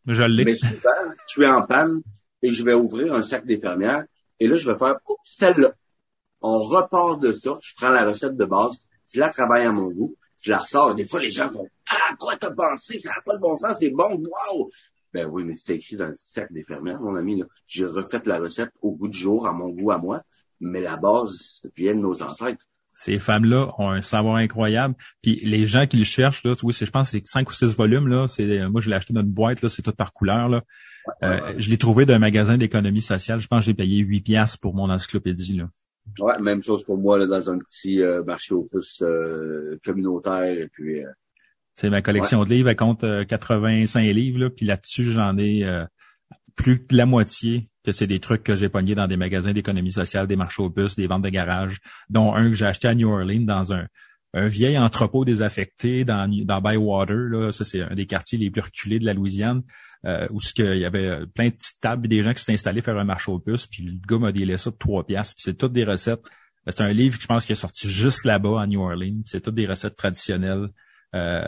Je 0.05 0.21
l'ai. 0.23 0.45
Mais 0.45 0.53
souvent, 0.53 0.91
je 1.27 1.33
suis 1.33 1.47
en 1.47 1.63
panne 1.63 2.01
et 2.43 2.51
je 2.51 2.63
vais 2.63 2.75
ouvrir 2.75 3.13
un 3.13 3.23
sac 3.23 3.45
des 3.47 3.57
fermières 3.57 4.05
et 4.39 4.47
là, 4.47 4.57
je 4.57 4.69
vais 4.69 4.77
faire 4.77 4.97
celle-là 5.23 5.71
on 6.43 6.59
repart 6.59 7.19
de 7.21 7.31
ça, 7.31 7.57
je 7.61 7.73
prends 7.75 7.89
la 7.89 8.05
recette 8.05 8.35
de 8.35 8.45
base, 8.45 8.77
je 9.11 9.19
la 9.19 9.29
travaille 9.29 9.65
à 9.65 9.71
mon 9.71 9.89
goût, 9.89 10.15
je 10.43 10.51
la 10.51 10.59
ressors. 10.59 10.93
Des 10.95 11.05
fois, 11.05 11.21
les 11.21 11.31
gens 11.31 11.49
vont 11.49 11.67
Ah, 11.89 12.15
quoi 12.19 12.35
t'as 12.35 12.51
pensé? 12.51 12.99
Ça 12.99 13.09
n'a 13.09 13.21
pas 13.25 13.35
de 13.35 13.41
bon 13.41 13.57
sens, 13.57 13.75
c'est 13.79 13.91
bon, 13.91 14.21
wow! 14.21 14.69
Ben 15.13 15.27
oui, 15.27 15.43
mais 15.45 15.53
c'est 15.55 15.75
écrit 15.75 15.95
dans 15.95 16.07
le 16.07 16.15
cercle 16.17 16.53
des 16.53 16.63
fermières, 16.63 16.99
mon 16.99 17.15
ami. 17.15 17.43
J'ai 17.67 17.85
refait 17.85 18.21
la 18.25 18.39
recette 18.39 18.71
au 18.81 18.91
goût 18.91 19.07
du 19.07 19.17
jour, 19.17 19.47
à 19.47 19.53
mon 19.53 19.69
goût 19.69 19.91
à 19.91 19.99
moi, 19.99 20.21
mais 20.59 20.81
la 20.81 20.97
base 20.97 21.67
vient 21.75 21.95
de 21.95 21.99
nos 21.99 22.23
ancêtres. 22.23 22.65
Ces 22.95 23.19
femmes-là 23.19 23.71
ont 23.79 23.89
un 23.89 24.01
savoir 24.01 24.35
incroyable. 24.35 24.95
Puis 25.21 25.35
les 25.43 25.65
gens 25.65 25.87
qui 25.87 25.97
le 25.97 26.03
cherchent, 26.03 26.43
là, 26.43 26.53
oui, 26.61 26.73
je 26.79 26.89
pense 26.91 27.11
que 27.11 27.17
c'est 27.17 27.27
cinq 27.27 27.49
ou 27.49 27.53
six 27.53 27.75
volumes, 27.75 28.07
là. 28.07 28.27
C'est, 28.27 28.67
moi, 28.69 28.81
je 28.81 28.89
l'ai 28.89 28.95
acheté 28.95 29.13
dans 29.13 29.21
une 29.21 29.31
boîte, 29.31 29.61
là, 29.61 29.69
c'est 29.69 29.81
tout 29.81 29.91
par 29.91 30.13
couleur, 30.13 30.49
là. 30.49 30.63
Euh, 31.23 31.55
je 31.57 31.69
l'ai 31.69 31.77
trouvé 31.77 32.05
d'un 32.05 32.19
magasin 32.19 32.57
d'économie 32.57 33.01
sociale. 33.01 33.39
Je 33.39 33.47
pense 33.47 33.61
que 33.61 33.65
j'ai 33.65 33.73
payé 33.73 33.97
8 33.99 34.21
piastres 34.21 34.59
pour 34.59 34.75
mon 34.75 34.89
encyclopédie, 34.89 35.57
là. 35.57 35.69
Ouais, 36.19 36.39
même 36.41 36.61
chose 36.61 36.83
pour 36.83 36.97
moi, 36.97 37.17
là, 37.17 37.25
dans 37.25 37.49
un 37.49 37.57
petit 37.57 38.01
euh, 38.01 38.23
marché 38.23 38.53
au 38.53 38.63
plus 38.63 39.01
euh, 39.01 39.79
communautaire. 39.83 40.57
Et 40.59 40.67
puis, 40.67 41.01
c'est 41.75 41.89
ma 41.89 42.01
collection 42.01 42.43
de 42.43 42.49
livres, 42.49 42.69
elle 42.69 42.75
compte 42.75 43.05
85 43.27 44.01
livres, 44.13 44.39
là, 44.39 44.49
puis 44.49 44.65
là-dessus, 44.65 45.09
j'en 45.09 45.37
ai 45.37 45.65
plus 46.55 46.85
de 46.87 46.95
la 46.95 47.05
moitié 47.05 47.69
que 47.83 47.91
c'est 47.91 48.07
des 48.07 48.19
trucs 48.19 48.43
que 48.43 48.55
j'ai 48.55 48.69
pognés 48.69 48.95
dans 48.95 49.07
des 49.07 49.17
magasins 49.17 49.53
d'économie 49.53 49.91
sociale, 49.91 50.27
des 50.27 50.35
marchés 50.35 50.61
aux 50.61 50.69
bus, 50.69 50.95
des 50.95 51.07
ventes 51.07 51.23
de 51.23 51.29
garage, 51.29 51.79
dont 52.09 52.33
un 52.33 52.49
que 52.49 52.55
j'ai 52.55 52.65
acheté 52.65 52.87
à 52.87 52.95
New 52.95 53.09
Orleans 53.09 53.45
dans 53.45 53.73
un, 53.73 53.87
un 54.33 54.47
vieil 54.47 54.77
entrepôt 54.77 55.25
désaffecté 55.25 56.05
dans, 56.05 56.29
dans 56.29 56.61
Bywater. 56.61 57.29
Là. 57.29 57.51
Ça, 57.51 57.65
c'est 57.65 57.81
un 57.81 57.93
des 57.93 58.07
quartiers 58.07 58.39
les 58.39 58.49
plus 58.49 58.61
reculés 58.61 58.99
de 58.99 59.05
la 59.05 59.13
Louisiane, 59.13 59.61
euh, 60.05 60.27
où 60.31 60.39
il 60.57 60.77
y 60.77 60.85
avait 60.85 61.25
plein 61.27 61.49
de 61.49 61.53
petites 61.53 61.79
tables 61.79 62.07
des 62.07 62.23
gens 62.23 62.33
qui 62.33 62.39
s'étaient 62.39 62.53
installés 62.53 62.81
faire 62.81 62.97
un 62.97 63.03
marché 63.03 63.31
aux 63.31 63.39
puces, 63.39 63.67
puis 63.67 63.83
le 63.83 63.99
gars 64.07 64.17
m'a 64.17 64.31
délai 64.31 64.57
ça 64.57 64.71
de 64.71 64.75
trois 64.75 65.05
piastres, 65.05 65.35
puis 65.35 65.43
c'est 65.45 65.57
toutes 65.57 65.73
des 65.73 65.83
recettes. 65.83 66.23
C'est 66.67 66.81
un 66.81 66.93
livre, 66.93 67.17
je 67.19 67.27
pense, 67.27 67.45
qui 67.45 67.51
est 67.51 67.55
sorti 67.55 67.89
juste 67.89 68.23
là-bas 68.25 68.61
à 68.61 68.67
New 68.67 68.81
Orleans. 68.81 69.21
C'est 69.25 69.41
toutes 69.41 69.55
des 69.55 69.65
recettes 69.65 69.97
traditionnelles 69.97 70.69
euh, 71.13 71.43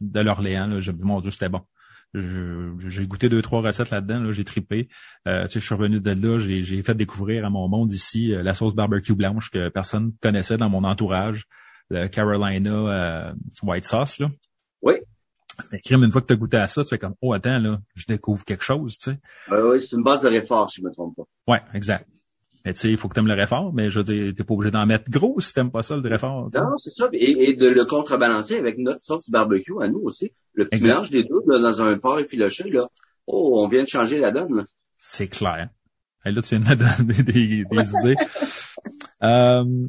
de 0.00 0.20
l'Orléans. 0.20 0.68
Mon 1.00 1.20
Dieu, 1.20 1.30
c'était 1.30 1.48
bon 1.48 1.62
j'ai 2.14 3.06
goûté 3.06 3.28
deux 3.28 3.42
trois 3.42 3.60
recettes 3.60 3.90
là-dedans 3.90 4.20
là, 4.20 4.32
j'ai 4.32 4.44
tripé 4.44 4.88
euh, 5.26 5.46
tu 5.46 5.54
sais 5.54 5.60
je 5.60 5.66
suis 5.66 5.74
revenu 5.74 6.00
de 6.00 6.10
là 6.10 6.38
j'ai 6.38 6.82
fait 6.82 6.94
découvrir 6.94 7.44
à 7.44 7.50
mon 7.50 7.68
monde 7.68 7.92
ici 7.92 8.32
euh, 8.32 8.42
la 8.42 8.54
sauce 8.54 8.74
barbecue 8.74 9.14
blanche 9.14 9.50
que 9.50 9.68
personne 9.68 10.12
connaissait 10.22 10.56
dans 10.56 10.70
mon 10.70 10.84
entourage 10.84 11.46
le 11.90 12.08
Carolina 12.08 12.70
euh, 12.70 13.32
white 13.62 13.86
sauce 13.86 14.18
là 14.18 14.30
oui 14.82 14.94
mais 15.70 15.78
crime 15.80 16.02
une 16.02 16.12
fois 16.12 16.22
que 16.22 16.26
tu 16.26 16.32
as 16.32 16.36
goûté 16.36 16.56
à 16.56 16.68
ça 16.68 16.82
tu 16.82 16.88
fais 16.88 16.98
comme 16.98 17.14
oh 17.20 17.32
attends 17.32 17.58
là 17.58 17.78
je 17.94 18.06
découvre 18.06 18.44
quelque 18.44 18.64
chose 18.64 18.98
tu 18.98 19.10
sais 19.10 19.18
oui 19.50 19.86
c'est 19.88 19.96
une 19.96 20.02
base 20.02 20.22
de 20.22 20.28
réfort 20.28 20.70
si 20.70 20.80
je 20.80 20.86
me 20.86 20.92
trompe 20.92 21.16
pas 21.16 21.24
ouais 21.52 21.62
exact 21.74 22.08
mais 22.64 22.72
tu 22.72 22.80
sais, 22.80 22.90
il 22.90 22.96
faut 22.96 23.08
que 23.08 23.14
tu 23.14 23.20
aimes 23.20 23.26
le 23.26 23.34
réfort, 23.34 23.74
mais 23.74 23.90
je 23.90 23.98
veux 23.98 24.04
dire, 24.04 24.32
t'es 24.34 24.42
pas 24.42 24.54
obligé 24.54 24.70
d'en 24.70 24.86
mettre 24.86 25.10
gros 25.10 25.38
si 25.38 25.52
t'aimes 25.52 25.70
pas 25.70 25.82
ça, 25.82 25.96
le 25.96 26.08
réfort. 26.08 26.48
Non, 26.54 26.78
c'est 26.78 26.90
ça. 26.90 27.08
Et, 27.12 27.52
de 27.52 27.68
le 27.68 27.84
contrebalancer 27.84 28.56
avec 28.56 28.78
notre 28.78 29.00
sauce 29.00 29.28
barbecue 29.28 29.74
à 29.82 29.88
nous 29.88 30.00
aussi. 30.00 30.32
Le 30.54 30.64
petit 30.64 30.82
mélange 30.82 31.10
des 31.10 31.24
deux, 31.24 31.40
dans 31.46 31.82
un 31.82 31.98
porc 31.98 32.20
effiloché, 32.20 32.70
là. 32.70 32.88
Oh, 33.26 33.62
on 33.62 33.68
vient 33.68 33.82
de 33.82 33.88
changer 33.88 34.18
la 34.18 34.30
donne, 34.30 34.64
C'est 34.96 35.28
clair. 35.28 35.68
Et 36.24 36.32
là, 36.32 36.40
tu 36.40 36.56
viens 36.56 36.74
de 36.74 36.82
donner 37.06 37.22
des, 37.22 37.64
des 37.64 37.90
idées. 38.00 38.16
Euh, 39.22 39.88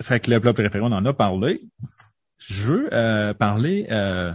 fait 0.00 0.20
que 0.20 0.30
le 0.30 0.40
plat 0.40 0.52
préféré, 0.52 0.80
on 0.80 0.92
en 0.92 1.04
a 1.04 1.12
parlé. 1.12 1.62
Je 2.38 2.64
veux 2.64 2.88
euh, 2.92 3.34
parler... 3.34 3.86
Euh, 3.90 4.32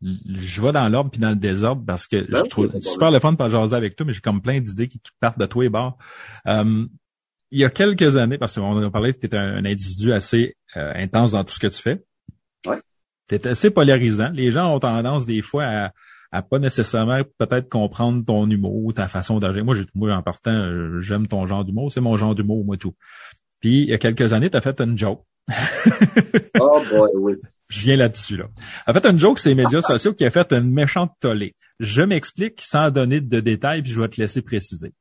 je 0.00 0.62
vais 0.62 0.72
dans 0.72 0.88
l'ordre 0.88 1.10
puis 1.10 1.20
dans 1.20 1.30
le 1.30 1.36
désordre 1.36 1.82
parce 1.84 2.06
que 2.06 2.30
ben 2.30 2.44
je 2.44 2.50
trouve 2.50 2.80
super 2.80 3.10
le 3.10 3.18
fun 3.18 3.32
de 3.32 3.36
pas 3.36 3.48
jaser 3.48 3.74
avec 3.74 3.96
toi, 3.96 4.06
mais 4.06 4.12
j'ai 4.12 4.20
comme 4.20 4.40
plein 4.40 4.60
d'idées 4.60 4.88
qui, 4.88 5.00
partent 5.20 5.38
de 5.38 5.46
toi 5.46 5.64
et 5.64 5.68
bords. 5.68 5.98
Euh, 6.46 6.86
il 7.50 7.60
y 7.60 7.64
a 7.64 7.70
quelques 7.70 8.16
années, 8.16 8.38
parce 8.38 8.54
qu'on 8.54 8.82
a 8.82 8.90
parlé 8.90 9.14
tu 9.14 9.26
étais 9.26 9.36
un, 9.36 9.64
individu 9.64 10.12
assez 10.12 10.56
euh, 10.76 10.92
intense 10.94 11.32
dans 11.32 11.44
tout 11.44 11.54
ce 11.54 11.58
que 11.58 11.66
tu 11.66 11.80
fais. 11.80 12.04
Ouais. 12.66 12.78
Tu 13.28 13.36
es 13.36 13.48
assez 13.48 13.70
polarisant. 13.70 14.30
Les 14.30 14.52
gens 14.52 14.74
ont 14.74 14.78
tendance 14.78 15.26
des 15.26 15.42
fois 15.42 15.64
à, 15.64 15.92
à 16.30 16.42
pas 16.42 16.58
nécessairement 16.58 17.22
peut-être 17.38 17.68
comprendre 17.68 18.24
ton 18.24 18.48
humour, 18.48 18.92
ta 18.94 19.08
façon 19.08 19.38
d'agir. 19.38 19.64
Moi, 19.64 19.76
moi, 19.94 20.14
en 20.14 20.22
partant, 20.22 20.98
j'aime 21.00 21.26
ton 21.26 21.46
genre 21.46 21.64
d'humour. 21.64 21.90
C'est 21.90 22.02
mon 22.02 22.16
genre 22.16 22.34
d'humour, 22.34 22.64
moi, 22.64 22.76
tout. 22.76 22.94
Puis, 23.60 23.82
il 23.82 23.88
y 23.88 23.94
a 23.94 23.98
quelques 23.98 24.32
années, 24.32 24.50
tu 24.50 24.56
as 24.56 24.60
fait 24.60 24.80
une 24.80 24.96
joke. 24.96 25.24
oh 26.60 26.82
boy, 26.90 27.10
oui. 27.14 27.32
Je 27.68 27.80
viens 27.80 27.96
là-dessus, 27.96 28.36
là. 28.36 28.46
En 28.86 28.92
fait, 28.92 29.04
une 29.06 29.18
joke, 29.18 29.38
c'est 29.38 29.50
les 29.50 29.54
médias 29.54 29.82
sociaux 29.82 30.14
qui 30.14 30.24
a 30.24 30.30
fait 30.30 30.52
une 30.52 30.70
méchante 30.70 31.12
tollée. 31.20 31.54
Je 31.80 32.02
m'explique 32.02 32.60
sans 32.62 32.90
donner 32.90 33.20
de 33.20 33.40
détails, 33.40 33.82
puis 33.82 33.92
je 33.92 34.00
vais 34.00 34.08
te 34.08 34.20
laisser 34.20 34.42
préciser. 34.42 34.92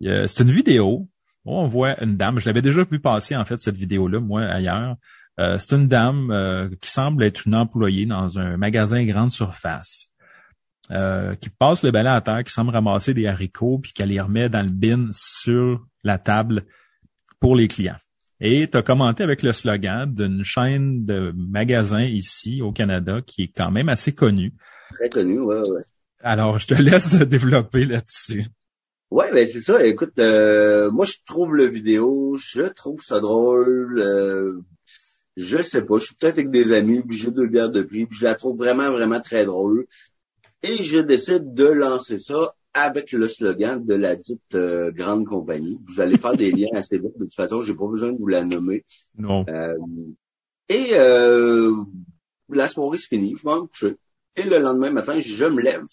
C'est 0.00 0.40
une 0.40 0.50
vidéo 0.50 1.08
on 1.44 1.66
voit 1.66 2.02
une 2.02 2.16
dame, 2.16 2.38
je 2.38 2.46
l'avais 2.46 2.62
déjà 2.62 2.84
vu 2.84 3.00
passer 3.00 3.36
en 3.36 3.44
fait 3.44 3.60
cette 3.60 3.76
vidéo-là, 3.76 4.20
moi, 4.20 4.42
ailleurs. 4.42 4.96
Euh, 5.38 5.58
c'est 5.58 5.74
une 5.74 5.88
dame 5.88 6.30
euh, 6.30 6.68
qui 6.80 6.90
semble 6.90 7.24
être 7.24 7.46
une 7.46 7.54
employée 7.54 8.04
dans 8.04 8.38
un 8.38 8.56
magasin 8.56 9.04
grande 9.04 9.30
surface, 9.30 10.06
euh, 10.90 11.34
qui 11.36 11.48
passe 11.48 11.82
le 11.82 11.90
balai 11.90 12.10
à 12.10 12.20
terre, 12.20 12.44
qui 12.44 12.52
semble 12.52 12.70
ramasser 12.70 13.14
des 13.14 13.26
haricots, 13.26 13.78
puis 13.78 13.92
qu'elle 13.92 14.10
les 14.10 14.20
remet 14.20 14.48
dans 14.48 14.62
le 14.62 14.70
bin 14.70 15.08
sur 15.12 15.86
la 16.04 16.18
table 16.18 16.66
pour 17.40 17.56
les 17.56 17.68
clients. 17.68 17.96
Et 18.40 18.68
tu 18.70 18.78
as 18.78 18.82
commenté 18.82 19.22
avec 19.22 19.42
le 19.42 19.52
slogan 19.52 20.12
d'une 20.14 20.44
chaîne 20.44 21.04
de 21.04 21.32
magasins 21.36 22.04
ici 22.04 22.62
au 22.62 22.72
Canada 22.72 23.20
qui 23.26 23.42
est 23.42 23.52
quand 23.54 23.70
même 23.70 23.88
assez 23.88 24.12
connue. 24.12 24.54
Très 24.92 25.08
connue, 25.08 25.40
ouais, 25.40 25.56
ouais. 25.56 25.82
Alors, 26.22 26.58
je 26.58 26.68
te 26.68 26.74
laisse 26.74 27.14
développer 27.28 27.84
là-dessus. 27.84 28.46
Ouais, 29.10 29.32
ben 29.32 29.46
c'est 29.46 29.60
ça. 29.60 29.84
Écoute, 29.84 30.18
euh, 30.20 30.90
moi 30.92 31.04
je 31.04 31.14
trouve 31.26 31.56
le 31.56 31.66
vidéo, 31.66 32.36
je 32.36 32.62
trouve 32.62 33.02
ça 33.02 33.18
drôle. 33.18 33.98
Euh, 33.98 34.60
je 35.36 35.60
sais 35.60 35.82
pas, 35.82 35.98
je 35.98 36.04
suis 36.06 36.14
peut-être 36.14 36.38
avec 36.38 36.50
des 36.50 36.72
amis, 36.72 37.02
puis 37.02 37.18
j'ai 37.18 37.32
deux 37.32 37.48
bières 37.48 37.70
de 37.70 37.82
prix, 37.82 38.06
puis 38.06 38.18
je 38.18 38.24
la 38.24 38.36
trouve 38.36 38.56
vraiment, 38.56 38.90
vraiment 38.92 39.18
très 39.18 39.44
drôle. 39.44 39.86
Et 40.62 40.82
je 40.82 41.00
décide 41.00 41.54
de 41.54 41.66
lancer 41.66 42.18
ça 42.18 42.54
avec 42.74 43.12
le 43.12 43.26
slogan 43.26 43.84
de 43.84 43.94
la 43.94 44.16
dite 44.16 44.54
euh, 44.54 44.90
grande 44.92 45.26
compagnie. 45.26 45.78
Vous 45.86 46.00
allez 46.00 46.16
faire 46.16 46.36
des 46.36 46.52
liens 46.52 46.68
assez 46.74 46.98
vite. 46.98 47.16
De 47.18 47.24
toute 47.24 47.34
façon, 47.34 47.62
j'ai 47.62 47.74
pas 47.74 47.86
besoin 47.86 48.12
de 48.12 48.18
vous 48.18 48.28
la 48.28 48.44
nommer. 48.44 48.84
Non. 49.18 49.44
et 50.68 50.90
la 52.52 52.68
soirée 52.68 52.98
se 52.98 53.08
finit, 53.08 53.34
je 53.36 53.46
m'en 53.46 53.66
coucher. 53.66 53.96
Et 54.36 54.42
le 54.42 54.58
lendemain 54.58 54.90
matin, 54.90 55.18
je 55.20 55.44
me 55.44 55.60
lève. 55.60 55.84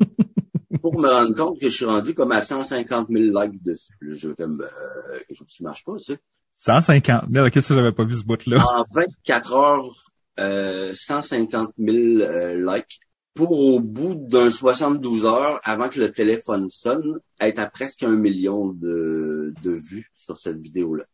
pour 0.80 0.98
me 0.98 1.08
rendre 1.08 1.34
compte 1.34 1.60
que 1.60 1.68
je 1.68 1.74
suis 1.74 1.84
rendu 1.84 2.14
comme 2.14 2.32
à 2.32 2.42
150 2.42 3.08
000 3.08 3.24
likes 3.24 3.62
dessus. 3.62 3.92
Je 4.02 4.30
comme 4.30 4.62
euh, 4.62 5.18
quelque 5.26 5.36
chose 5.36 5.48
qui 5.48 5.62
marche 5.62 5.84
pas, 5.84 5.96
tu 5.96 6.04
sais. 6.04 6.18
150 6.54 7.24
000, 7.32 7.50
qu'est-ce 7.50 7.68
que 7.68 7.74
j'avais 7.74 7.92
pas 7.92 8.04
vu 8.04 8.16
ce 8.16 8.24
bout-là? 8.24 8.64
En 8.74 8.84
24 8.90 9.52
heures, 9.52 10.12
euh, 10.40 10.92
150 10.92 11.72
000 11.78 11.96
euh, 11.96 12.74
likes 12.74 13.00
pour 13.38 13.52
au 13.52 13.78
bout 13.78 14.16
d'un 14.16 14.50
72 14.50 15.24
heures, 15.24 15.60
avant 15.62 15.88
que 15.88 16.00
le 16.00 16.10
téléphone 16.10 16.72
sonne, 16.72 17.20
être 17.38 17.60
à 17.60 17.70
presque 17.70 18.02
un 18.02 18.16
million 18.16 18.72
de, 18.72 19.54
de 19.62 19.70
vues 19.70 20.10
sur 20.16 20.36
cette 20.36 20.58
vidéo-là. 20.58 21.04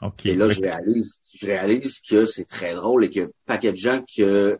Okay. 0.00 0.30
Et 0.30 0.36
là, 0.36 0.48
je 0.48 0.58
réalise, 0.58 1.20
je 1.38 1.44
réalise 1.44 2.00
que 2.00 2.24
c'est 2.24 2.46
très 2.46 2.74
drôle 2.74 3.04
et 3.04 3.10
que 3.10 3.30
paquet 3.44 3.72
de 3.72 3.76
gens 3.76 4.02
que 4.04 4.58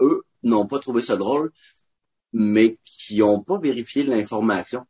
eux 0.00 0.22
n'ont 0.44 0.66
pas 0.66 0.78
trouvé 0.78 1.02
ça 1.02 1.16
drôle, 1.16 1.50
mais 2.32 2.78
qui 2.84 3.18
n'ont 3.18 3.40
pas 3.40 3.58
vérifié 3.58 4.04
l'information 4.04 4.86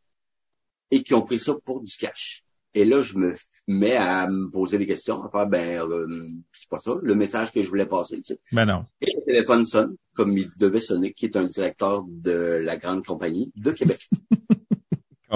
et 0.90 1.03
qui 1.03 1.14
ont 1.14 1.22
pris 1.22 1.38
ça 1.38 1.55
pour 1.64 1.81
du 1.81 1.96
cash. 1.96 2.44
Et 2.74 2.85
là, 2.85 3.00
je 3.00 3.16
me 3.16 3.33
mets 3.66 3.96
à 3.96 4.27
me 4.29 4.50
poser 4.50 4.79
des 4.79 4.87
questions, 4.87 5.22
à 5.22 5.31
faire, 5.31 5.46
ben, 5.46 5.81
euh, 5.88 6.07
c'est 6.53 6.68
pas 6.68 6.79
ça, 6.79 6.96
le 7.00 7.14
message 7.14 7.53
que 7.53 7.62
je 7.62 7.68
voulais 7.68 7.87
passer, 7.87 8.16
tu 8.16 8.35
sais. 8.35 8.40
Ben 8.53 8.66
non. 8.66 8.85
Et 9.00 9.12
le 9.14 9.24
téléphone 9.24 9.64
sonne, 9.64 9.96
comme 10.14 10.37
il 10.37 10.50
devait 10.57 10.81
sonner, 10.81 11.12
qui 11.12 11.27
est 11.27 11.37
un 11.37 11.44
directeur 11.44 12.05
de 12.07 12.33
la 12.62 12.77
grande 12.77 13.05
compagnie 13.05 13.53
de 13.57 13.70
Québec. 13.70 14.09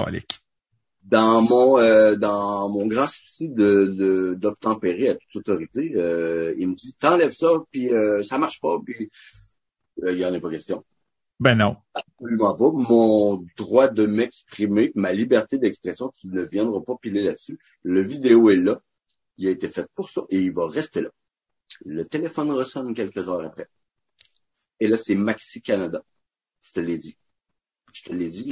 dans 1.02 1.40
mon 1.40 1.78
euh, 1.78 2.16
dans 2.16 2.68
mon 2.68 2.86
grand 2.86 3.08
souci 3.08 3.48
de 3.48 4.36
d'obtempérer 4.38 5.08
à 5.08 5.14
toute 5.14 5.36
autorité, 5.36 5.92
euh, 5.96 6.54
il 6.58 6.68
me 6.68 6.74
dit 6.74 6.94
t'enlèves 7.00 7.32
ça 7.32 7.48
puis 7.70 7.90
ça 8.22 8.38
marche 8.38 8.60
pas 8.60 8.78
puis 8.84 9.10
il 10.06 10.18
y 10.18 10.24
en 10.24 10.34
a 10.34 10.38
pas 10.38 10.50
question. 10.50 10.84
Ben 11.40 11.54
non. 11.54 11.76
Absolument 11.94 12.54
pas. 12.54 12.70
Mon 12.72 13.46
droit 13.56 13.88
de 13.88 14.06
m'exprimer, 14.06 14.90
ma 14.94 15.12
liberté 15.12 15.58
d'expression, 15.58 16.08
tu 16.08 16.28
ne 16.28 16.42
viendras 16.42 16.80
pas 16.80 16.96
piler 16.96 17.22
là-dessus. 17.22 17.58
Le 17.82 18.00
vidéo 18.00 18.50
est 18.50 18.56
là. 18.56 18.80
Il 19.36 19.46
a 19.46 19.50
été 19.50 19.68
fait 19.68 19.86
pour 19.94 20.10
ça 20.10 20.22
et 20.30 20.38
il 20.38 20.52
va 20.52 20.68
rester 20.68 21.00
là. 21.00 21.10
Le 21.84 22.04
téléphone 22.04 22.50
ressonne 22.50 22.92
quelques 22.92 23.28
heures 23.28 23.44
après. 23.44 23.68
Et 24.80 24.88
là, 24.88 24.96
c'est 24.96 25.14
Maxi 25.14 25.60
Canada. 25.62 26.02
Je 26.64 26.72
te 26.72 26.80
l'ai 26.80 26.98
dit. 26.98 27.16
Je 27.94 28.02
te 28.02 28.12
l'ai 28.12 28.28
dit, 28.28 28.50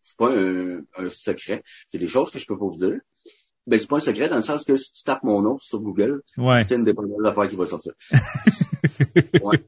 c'est 0.00 0.16
pas 0.16 0.30
un, 0.34 1.10
secret. 1.10 1.62
C'est 1.88 1.98
des 1.98 2.08
choses 2.08 2.30
que 2.30 2.38
je 2.38 2.46
peux 2.46 2.58
pas 2.58 2.64
vous 2.64 2.78
dire. 2.78 2.98
Ben, 3.66 3.78
c'est 3.78 3.86
pas 3.86 3.98
un 3.98 4.00
secret 4.00 4.28
dans 4.28 4.38
le 4.38 4.42
sens 4.42 4.64
que 4.64 4.76
si 4.76 4.92
tu 4.92 5.04
tapes 5.04 5.22
mon 5.22 5.42
nom 5.42 5.58
sur 5.60 5.80
Google, 5.80 6.22
c'est 6.36 6.74
une 6.74 6.84
des 6.84 6.94
premières 6.94 7.24
affaires 7.26 7.48
qui 7.48 7.56
va 7.56 7.66
sortir. 7.66 7.92
ouais. 9.42 9.64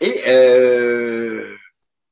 Et 0.00 0.14
euh, 0.28 1.54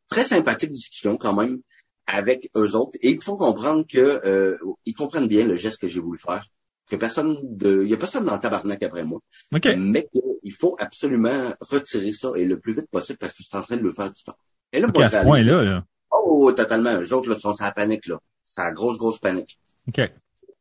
très 0.09 0.23
sympathique 0.23 0.71
discussion 0.71 1.17
quand 1.17 1.35
même 1.35 1.61
avec 2.07 2.51
eux 2.57 2.75
autres. 2.75 2.99
Et 3.03 3.11
il 3.11 3.23
faut 3.23 3.37
comprendre 3.37 3.85
que 3.89 4.21
euh, 4.27 4.59
ils 4.85 4.95
comprennent 4.95 5.29
bien 5.29 5.47
le 5.47 5.57
geste 5.57 5.81
que 5.81 5.89
j'ai 5.89 6.01
voulu 6.01 6.19
faire. 6.19 6.47
Que 6.89 6.97
personne 6.97 7.39
de. 7.43 7.83
Il 7.85 7.91
y 7.91 7.95
a 7.95 7.97
personne 7.97 8.25
dans 8.25 8.35
le 8.35 8.41
tabarnak 8.41 8.83
après 8.83 9.05
moi. 9.05 9.21
Mais 9.53 10.09
qu'il 10.13 10.53
faut 10.53 10.77
absolument 10.79 11.55
retirer 11.61 12.13
ça 12.13 12.31
et 12.37 12.45
le 12.45 12.59
plus 12.59 12.75
vite 12.75 12.91
possible 12.91 13.19
parce 13.19 13.33
que 13.33 13.43
c'est 13.45 13.57
en 13.57 13.63
train 13.63 13.77
de 13.77 13.83
le 13.83 13.93
faire 13.93 14.11
du 14.11 14.23
temps. 14.23 14.37
Et 14.73 14.81
là, 14.81 14.89
à 14.95 15.11
ce 15.11 15.23
point-là, 15.23 15.85
Oh, 16.13 16.51
totalement. 16.53 17.01
Eux 17.01 17.13
autres, 17.15 17.29
là, 17.29 17.39
sont 17.39 17.55
la 17.61 17.71
panique, 17.71 18.07
là. 18.07 18.19
C'est 18.45 18.61
la 18.63 18.73
grosse, 18.73 18.99
grosse 18.99 19.21
panique. 19.21 19.59
OK. 19.87 20.01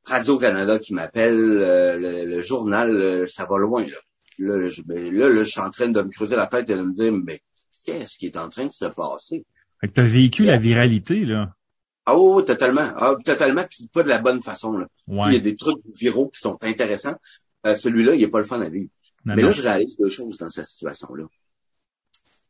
Radio-Canada 0.06 0.78
qui 0.78 0.94
m'appelle, 0.94 1.36
le, 1.36 2.42
journal, 2.42 3.28
ça 3.28 3.48
va 3.50 3.58
loin. 3.58 3.82
Là. 3.82 3.98
Là, 4.40 4.68
je, 4.70 4.82
ben, 4.82 5.14
là, 5.14 5.30
là, 5.30 5.44
je 5.44 5.50
suis 5.50 5.60
en 5.60 5.70
train 5.70 5.90
de 5.90 6.02
me 6.02 6.10
creuser 6.10 6.36
la 6.36 6.48
tête 6.48 6.70
et 6.70 6.76
de 6.76 6.82
me 6.82 6.94
dire, 6.94 7.12
mais 7.12 7.42
qu'est-ce 7.86 8.18
qui 8.18 8.26
est 8.26 8.38
en 8.38 8.50
train 8.50 8.66
de 8.66 8.72
se 8.72 8.86
passer? 8.86 9.46
Fait 9.82 9.88
que 9.88 9.94
t'as 9.94 10.06
vécu 10.06 10.46
la 10.46 10.58
viralité, 10.58 11.26
là. 11.26 11.54
Ah 12.06 12.18
oui, 12.18 12.44
totalement. 12.44 12.90
Ah, 12.96 13.16
totalement, 13.24 13.64
puis 13.70 13.88
pas 13.88 14.04
de 14.04 14.10
la 14.10 14.20
bonne 14.20 14.42
façon. 14.42 14.78
Là. 14.78 14.88
Il 15.08 15.34
y 15.34 15.36
a 15.36 15.40
des 15.40 15.56
trucs 15.56 15.80
viraux 15.86 16.30
qui 16.30 16.40
sont 16.40 16.58
intéressants. 16.64 17.16
Euh, 17.68 17.76
celui-là, 17.76 18.16
il 18.16 18.24
est 18.24 18.30
pas 18.30 18.40
le 18.40 18.46
fun 18.46 18.62
à 18.62 18.70
vivre. 18.70 18.90
Mais 19.26 19.42
là, 19.42 19.52
je 19.52 19.62
réalise 19.62 19.98
deux 19.98 20.10
choses 20.10 20.38
dans 20.38 20.50
cette 20.50 20.66
situation-là. 20.66 21.26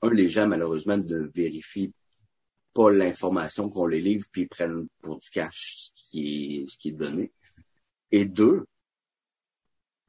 Un, 0.02 0.10
les 0.12 0.30
gens, 0.30 0.48
malheureusement, 0.48 0.98
ne 0.98 1.30
vérifient 1.36 1.92
pas 2.74 2.92
l'information 2.92 3.70
qu'on 3.70 3.88
les 3.88 4.00
livre, 4.00 4.26
puis 4.32 4.44
ils 4.44 4.48
prennent 4.48 4.88
pour 5.02 5.18
du 5.18 5.30
cash 5.30 5.92
ce 5.96 6.10
qui 6.10 6.62
est, 6.62 6.70
ce 6.70 6.78
qui 6.78 6.90
est 6.90 6.94
donné. 6.94 7.32
Et 8.12 8.26
deux, 8.26 8.66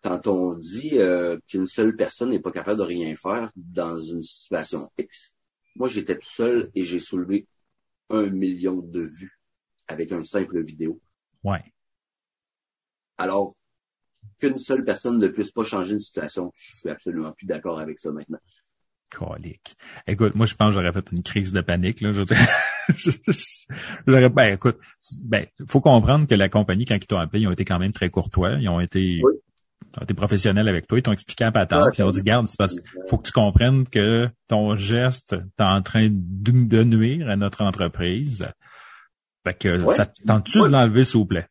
quand 0.03 0.27
on 0.27 0.55
dit 0.55 0.99
euh, 0.99 1.39
qu'une 1.47 1.67
seule 1.67 1.95
personne 1.95 2.31
n'est 2.31 2.41
pas 2.41 2.53
capable 2.53 2.79
de 2.79 2.85
rien 2.85 3.15
faire 3.17 3.51
dans 3.57 3.97
une 3.97 4.23
situation 4.23 4.91
X, 4.99 5.37
moi 5.77 5.89
j'étais 5.89 6.17
tout 6.17 6.31
seul 6.31 6.71
et 6.75 6.85
j'ai 6.85 6.99
soulevé 6.99 7.47
un 8.09 8.29
million 8.31 8.77
de 8.77 9.01
vues 9.01 9.39
avec 9.89 10.13
un 10.13 10.25
simple 10.25 10.65
vidéo. 10.65 11.01
Ouais. 11.45 11.63
Alors, 13.19 13.55
qu'une 14.39 14.59
seule 14.59 14.85
personne 14.85 15.19
ne 15.19 15.29
puisse 15.29 15.51
pas 15.51 15.65
changer 15.65 15.93
une 15.93 16.01
situation, 16.01 16.53
je 16.55 16.77
suis 16.77 16.89
absolument 16.89 17.33
plus 17.33 17.47
d'accord 17.47 17.79
avec 17.79 17.99
ça 17.99 18.11
maintenant. 18.11 18.39
Colique. 19.11 19.77
Écoute, 20.07 20.37
moi, 20.37 20.47
je 20.47 20.55
pense 20.55 20.69
que 20.69 20.81
j'aurais 20.81 20.93
fait 20.93 21.11
une 21.11 21.23
crise 21.23 21.53
de 21.53 21.61
panique, 21.61 22.01
là. 22.01 22.13
Ben, 24.07 24.55
écoute, 24.55 24.79
ben, 25.23 25.47
faut 25.69 25.81
comprendre 25.81 26.27
que 26.27 26.35
la 26.35 26.49
compagnie, 26.49 26.85
quand 26.85 26.97
ils 26.97 27.07
t'ont 27.07 27.19
appelé, 27.19 27.43
ils 27.43 27.47
ont 27.47 27.53
été 27.53 27.65
quand 27.65 27.79
même 27.79 27.93
très 27.93 28.11
courtois. 28.11 28.55
Ils 28.61 28.69
ont 28.69 28.81
été, 28.81 29.21
oui. 29.23 29.35
Été 30.03 30.15
professionnels 30.15 30.69
avec 30.69 30.87
toi. 30.87 30.99
Ils 30.99 31.03
t'ont 31.03 31.13
expliqué 31.13 31.45
à 31.45 31.53
patente. 31.53 31.87
puis 31.93 32.03
ils 32.03 32.05
ont 32.05 32.11
dit, 32.11 32.23
garde, 32.23 32.47
c'est 32.47 32.59
parce 32.59 32.77
faut 33.09 33.19
que 33.19 33.27
tu 33.27 33.33
comprennes 33.33 33.89
que 33.89 34.29
ton 34.49 34.75
geste 34.75 35.33
est 35.33 35.63
en 35.63 35.83
train 35.83 36.09
de 36.11 36.83
nuire 36.83 37.29
à 37.29 37.37
notre 37.37 37.63
entreprise. 37.63 38.47
Fait 39.45 39.55
que, 39.55 39.77
ça 39.95 40.07
tente-tu 40.27 40.61
de 40.61 40.67
l'enlever, 40.67 41.05
s'il 41.05 41.19
vous 41.19 41.27
plaît? 41.27 41.49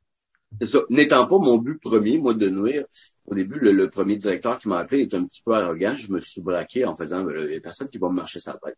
C'est 0.61 0.67
ça. 0.67 0.79
N'étant 0.89 1.27
pas 1.27 1.37
mon 1.37 1.57
but 1.57 1.79
premier, 1.81 2.17
moi, 2.17 2.33
de 2.33 2.49
nuire, 2.49 2.83
au 3.25 3.35
début, 3.35 3.59
le, 3.59 3.87
premier 3.89 4.17
directeur 4.17 4.57
qui 4.57 4.67
m'a 4.67 4.79
appelé 4.79 5.01
était 5.01 5.17
un 5.17 5.25
petit 5.25 5.41
peu 5.43 5.53
arrogant. 5.53 5.95
Je 5.95 6.11
me 6.11 6.19
suis 6.19 6.41
braqué 6.41 6.85
en 6.85 6.95
faisant, 6.95 7.27
euh, 7.27 7.45
il 7.47 7.53
y 7.53 7.57
a 7.57 7.61
personne 7.61 7.89
qui 7.89 7.97
va 7.97 8.09
me 8.09 8.15
marcher 8.15 8.39
sa 8.39 8.53
tête. 8.53 8.77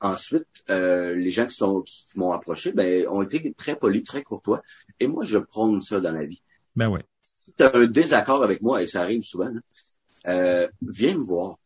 Ensuite, 0.00 0.46
euh, 0.70 1.14
les 1.14 1.30
gens 1.30 1.46
qui 1.46 1.56
sont 1.56 1.82
qui, 1.82 2.04
m'ont 2.16 2.32
approché, 2.32 2.72
ben, 2.72 3.06
ont 3.08 3.22
été 3.22 3.52
très 3.56 3.76
polis, 3.76 4.04
très 4.04 4.22
courtois. 4.22 4.62
Et 5.00 5.08
moi, 5.08 5.24
je 5.24 5.38
prône 5.38 5.80
ça 5.80 6.00
dans 6.00 6.12
la 6.12 6.24
vie. 6.24 6.42
Ben 6.76 6.88
oui. 6.88 7.00
Tu 7.58 7.64
as 7.64 7.74
un 7.74 7.86
désaccord 7.86 8.42
avec 8.42 8.62
moi, 8.62 8.82
et 8.82 8.86
ça 8.86 9.02
arrive 9.02 9.22
souvent, 9.22 9.50
euh, 10.26 10.68
viens 10.82 11.16
me 11.16 11.24
voir. 11.24 11.58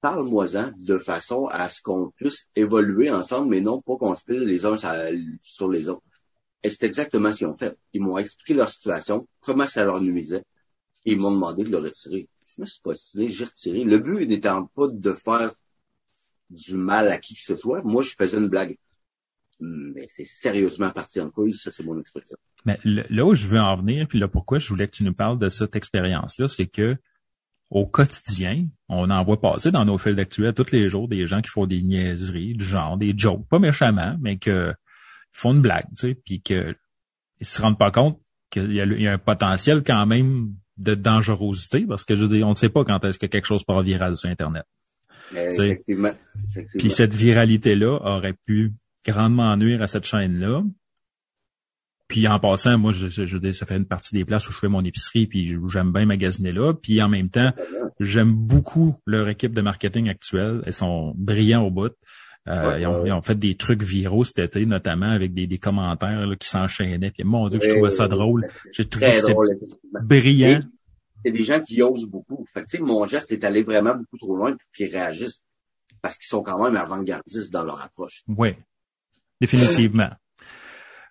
Parle-moi-en 0.00 0.70
de 0.76 0.96
façon 0.98 1.46
à 1.48 1.68
ce 1.68 1.82
qu'on 1.82 2.10
puisse 2.12 2.46
évoluer 2.54 3.10
ensemble, 3.10 3.50
mais 3.50 3.60
non 3.60 3.80
pas 3.82 3.96
qu'on 3.96 4.14
se 4.14 4.24
pile 4.24 4.40
les 4.40 4.64
uns 4.64 4.76
sur 5.40 5.68
les 5.68 5.88
autres. 5.88 6.02
Et 6.62 6.70
c'est 6.70 6.84
exactement 6.84 7.32
ce 7.32 7.38
qu'ils 7.38 7.46
ont 7.48 7.56
fait. 7.56 7.76
Ils 7.92 8.02
m'ont 8.02 8.18
expliqué 8.18 8.54
leur 8.54 8.68
situation, 8.68 9.28
comment 9.40 9.66
ça 9.66 9.84
leur 9.84 10.00
nuisait, 10.00 10.44
et 11.04 11.12
ils 11.12 11.18
m'ont 11.18 11.32
demandé 11.32 11.64
de 11.64 11.70
le 11.70 11.78
retirer. 11.78 12.28
Je 12.46 12.60
me 12.60 12.66
suis 12.66 12.80
pas 12.80 12.92
j'ai 13.12 13.44
retiré. 13.44 13.84
Le 13.84 13.98
but 13.98 14.26
n'étant 14.26 14.66
pas 14.74 14.86
de 14.88 15.12
faire 15.12 15.52
du 16.50 16.74
mal 16.74 17.08
à 17.08 17.18
qui 17.18 17.34
que 17.34 17.40
ce 17.40 17.56
soit. 17.56 17.82
Moi, 17.82 18.02
je 18.02 18.14
faisais 18.16 18.38
une 18.38 18.48
blague. 18.48 18.78
Mais 19.60 20.06
c'est 20.14 20.24
sérieusement 20.24 20.90
parti 20.90 21.20
en 21.20 21.30
couille, 21.30 21.54
ça 21.54 21.70
c'est 21.70 21.84
mon 21.84 21.98
expression. 21.98 22.36
Mais 22.64 22.78
là 22.84 23.24
où 23.24 23.34
je 23.34 23.46
veux 23.46 23.58
en 23.58 23.76
venir, 23.76 24.06
puis 24.08 24.18
là 24.18 24.28
pourquoi 24.28 24.58
je 24.58 24.68
voulais 24.68 24.86
que 24.86 24.96
tu 24.96 25.04
nous 25.04 25.14
parles 25.14 25.38
de 25.38 25.48
cette 25.48 25.74
expérience-là, 25.74 26.46
c'est 26.48 26.66
que 26.66 26.96
au 27.70 27.86
quotidien, 27.86 28.66
on 28.88 29.10
en 29.10 29.24
voit 29.24 29.40
passer 29.40 29.70
dans 29.70 29.84
nos 29.84 29.98
fils 29.98 30.16
d'actuels 30.16 30.54
tous 30.54 30.70
les 30.72 30.88
jours 30.88 31.08
des 31.08 31.26
gens 31.26 31.42
qui 31.42 31.50
font 31.50 31.66
des 31.66 31.82
niaiseries, 31.82 32.54
du 32.54 32.64
genre, 32.64 32.96
des 32.96 33.12
jokes, 33.16 33.46
pas 33.48 33.58
méchamment, 33.58 34.16
mais 34.20 34.38
que 34.38 34.72
font 35.32 35.52
une 35.52 35.60
blague, 35.60 35.86
tu 35.90 36.08
sais, 36.08 36.14
puis 36.14 36.40
qu'ils 36.40 36.74
se 37.40 37.60
rendent 37.60 37.78
pas 37.78 37.90
compte 37.90 38.18
qu'il 38.50 38.72
y, 38.72 39.06
a 39.06 39.12
un 39.12 39.18
potentiel 39.18 39.82
quand 39.84 40.06
même 40.06 40.54
de 40.78 40.94
dangerosité, 40.94 41.84
parce 41.86 42.04
que 42.04 42.14
je 42.14 42.24
veux 42.24 42.34
dire, 42.34 42.46
on 42.46 42.50
ne 42.50 42.54
sait 42.54 42.70
pas 42.70 42.84
quand 42.84 43.04
est-ce 43.04 43.18
que 43.18 43.26
quelque 43.26 43.46
chose 43.46 43.64
part 43.64 43.82
viral 43.82 44.16
sur 44.16 44.30
Internet. 44.30 44.64
Effectivement. 45.34 46.12
Puis 46.78 46.90
cette 46.90 47.14
viralité-là 47.14 48.00
aurait 48.02 48.36
pu 48.46 48.72
grandement 49.08 49.56
nuire 49.56 49.82
à 49.82 49.86
cette 49.86 50.04
chaîne-là. 50.04 50.62
Puis 52.08 52.26
en 52.26 52.38
passant, 52.38 52.78
moi, 52.78 52.92
je, 52.92 53.08
je, 53.08 53.52
ça 53.52 53.66
fait 53.66 53.76
une 53.76 53.84
partie 53.84 54.14
des 54.14 54.24
places 54.24 54.48
où 54.48 54.52
je 54.52 54.58
fais 54.58 54.68
mon 54.68 54.82
épicerie, 54.82 55.26
puis 55.26 55.58
j'aime 55.70 55.92
bien 55.92 56.06
magasiner 56.06 56.52
là. 56.52 56.72
Puis 56.72 57.02
en 57.02 57.08
même 57.08 57.28
temps, 57.28 57.52
j'aime 58.00 58.32
beaucoup 58.32 58.96
leur 59.06 59.28
équipe 59.28 59.52
de 59.52 59.60
marketing 59.60 60.08
actuelle. 60.08 60.62
Elles 60.64 60.72
sont 60.72 61.12
brillants 61.16 61.64
au 61.64 61.70
bout. 61.70 61.92
Euh, 62.48 62.78
ils, 62.78 63.12
ont, 63.12 63.20
fait 63.20 63.34
des 63.34 63.56
trucs 63.56 63.82
viraux 63.82 64.24
cet 64.24 64.38
été, 64.38 64.64
notamment 64.64 65.10
avec 65.10 65.34
des, 65.34 65.58
commentaires 65.58 66.26
qui 66.40 66.48
s'enchaînaient. 66.48 67.10
Puis 67.10 67.24
mon 67.24 67.48
Dieu, 67.48 67.60
je 67.62 67.68
trouvais 67.68 67.90
ça 67.90 68.08
drôle. 68.08 68.42
J'ai 68.72 68.88
trouvé 68.88 69.12
que 69.12 69.18
c'était 69.18 69.34
brillant. 70.02 70.62
C'est 71.22 71.32
des 71.32 71.44
gens 71.44 71.60
qui 71.60 71.82
osent 71.82 72.06
beaucoup. 72.06 72.46
Fait 72.54 72.64
que, 72.64 72.82
mon 72.82 73.06
geste 73.06 73.32
est 73.32 73.44
allé 73.44 73.62
vraiment 73.62 73.94
beaucoup 73.96 74.16
trop 74.16 74.36
loin 74.36 74.52
pour 74.52 74.70
qu'ils 74.74 74.90
réagissent. 74.90 75.42
Parce 76.00 76.16
qu'ils 76.16 76.28
sont 76.28 76.42
quand 76.42 76.62
même 76.62 76.76
avant-gardistes 76.76 77.52
dans 77.52 77.64
leur 77.64 77.82
approche. 77.82 78.22
Oui, 78.28 78.54
définitivement. 79.40 80.10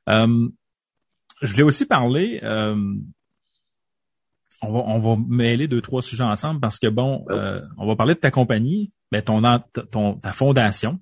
Euh, 0.09 0.49
je 1.41 1.51
voulais 1.51 1.63
aussi 1.63 1.85
parler, 1.85 2.39
euh, 2.43 2.75
on, 4.61 4.71
va, 4.71 4.79
on 4.79 4.99
va 4.99 5.21
mêler 5.27 5.67
deux, 5.67 5.81
trois 5.81 6.01
sujets 6.01 6.23
ensemble 6.23 6.59
parce 6.59 6.79
que 6.79 6.87
bon, 6.87 7.25
euh, 7.29 7.61
on 7.77 7.87
va 7.87 7.95
parler 7.95 8.15
de 8.15 8.19
ta 8.19 8.31
compagnie, 8.31 8.91
mais 9.11 9.21
ton, 9.21 9.41
ton 9.91 10.15
ta 10.15 10.33
fondation 10.33 10.99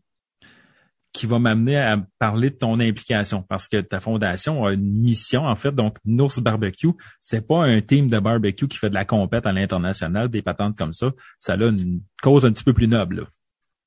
qui 1.14 1.28
va 1.28 1.40
m'amener 1.40 1.78
à 1.78 1.98
parler 2.20 2.50
de 2.50 2.56
ton 2.56 2.78
implication 2.78 3.42
parce 3.42 3.70
que 3.70 3.80
ta 3.80 4.02
fondation 4.02 4.66
a 4.66 4.74
une 4.74 5.02
mission 5.02 5.46
en 5.46 5.56
fait. 5.56 5.74
Donc 5.74 5.98
Nours 6.04 6.42
Barbecue 6.42 6.92
c'est 7.22 7.48
pas 7.48 7.64
un 7.64 7.80
team 7.80 8.10
de 8.10 8.20
barbecue 8.20 8.68
qui 8.68 8.78
fait 8.78 8.90
de 8.90 8.96
la 8.96 9.06
compète 9.06 9.46
à 9.46 9.54
l'international 9.54 10.28
des 10.28 10.42
patentes 10.42 10.78
comme 10.78 10.92
ça. 10.92 11.12
Ça 11.40 11.54
a 11.54 11.58
une 11.58 12.02
cause 12.22 12.46
un 12.46 12.52
petit 12.52 12.66
peu 12.66 12.74
plus 12.74 12.90
noble 12.90 13.28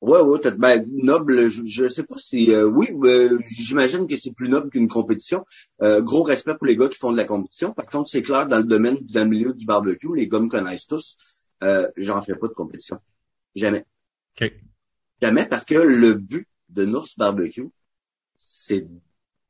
Ouais, 0.00 0.20
ouais, 0.20 0.38
ben, 0.52 0.87
noble, 0.92 1.48
je, 1.48 1.82
ne 1.82 1.88
sais 1.88 2.04
pas 2.04 2.16
si 2.18 2.52
euh, 2.52 2.66
oui, 2.66 2.87
euh, 3.04 3.37
j'imagine 3.44 4.06
que 4.06 4.16
c'est 4.16 4.32
plus 4.32 4.48
noble 4.48 4.70
qu'une 4.70 4.87
compétition. 4.87 5.44
Euh, 5.82 6.00
gros 6.00 6.22
respect 6.22 6.54
pour 6.54 6.66
les 6.66 6.76
gars 6.76 6.88
qui 6.88 6.96
font 6.96 7.11
de 7.11 7.16
la 7.16 7.24
compétition. 7.24 7.72
Par 7.72 7.87
contre, 7.87 8.08
c'est 8.08 8.22
clair 8.22 8.46
dans 8.46 8.58
le 8.58 8.64
domaine, 8.64 8.98
dans 9.12 9.24
le 9.24 9.30
milieu 9.30 9.52
du 9.52 9.66
barbecue, 9.66 10.14
les 10.14 10.28
gars 10.28 10.38
me 10.38 10.48
connaissent 10.48 10.87
tous. 10.87 11.16
J'en 11.96 12.22
fais 12.22 12.37
pas 12.37 12.46
de 12.46 12.52
compétition, 12.52 13.00
jamais. 13.56 13.84
Jamais 15.20 15.46
parce 15.46 15.64
que 15.64 15.74
le 15.74 16.14
but 16.14 16.46
de 16.68 16.84
Norse 16.84 17.16
Barbecue, 17.16 17.70
c'est 18.37 18.87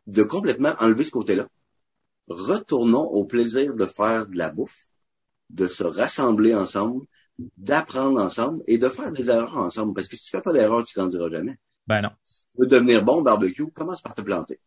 de 0.07 0.23
complètement 0.23 0.73
enlever 0.79 1.05
ce 1.05 1.11
côté-là. 1.11 1.47
Retournons 2.29 3.05
au 3.05 3.27
plaisir 3.27 3.75
de 3.75 3.85
faire 3.85 4.27
de 4.27 4.37
la 4.39 4.49
bouffe, 4.49 4.89
de 5.51 5.67
se 5.67 5.85
rassembler 5.85 6.55
ensemble, 6.55 7.05
d'apprendre 7.57 8.21
ensemble 8.21 8.63
et 8.67 8.79
de 8.79 8.89
faire 8.89 9.13
des 9.13 9.29
erreurs 9.31 9.57
ensemble. 9.57 9.95
Parce 9.95 10.09
que 10.09 10.17
si 10.17 10.25
tu 10.25 10.31
fais 10.31 10.41
pas 10.43 10.53
d'erreurs, 10.53 10.85
tu 10.85 10.95
grandiras 10.95 11.31
jamais. 11.31 11.59
Ben 11.87 12.03
non. 12.03 12.11
Si 12.23 12.45
tu 12.45 12.51
veux 12.63 12.67
devenir 12.67 13.05
bon 13.05 13.23
barbecue, 13.23 13.71
commence 13.71 14.03
par 14.03 14.15
te 14.15 14.23
planter. 14.23 14.61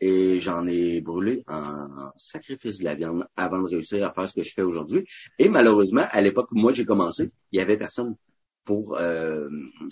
Et 0.00 0.38
j'en 0.40 0.66
ai 0.66 1.00
brûlé 1.00 1.42
en 1.48 1.88
sacrifice 2.18 2.78
de 2.78 2.84
la 2.84 2.94
viande 2.94 3.26
avant 3.36 3.62
de 3.62 3.68
réussir 3.68 4.06
à 4.06 4.12
faire 4.12 4.28
ce 4.28 4.34
que 4.34 4.42
je 4.42 4.52
fais 4.52 4.62
aujourd'hui. 4.62 5.06
Et 5.38 5.48
malheureusement, 5.48 6.04
à 6.10 6.20
l'époque 6.20 6.52
où 6.52 6.56
moi 6.56 6.72
j'ai 6.72 6.84
commencé, 6.84 7.30
il 7.52 7.58
y 7.58 7.62
avait 7.62 7.78
personne 7.78 8.14
pour 8.66 8.98
euh, 8.98 9.48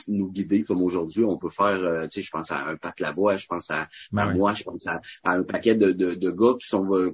nous 0.08 0.30
guider 0.30 0.62
comme 0.62 0.82
aujourd'hui. 0.82 1.24
On 1.24 1.38
peut 1.38 1.48
faire, 1.48 1.78
euh, 1.82 2.02
tu 2.08 2.20
sais, 2.20 2.22
je 2.22 2.30
pense 2.30 2.50
à 2.50 2.66
un 2.66 2.76
Pat 2.76 2.98
Lavoie, 3.00 3.36
je 3.38 3.46
pense 3.46 3.70
à, 3.70 3.88
ben 4.12 4.34
moi, 4.34 4.52
je 4.52 4.64
pense 4.64 4.86
à, 4.86 5.00
un 5.24 5.42
paquet 5.44 5.76
de, 5.76 5.92
de, 5.92 6.12
de 6.14 6.30
gars 6.30 6.54
qui 6.60 6.66
sont, 6.66 6.86
euh, 6.92 7.12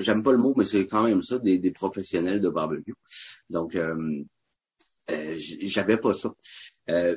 j'aime 0.00 0.22
pas 0.22 0.32
le 0.32 0.38
mot, 0.38 0.54
mais 0.56 0.64
c'est 0.64 0.86
quand 0.86 1.04
même 1.04 1.22
ça, 1.22 1.38
des, 1.38 1.58
des 1.58 1.70
professionnels 1.70 2.40
de 2.40 2.48
barbecue. 2.48 2.94
Donc, 3.50 3.74
euh, 3.76 4.22
j'avais 5.36 5.96
pas 5.96 6.14
ça. 6.14 6.34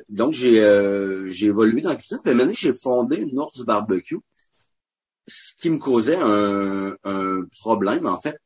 donc, 0.08 0.32
j'ai 0.32 1.24
j'ai 1.26 1.46
évolué 1.46 1.80
dans 1.80 1.90
la 1.90 1.96
cuisine. 1.96 2.18
Puis 2.24 2.34
maintenant, 2.34 2.54
j'ai 2.54 2.72
fondé 2.72 3.26
North 3.32 3.60
Barbecue, 3.64 4.20
ce 5.26 5.54
qui 5.56 5.70
me 5.70 5.78
causait 5.78 6.18
un, 6.20 6.96
un 7.04 7.44
problème, 7.58 8.06
en 8.06 8.20
fait, 8.20 8.38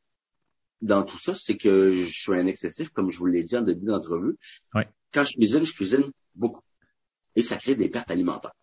dans 0.81 1.03
tout 1.03 1.19
ça, 1.19 1.33
c'est 1.35 1.57
que 1.57 1.93
je 1.93 2.05
suis 2.05 2.33
un 2.33 2.47
excessif, 2.47 2.89
comme 2.89 3.09
je 3.09 3.17
vous 3.17 3.27
l'ai 3.27 3.43
dit 3.43 3.57
en 3.57 3.61
début 3.61 3.85
d'entrevue. 3.85 4.35
Ouais 4.73 4.87
quand 5.15 5.23
je 5.23 5.33
cuisine, 5.33 5.65
je 5.65 5.73
cuisine 5.73 6.11
beaucoup. 6.35 6.61
Et 7.35 7.41
ça 7.41 7.55
crée 7.57 7.75
des 7.75 7.89
pertes 7.89 8.11
alimentaires. 8.11 8.53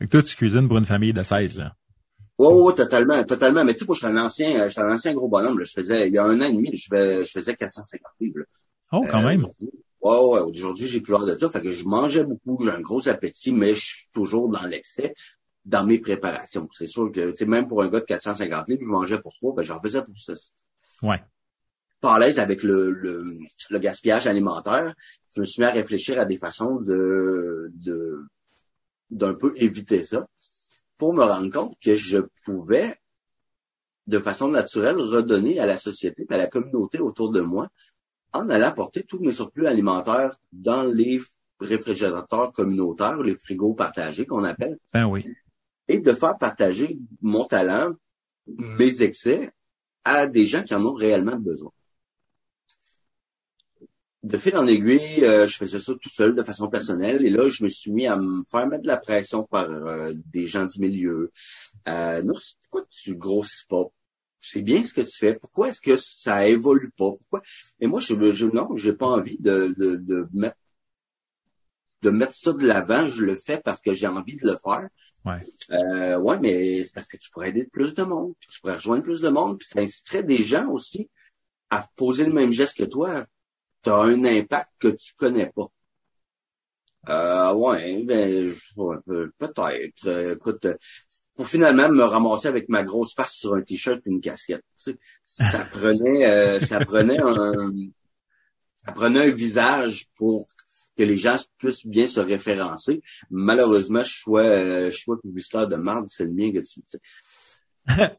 Et 0.00 0.06
toi, 0.06 0.22
tu 0.22 0.36
cuisines 0.36 0.68
pour 0.68 0.78
une 0.78 0.86
famille 0.86 1.12
de 1.12 1.22
16, 1.22 1.58
là. 1.58 1.74
Oh, 2.38 2.72
totalement, 2.72 3.22
totalement. 3.24 3.64
Mais 3.64 3.74
tu 3.74 3.80
sais, 3.80 3.84
moi, 3.86 3.94
je 3.94 3.98
suis 3.98 4.06
un 4.06 4.16
ancien, 4.16 4.64
je 4.64 4.70
suis 4.70 4.80
un 4.80 4.92
ancien 4.92 5.12
gros 5.12 5.28
bonhomme. 5.28 5.62
Je 5.62 5.72
faisais, 5.72 6.06
il 6.06 6.14
y 6.14 6.18
a 6.18 6.24
un 6.24 6.40
an 6.40 6.44
et 6.44 6.52
demi, 6.52 6.70
je 6.74 6.86
faisais, 6.88 7.24
je 7.24 7.30
faisais 7.32 7.54
450 7.54 8.12
livres. 8.20 8.44
Oh, 8.92 9.04
quand 9.10 9.22
même. 9.22 9.44
Ouais, 10.00 10.16
ouais, 10.16 10.40
aujourd'hui, 10.40 10.86
j'ai 10.86 11.00
plus 11.00 11.12
l'air 11.12 11.26
de 11.26 11.36
ça. 11.36 11.50
Fait 11.50 11.60
que 11.60 11.72
je 11.72 11.84
mangeais 11.84 12.24
beaucoup, 12.24 12.64
j'ai 12.64 12.70
un 12.70 12.80
gros 12.80 13.08
appétit, 13.08 13.50
mais 13.50 13.74
je 13.74 13.84
suis 13.84 14.08
toujours 14.12 14.48
dans 14.48 14.64
l'excès. 14.66 15.14
dans 15.64 15.84
mes 15.84 15.98
préparations. 15.98 16.68
C'est 16.72 16.86
sûr 16.86 17.12
que, 17.12 17.34
c'est 17.34 17.44
même 17.46 17.68
pour 17.68 17.82
un 17.82 17.88
gars 17.88 18.00
de 18.00 18.04
450 18.06 18.68
livres, 18.68 18.82
je 18.82 18.86
mangeais 18.86 19.20
pour 19.20 19.34
trois, 19.34 19.54
ben 19.54 19.62
j'en 19.62 19.80
faisais 19.80 20.02
pour 20.02 20.16
ça. 20.18 20.32
Ouais. 21.02 21.22
Pas 22.00 22.14
à 22.14 22.18
l'aise 22.20 22.38
avec 22.38 22.62
le, 22.62 22.90
le, 22.90 23.24
le, 23.68 23.78
gaspillage 23.78 24.26
alimentaire, 24.26 24.94
je 25.34 25.40
me 25.40 25.44
suis 25.44 25.60
mis 25.60 25.66
à 25.66 25.72
réfléchir 25.72 26.18
à 26.18 26.24
des 26.24 26.38
façons 26.38 26.76
de, 26.76 27.70
de 27.74 28.24
d'un 29.10 29.34
peu 29.34 29.52
éviter 29.56 30.04
ça 30.04 30.26
pour 30.98 31.14
me 31.14 31.22
rendre 31.22 31.50
compte 31.50 31.76
que 31.80 31.94
je 31.94 32.18
pouvais 32.44 32.96
de 34.06 34.18
façon 34.18 34.48
naturelle 34.48 34.96
redonner 34.96 35.60
à 35.60 35.66
la 35.66 35.78
société, 35.78 36.26
à 36.30 36.36
la 36.36 36.46
communauté 36.46 36.98
autour 36.98 37.30
de 37.30 37.40
moi 37.40 37.68
en 38.32 38.50
allant 38.50 38.72
porter 38.72 39.04
tous 39.04 39.20
mes 39.20 39.32
surplus 39.32 39.66
alimentaires 39.66 40.36
dans 40.52 40.84
les 40.84 41.20
réfrigérateurs 41.60 42.52
communautaires, 42.52 43.18
les 43.18 43.36
frigos 43.36 43.74
partagés 43.74 44.26
qu'on 44.26 44.44
appelle. 44.44 44.78
Ben 44.92 45.06
oui. 45.06 45.26
Et 45.88 46.00
de 46.00 46.12
faire 46.12 46.36
partager 46.36 46.98
mon 47.22 47.44
talent, 47.44 47.92
mes 48.46 49.02
excès 49.02 49.50
à 50.04 50.26
des 50.26 50.46
gens 50.46 50.62
qui 50.62 50.74
en 50.74 50.84
ont 50.84 50.94
réellement 50.94 51.36
besoin. 51.36 51.70
De 54.24 54.36
fil 54.36 54.56
en 54.56 54.66
aiguille, 54.66 55.24
euh, 55.24 55.46
je 55.46 55.56
faisais 55.56 55.78
ça 55.78 55.92
tout 55.94 56.08
seul 56.08 56.34
de 56.34 56.42
façon 56.42 56.68
personnelle 56.68 57.24
et 57.24 57.30
là, 57.30 57.48
je 57.48 57.62
me 57.62 57.68
suis 57.68 57.92
mis 57.92 58.06
à 58.06 58.16
me 58.16 58.42
faire 58.50 58.66
mettre 58.66 58.82
de 58.82 58.88
la 58.88 58.96
pression 58.96 59.44
par 59.44 59.70
euh, 59.70 60.12
des 60.32 60.44
gens 60.44 60.66
du 60.66 60.80
milieu. 60.80 61.30
Euh, 61.88 62.22
non, 62.22 62.34
pourquoi 62.62 62.86
tu 62.90 63.14
grossis 63.14 63.64
pas? 63.68 63.84
c'est 64.40 64.62
bien 64.62 64.84
ce 64.84 64.94
que 64.94 65.00
tu 65.00 65.16
fais. 65.16 65.34
Pourquoi 65.34 65.68
est-ce 65.68 65.80
que 65.80 65.96
ça 65.96 66.48
évolue 66.48 66.90
pas? 66.96 67.10
Pourquoi? 67.10 67.42
Et 67.80 67.86
moi, 67.86 68.00
je, 68.00 68.14
je 68.32 68.46
non, 68.46 68.68
j'ai 68.76 68.92
pas 68.92 69.06
envie 69.06 69.36
de, 69.40 69.74
de, 69.76 69.96
de 69.96 70.28
mettre 70.32 70.56
de 72.02 72.10
mettre 72.10 72.34
ça 72.34 72.52
de 72.52 72.64
l'avant, 72.64 73.06
je 73.08 73.24
le 73.24 73.34
fais 73.34 73.60
parce 73.60 73.80
que 73.80 73.92
j'ai 73.92 74.06
envie 74.06 74.36
de 74.36 74.46
le 74.46 74.56
faire. 74.64 74.88
Ouais. 75.24 75.40
Euh, 75.72 76.16
ouais, 76.18 76.38
mais 76.38 76.84
c'est 76.84 76.94
parce 76.94 77.08
que 77.08 77.16
tu 77.16 77.28
pourrais 77.30 77.48
aider 77.48 77.64
plus 77.64 77.92
de 77.92 78.04
monde, 78.04 78.34
puis 78.38 78.48
tu 78.48 78.60
pourrais 78.60 78.74
rejoindre 78.74 79.02
plus 79.02 79.20
de 79.20 79.28
monde, 79.28 79.58
puis 79.58 79.66
ça 79.66 79.80
inciterait 79.80 80.22
des 80.22 80.36
gens 80.36 80.70
aussi 80.70 81.10
à 81.70 81.84
poser 81.96 82.24
le 82.24 82.32
même 82.32 82.52
geste 82.52 82.78
que 82.78 82.84
toi. 82.84 83.26
Tu 83.82 83.90
as 83.90 83.96
un 83.96 84.24
impact 84.24 84.70
que 84.78 84.88
tu 84.88 85.12
connais 85.16 85.50
pas. 85.54 85.70
Euh, 87.08 87.54
ouais, 87.54 88.02
ben, 88.02 88.52
peut-être. 89.38 90.06
Euh, 90.08 90.34
écoute, 90.34 90.66
pour 91.34 91.48
finalement 91.48 91.88
me 91.88 92.02
ramasser 92.02 92.48
avec 92.48 92.68
ma 92.68 92.82
grosse 92.82 93.14
face 93.14 93.34
sur 93.34 93.54
un 93.54 93.62
t-shirt 93.62 94.00
et 94.04 94.10
une 94.10 94.20
casquette. 94.20 94.64
Tu 94.76 94.92
sais, 94.92 94.98
ça 95.24 95.60
prenait, 95.72 96.26
euh, 96.26 96.60
ça 96.60 96.84
prenait 96.84 97.20
un, 97.20 97.72
ça 98.74 98.92
prenait 98.92 99.30
un 99.30 99.30
visage 99.30 100.06
pour 100.16 100.46
que 100.96 101.04
les 101.04 101.16
gens 101.16 101.36
puissent 101.58 101.86
bien 101.86 102.06
se 102.06 102.20
référencer. 102.20 103.00
Malheureusement, 103.30 104.02
je 104.02 104.10
choix, 104.10 104.42
euh, 104.42 104.90
choix 104.90 105.18
publicitaire 105.20 105.68
de 105.68 105.76
marde, 105.76 106.08
c'est 106.10 106.24
le 106.24 106.32
mien 106.32 106.52
que 106.52 106.58
tu 106.58 106.82
sais. 106.86 106.98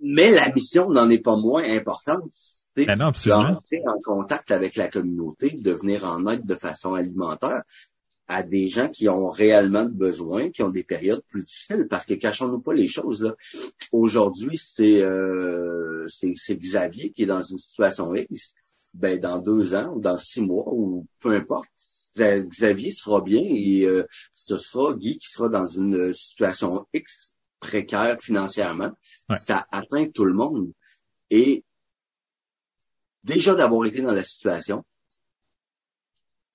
Mais 0.00 0.30
la 0.30 0.52
mission 0.52 0.88
n'en 0.90 1.10
est 1.10 1.18
pas 1.22 1.36
moins 1.36 1.64
importante. 1.64 2.30
Ben 2.76 2.96
d'entrer 2.96 3.82
en 3.86 4.00
contact 4.02 4.50
avec 4.50 4.76
la 4.76 4.88
communauté, 4.88 5.50
de 5.50 5.72
venir 5.72 6.04
en 6.04 6.26
aide 6.26 6.46
de 6.46 6.54
façon 6.54 6.94
alimentaire 6.94 7.62
à 8.28 8.42
des 8.42 8.68
gens 8.68 8.88
qui 8.88 9.08
ont 9.08 9.30
réellement 9.30 9.86
besoin, 9.86 10.50
qui 10.50 10.62
ont 10.62 10.68
des 10.68 10.84
périodes 10.84 11.22
plus 11.28 11.42
difficiles, 11.42 11.86
parce 11.88 12.04
que 12.04 12.14
cachons-nous 12.14 12.60
pas 12.60 12.74
les 12.74 12.86
choses. 12.86 13.22
Là. 13.22 13.34
Aujourd'hui, 13.90 14.58
c'est, 14.58 15.02
euh, 15.02 16.06
c'est, 16.08 16.56
Xavier 16.56 17.10
qui 17.10 17.22
est 17.22 17.26
dans 17.26 17.42
une 17.42 17.58
situation 17.58 18.14
X. 18.14 18.54
Ben, 18.94 19.18
dans 19.18 19.38
deux 19.38 19.74
ans, 19.74 19.94
ou 19.94 20.00
dans 20.00 20.16
six 20.16 20.40
mois, 20.40 20.64
ou 20.68 21.06
peu 21.20 21.32
importe, 21.32 21.68
Xavier 22.16 22.90
sera 22.90 23.20
bien 23.20 23.42
et 23.42 23.84
euh, 23.84 24.04
ce 24.32 24.56
sera 24.56 24.94
Guy 24.94 25.18
qui 25.18 25.28
sera 25.28 25.48
dans 25.48 25.66
une 25.66 26.14
situation 26.14 26.86
X 26.94 27.34
précaire 27.60 28.18
financièrement. 28.18 28.90
Ça 29.34 29.66
atteint 29.70 30.06
tout 30.06 30.24
le 30.24 30.32
monde. 30.32 30.72
Et 31.30 31.64
déjà 33.24 33.54
d'avoir 33.54 33.86
été 33.86 34.02
dans 34.02 34.12
la 34.12 34.22
situation, 34.22 34.84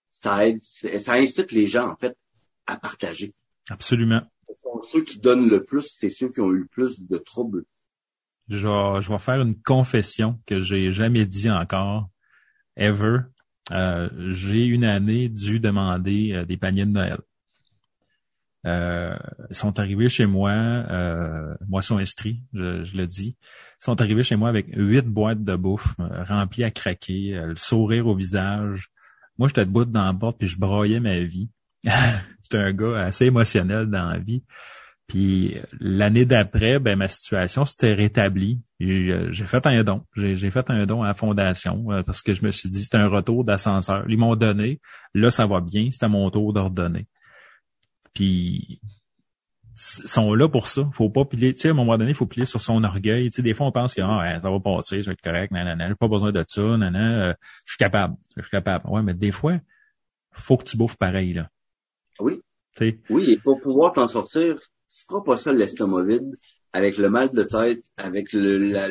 ça 0.10 0.48
aide, 0.48 0.64
ça 0.64 1.14
incite 1.14 1.52
les 1.52 1.68
gens, 1.68 1.90
en 1.90 1.96
fait, 1.98 2.18
à 2.68 2.78
partager. 2.78 3.34
Absolument. 3.70 4.22
Ce 4.48 4.54
sont 4.54 4.82
ceux 4.82 5.04
qui 5.04 5.20
donnent 5.20 5.50
le 5.50 5.64
plus, 5.64 5.96
c'est 5.98 6.10
ceux 6.10 6.30
qui 6.30 6.42
ont 6.42 6.52
eu 6.52 6.60
le 6.60 6.68
plus 6.68 7.02
de 7.02 7.18
troubles. 7.18 7.66
Je 8.50 8.68
vais, 8.68 9.02
je 9.02 9.10
vais 9.10 9.20
faire 9.20 9.42
une 9.42 9.60
confession 9.62 10.40
que 10.46 10.60
j'ai 10.60 10.92
jamais 10.92 11.26
dit 11.26 11.50
encore, 11.50 12.10
ever. 12.76 13.20
Euh, 13.72 14.10
j'ai 14.30 14.66
une 14.66 14.84
année 14.84 15.30
dû 15.30 15.60
demander 15.60 16.34
euh, 16.34 16.46
des 16.46 16.58
paniers 16.58 16.86
de 16.86 16.92
Noël. 16.92 17.20
Euh, 18.66 19.16
sont 19.52 19.78
arrivés 19.78 20.08
chez 20.08 20.26
moi, 20.26 20.52
euh, 20.52 21.54
moisson 21.68 22.00
estrie, 22.00 22.42
je, 22.54 22.84
je, 22.84 22.96
le 22.96 23.08
dis. 23.08 23.36
Sont 23.80 24.00
arrivés 24.00 24.24
chez 24.24 24.38
moi 24.38 24.48
avec 24.48 24.68
huit 24.74 25.06
boîtes 25.06 25.44
de 25.44 25.56
bouffe 25.58 25.96
euh, 26.00 26.24
remplies 26.24 26.64
à 26.64 26.72
craquer, 26.72 27.42
le 27.46 27.56
sourire 27.56 28.08
au 28.08 28.16
visage, 28.16 28.90
moi, 29.38 29.48
j'étais 29.48 29.66
debout 29.66 29.86
dans 29.86 30.06
la 30.06 30.14
porte 30.14 30.38
puis 30.38 30.48
je 30.48 30.58
broyais 30.58 31.00
ma 31.00 31.20
vie. 31.20 31.50
J'étais 31.84 32.58
un 32.58 32.74
gars 32.74 33.06
assez 33.06 33.26
émotionnel 33.26 33.88
dans 33.88 34.10
la 34.10 34.20
vie. 34.20 34.44
Puis 35.08 35.56
l'année 35.80 36.26
d'après, 36.26 36.80
ben 36.80 36.98
ma 36.98 37.08
situation 37.08 37.66
s'était 37.66 37.94
rétablie. 37.94 38.62
Euh, 38.82 39.28
j'ai 39.32 39.46
fait 39.46 39.66
un 39.66 39.84
don. 39.84 40.06
J'ai 40.16 40.52
fait 40.52 40.70
un 40.70 40.86
don 40.86 41.04
à 41.04 41.08
la 41.08 41.14
fondation 41.14 41.92
euh, 41.92 42.04
parce 42.04 42.22
que 42.22 42.34
je 42.34 42.44
me 42.46 42.52
suis 42.52 42.70
dit 42.70 42.84
c'était 42.84 42.98
un 42.98 43.08
retour 43.08 43.44
d'ascenseur. 43.44 44.06
Ils 44.08 44.18
m'ont 44.18 44.36
donné. 44.36 44.80
Là, 45.14 45.30
ça 45.30 45.46
va 45.46 45.60
bien. 45.60 45.90
C'était 45.92 46.08
mon 46.08 46.30
tour 46.30 46.54
d'ordonner. 46.54 47.08
Puis 48.14 48.80
sont 49.76 50.34
là 50.34 50.48
pour 50.48 50.68
ça. 50.68 50.90
Faut 50.94 51.10
pas 51.10 51.26
plier, 51.26 51.54
tu 51.54 51.64
sais, 51.64 51.68
à 51.70 51.72
un 51.72 51.76
moment 51.76 51.98
donné, 51.98 52.12
il 52.12 52.16
faut 52.16 52.26
plier 52.26 52.46
sur 52.46 52.62
son 52.62 52.84
orgueil. 52.84 53.30
Tu 53.30 53.38
sais, 53.38 53.42
des 53.42 53.54
fois, 53.54 53.68
on 53.68 53.72
pense 53.72 53.94
que 53.94 54.02
ah, 54.02 54.40
ça 54.42 54.50
va 54.50 54.60
passer, 54.60 55.02
je 55.02 55.08
vais 55.08 55.14
être 55.14 55.22
correct, 55.22 55.52
nanana, 55.52 55.88
j'ai 55.90 55.96
pas 55.96 56.08
besoin 56.08 56.32
de 56.32 56.44
ça, 56.48 56.62
nanana, 56.62 57.30
euh, 57.30 57.34
je 57.66 57.74
suis 57.74 57.78
capable, 57.78 58.16
je 58.38 58.42
suis 58.42 58.52
capable. 58.52 58.88
Ouais, 58.90 59.02
mais 59.02 59.14
des 59.14 59.32
fois, 59.32 59.58
faut 60.32 60.58
que 60.58 60.64
tu 60.64 60.78
bouffes 60.78 60.98
pareil, 60.98 61.34
là. 61.34 61.50
Oui. 62.20 62.42
sais. 62.78 63.00
Oui, 63.10 63.32
et 63.32 63.38
pour 63.38 63.60
pouvoir 63.60 63.94
t'en 63.94 64.08
sortir, 64.08 64.58
tu 64.58 65.06
feras 65.08 65.22
pas 65.22 65.38
ça 65.38 65.54
l'estomac 65.54 66.04
vide, 66.04 66.36
avec 66.72 66.98
le 66.98 67.10
mal 67.10 67.32
de 67.32 67.44
tête, 67.44 67.84
avec 67.98 68.34
le, 68.34 68.58
la, 68.72 68.88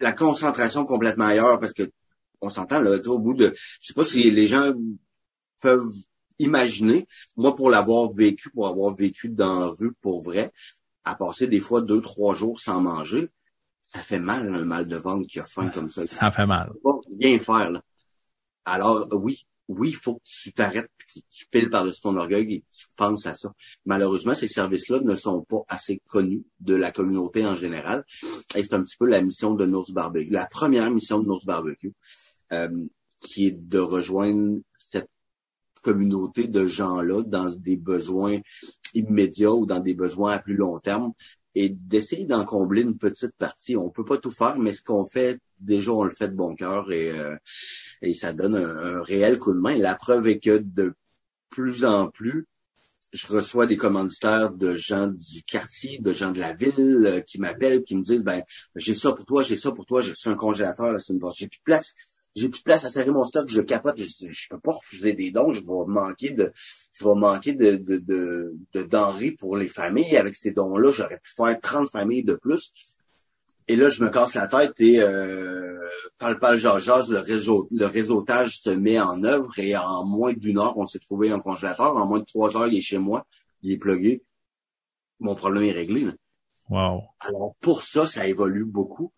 la 0.00 0.12
concentration 0.12 0.84
complètement 0.84 1.26
ailleurs, 1.26 1.58
parce 1.60 1.72
que 1.72 1.84
on 2.40 2.50
s'entend, 2.50 2.80
là, 2.80 2.96
au 3.06 3.18
bout 3.18 3.34
de, 3.34 3.52
je 3.52 3.76
sais 3.80 3.94
pas 3.94 4.04
si 4.04 4.30
les 4.30 4.46
gens 4.46 4.72
peuvent 5.60 5.92
imaginer, 6.38 7.06
moi 7.36 7.54
pour 7.54 7.70
l'avoir 7.70 8.12
vécu, 8.12 8.50
pour 8.50 8.66
avoir 8.66 8.94
vécu 8.94 9.28
dans 9.28 9.60
la 9.60 9.66
rue 9.66 9.92
pour 10.00 10.20
vrai, 10.20 10.52
à 11.04 11.14
passer 11.14 11.46
des 11.46 11.60
fois 11.60 11.80
deux, 11.80 12.00
trois 12.00 12.34
jours 12.34 12.58
sans 12.60 12.80
manger, 12.80 13.28
ça 13.82 14.02
fait 14.02 14.18
mal 14.18 14.52
un 14.52 14.64
mal 14.64 14.86
de 14.86 14.96
ventre 14.96 15.26
qui 15.26 15.40
a 15.40 15.46
faim 15.46 15.68
comme 15.68 15.88
ça. 15.88 16.06
Ça 16.06 16.30
fait 16.30 16.46
mal. 16.46 16.72
Pas 16.82 17.00
bien 17.10 17.38
faire 17.38 17.70
là. 17.70 17.82
Alors 18.64 19.08
oui, 19.12 19.46
oui, 19.68 19.90
il 19.90 19.96
faut 19.96 20.16
que 20.16 20.24
tu 20.24 20.52
t'arrêtes, 20.52 20.90
que 20.98 21.20
tu 21.30 21.46
piles 21.50 21.68
par-dessus 21.68 22.00
ton 22.00 22.16
orgueil 22.16 22.52
et 22.54 22.60
que 22.60 22.66
tu 22.72 22.86
penses 22.96 23.26
à 23.26 23.34
ça. 23.34 23.52
Malheureusement, 23.84 24.34
ces 24.34 24.48
services-là 24.48 25.00
ne 25.00 25.14
sont 25.14 25.42
pas 25.42 25.62
assez 25.68 26.00
connus 26.08 26.44
de 26.60 26.74
la 26.74 26.90
communauté 26.90 27.46
en 27.46 27.54
général. 27.54 28.04
Et 28.54 28.62
c'est 28.62 28.74
un 28.74 28.82
petit 28.82 28.96
peu 28.96 29.06
la 29.06 29.20
mission 29.20 29.54
de 29.54 29.66
Nours 29.66 29.92
Barbecue, 29.92 30.30
la 30.30 30.46
première 30.46 30.90
mission 30.90 31.20
de 31.20 31.26
Nours 31.26 31.44
Barbecue, 31.44 31.92
euh, 32.52 32.86
qui 33.20 33.48
est 33.48 33.52
de 33.52 33.78
rejoindre 33.78 34.58
cette 34.74 35.10
communauté 35.80 36.46
de 36.46 36.66
gens-là 36.66 37.22
dans 37.22 37.50
des 37.50 37.76
besoins 37.76 38.38
immédiats 38.94 39.52
ou 39.52 39.66
dans 39.66 39.80
des 39.80 39.94
besoins 39.94 40.32
à 40.32 40.38
plus 40.38 40.56
long 40.56 40.78
terme 40.78 41.12
et 41.54 41.70
d'essayer 41.70 42.24
d'en 42.24 42.44
combler 42.44 42.82
une 42.82 42.98
petite 42.98 43.34
partie. 43.36 43.76
On 43.76 43.90
peut 43.90 44.04
pas 44.04 44.18
tout 44.18 44.30
faire, 44.30 44.58
mais 44.58 44.74
ce 44.74 44.82
qu'on 44.82 45.04
fait, 45.04 45.40
déjà, 45.58 45.92
on 45.92 46.04
le 46.04 46.10
fait 46.10 46.28
de 46.28 46.34
bon 46.34 46.54
cœur 46.54 46.92
et, 46.92 47.10
euh, 47.10 47.36
et 48.02 48.14
ça 48.14 48.32
donne 48.32 48.54
un, 48.54 49.02
réel 49.02 49.38
coup 49.38 49.54
de 49.54 49.58
main. 49.58 49.76
La 49.76 49.94
preuve 49.94 50.28
est 50.28 50.38
que 50.38 50.58
de 50.58 50.94
plus 51.50 51.84
en 51.84 52.08
plus, 52.08 52.46
je 53.12 53.26
reçois 53.26 53.66
des 53.66 53.76
commanditaires 53.76 54.50
de 54.50 54.74
gens 54.74 55.08
du 55.08 55.42
quartier, 55.42 55.98
de 55.98 56.12
gens 56.12 56.30
de 56.30 56.38
la 56.38 56.52
ville 56.52 57.02
euh, 57.06 57.20
qui 57.20 57.40
m'appellent, 57.40 57.82
qui 57.82 57.96
me 57.96 58.02
disent, 58.02 58.22
ben, 58.22 58.42
j'ai 58.76 58.94
ça 58.94 59.12
pour 59.12 59.24
toi, 59.24 59.42
j'ai 59.42 59.56
ça 59.56 59.72
pour 59.72 59.86
toi, 59.86 60.02
j'ai 60.02 60.12
un 60.26 60.34
congélateur 60.34 60.92
la 60.92 60.98
semaine 60.98 61.20
j'ai 61.34 61.48
plus 61.48 61.58
de 61.58 61.64
place 61.64 61.94
j'ai 62.34 62.48
plus 62.48 62.60
de 62.60 62.64
place 62.64 62.84
à 62.84 62.88
serrer 62.88 63.10
mon 63.10 63.24
stock, 63.24 63.48
je 63.48 63.60
capote, 63.60 63.98
je, 63.98 64.04
je 64.30 64.48
peux 64.48 64.60
pas 64.60 64.72
refuser 64.72 65.12
des 65.12 65.30
dons, 65.30 65.52
je 65.52 65.60
vais 65.60 65.86
manquer 65.86 66.30
de, 66.30 66.52
je 66.92 67.04
vais 67.04 67.14
manquer 67.14 67.52
de, 67.52 67.76
de, 67.76 67.96
de, 67.98 68.56
de 68.74 68.82
denrées 68.82 69.32
pour 69.32 69.56
les 69.56 69.68
familles. 69.68 70.16
Avec 70.16 70.36
ces 70.36 70.52
dons-là, 70.52 70.92
j'aurais 70.92 71.18
pu 71.18 71.32
faire 71.36 71.60
30 71.60 71.90
familles 71.90 72.24
de 72.24 72.34
plus. 72.34 72.72
Et 73.70 73.76
là, 73.76 73.90
je 73.90 74.02
me 74.02 74.08
casse 74.08 74.34
la 74.34 74.46
tête 74.46 74.80
et 74.80 75.00
euh, 75.00 75.78
parle 76.16 76.38
pas 76.38 76.54
le 76.54 77.18
réseau, 77.18 77.68
le 77.70 77.84
réseautage 77.84 78.60
se 78.60 78.70
met 78.70 78.98
en 78.98 79.22
œuvre 79.24 79.58
et 79.58 79.76
en 79.76 80.06
moins 80.06 80.32
d'une 80.32 80.58
heure, 80.58 80.78
on 80.78 80.86
s'est 80.86 80.98
trouvé 80.98 81.30
un 81.30 81.38
congélateur. 81.38 81.94
En 81.96 82.06
moins 82.06 82.20
de 82.20 82.24
trois 82.24 82.56
heures, 82.56 82.68
il 82.68 82.78
est 82.78 82.82
chez 82.82 82.96
moi, 82.96 83.26
il 83.62 83.72
est 83.72 83.76
plugué. 83.76 84.22
Mon 85.20 85.34
problème 85.34 85.64
est 85.64 85.72
réglé. 85.72 86.06
Wow. 86.70 87.02
Alors 87.20 87.56
pour 87.60 87.82
ça, 87.82 88.06
ça 88.06 88.26
évolue 88.26 88.64
beaucoup. 88.64 89.12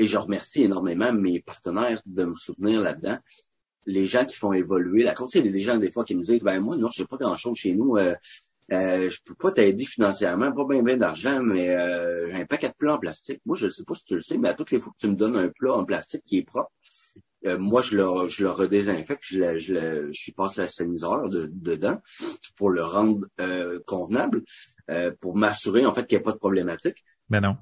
Et 0.00 0.06
je 0.06 0.16
remercie 0.16 0.62
énormément 0.62 1.12
mes 1.12 1.40
partenaires 1.42 2.00
de 2.06 2.24
me 2.24 2.34
soutenir 2.34 2.80
là-dedans. 2.80 3.18
Les 3.84 4.06
gens 4.06 4.24
qui 4.24 4.34
font 4.34 4.54
évoluer 4.54 5.02
la 5.02 5.12
course. 5.12 5.34
Il 5.34 5.44
y 5.44 5.48
a 5.50 5.52
des 5.52 5.60
gens 5.60 5.76
des 5.76 5.92
fois 5.92 6.04
qui 6.04 6.16
me 6.16 6.22
disent, 6.22 6.42
ben 6.42 6.58
moi, 6.58 6.74
non, 6.78 6.88
je 6.90 7.02
sais 7.02 7.04
pas 7.04 7.18
grand-chose 7.18 7.58
chez 7.58 7.74
nous. 7.74 7.98
Euh, 7.98 8.14
euh, 8.72 9.10
je 9.10 9.18
peux 9.22 9.34
pas 9.34 9.52
t'aider 9.52 9.84
financièrement, 9.84 10.52
pas 10.52 10.64
bien 10.64 10.82
bien 10.82 10.96
d'argent, 10.96 11.42
mais 11.42 11.68
euh, 11.68 12.26
j'ai 12.28 12.40
un 12.40 12.46
paquet 12.46 12.68
de 12.68 12.74
plats 12.78 12.94
en 12.94 12.98
plastique. 12.98 13.42
Moi, 13.44 13.58
je 13.58 13.66
ne 13.66 13.70
sais 13.70 13.84
pas 13.84 13.94
si 13.94 14.04
tu 14.04 14.14
le 14.14 14.22
sais, 14.22 14.38
mais 14.38 14.48
à 14.48 14.54
toutes 14.54 14.70
les 14.70 14.78
fois 14.78 14.90
que 14.90 15.06
tu 15.06 15.10
me 15.10 15.16
donnes 15.16 15.36
un 15.36 15.48
plat 15.48 15.74
en 15.74 15.84
plastique 15.84 16.22
qui 16.24 16.38
est 16.38 16.44
propre, 16.44 16.72
euh, 17.46 17.58
moi, 17.58 17.82
je 17.82 17.96
le, 17.96 18.28
je 18.30 18.42
le 18.42 18.50
redésinfecte, 18.50 19.22
je, 19.22 19.38
le, 19.38 19.58
je, 19.58 19.74
le, 19.74 20.12
je 20.12 20.32
passe 20.32 20.56
la 20.56 20.66
sainiseur 20.66 21.28
de, 21.28 21.50
dedans 21.52 22.00
pour 22.56 22.70
le 22.70 22.82
rendre 22.82 23.26
euh, 23.40 23.80
convenable, 23.86 24.44
euh, 24.90 25.10
pour 25.20 25.36
m'assurer 25.36 25.84
en 25.84 25.92
fait 25.92 26.06
qu'il 26.06 26.16
n'y 26.16 26.22
a 26.22 26.24
pas 26.24 26.32
de 26.32 26.38
problématique. 26.38 27.04
Ben 27.28 27.40
non. 27.40 27.56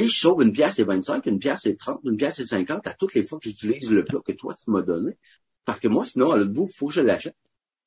Et 0.00 0.04
je 0.04 0.18
sauve 0.18 0.42
une 0.42 0.52
pièce 0.52 0.78
et 0.78 0.84
25, 0.84 1.26
une 1.26 1.38
pièce 1.38 1.66
et 1.66 1.76
30, 1.76 2.00
une 2.04 2.16
pièce 2.16 2.38
et 2.38 2.46
50 2.46 2.86
à 2.86 2.94
toutes 2.94 3.14
les 3.14 3.22
fois 3.22 3.38
que 3.38 3.48
j'utilise 3.48 3.90
le 3.90 4.04
plat 4.04 4.20
que 4.24 4.32
toi, 4.32 4.54
tu 4.54 4.70
m'as 4.70 4.82
donné. 4.82 5.18
Parce 5.64 5.80
que 5.80 5.88
moi, 5.88 6.04
sinon, 6.04 6.32
à 6.32 6.36
l'autre 6.36 6.50
bout, 6.50 6.66
il 6.68 6.76
faut 6.76 6.88
que 6.88 6.94
je 6.94 7.00
l'achète. 7.00 7.36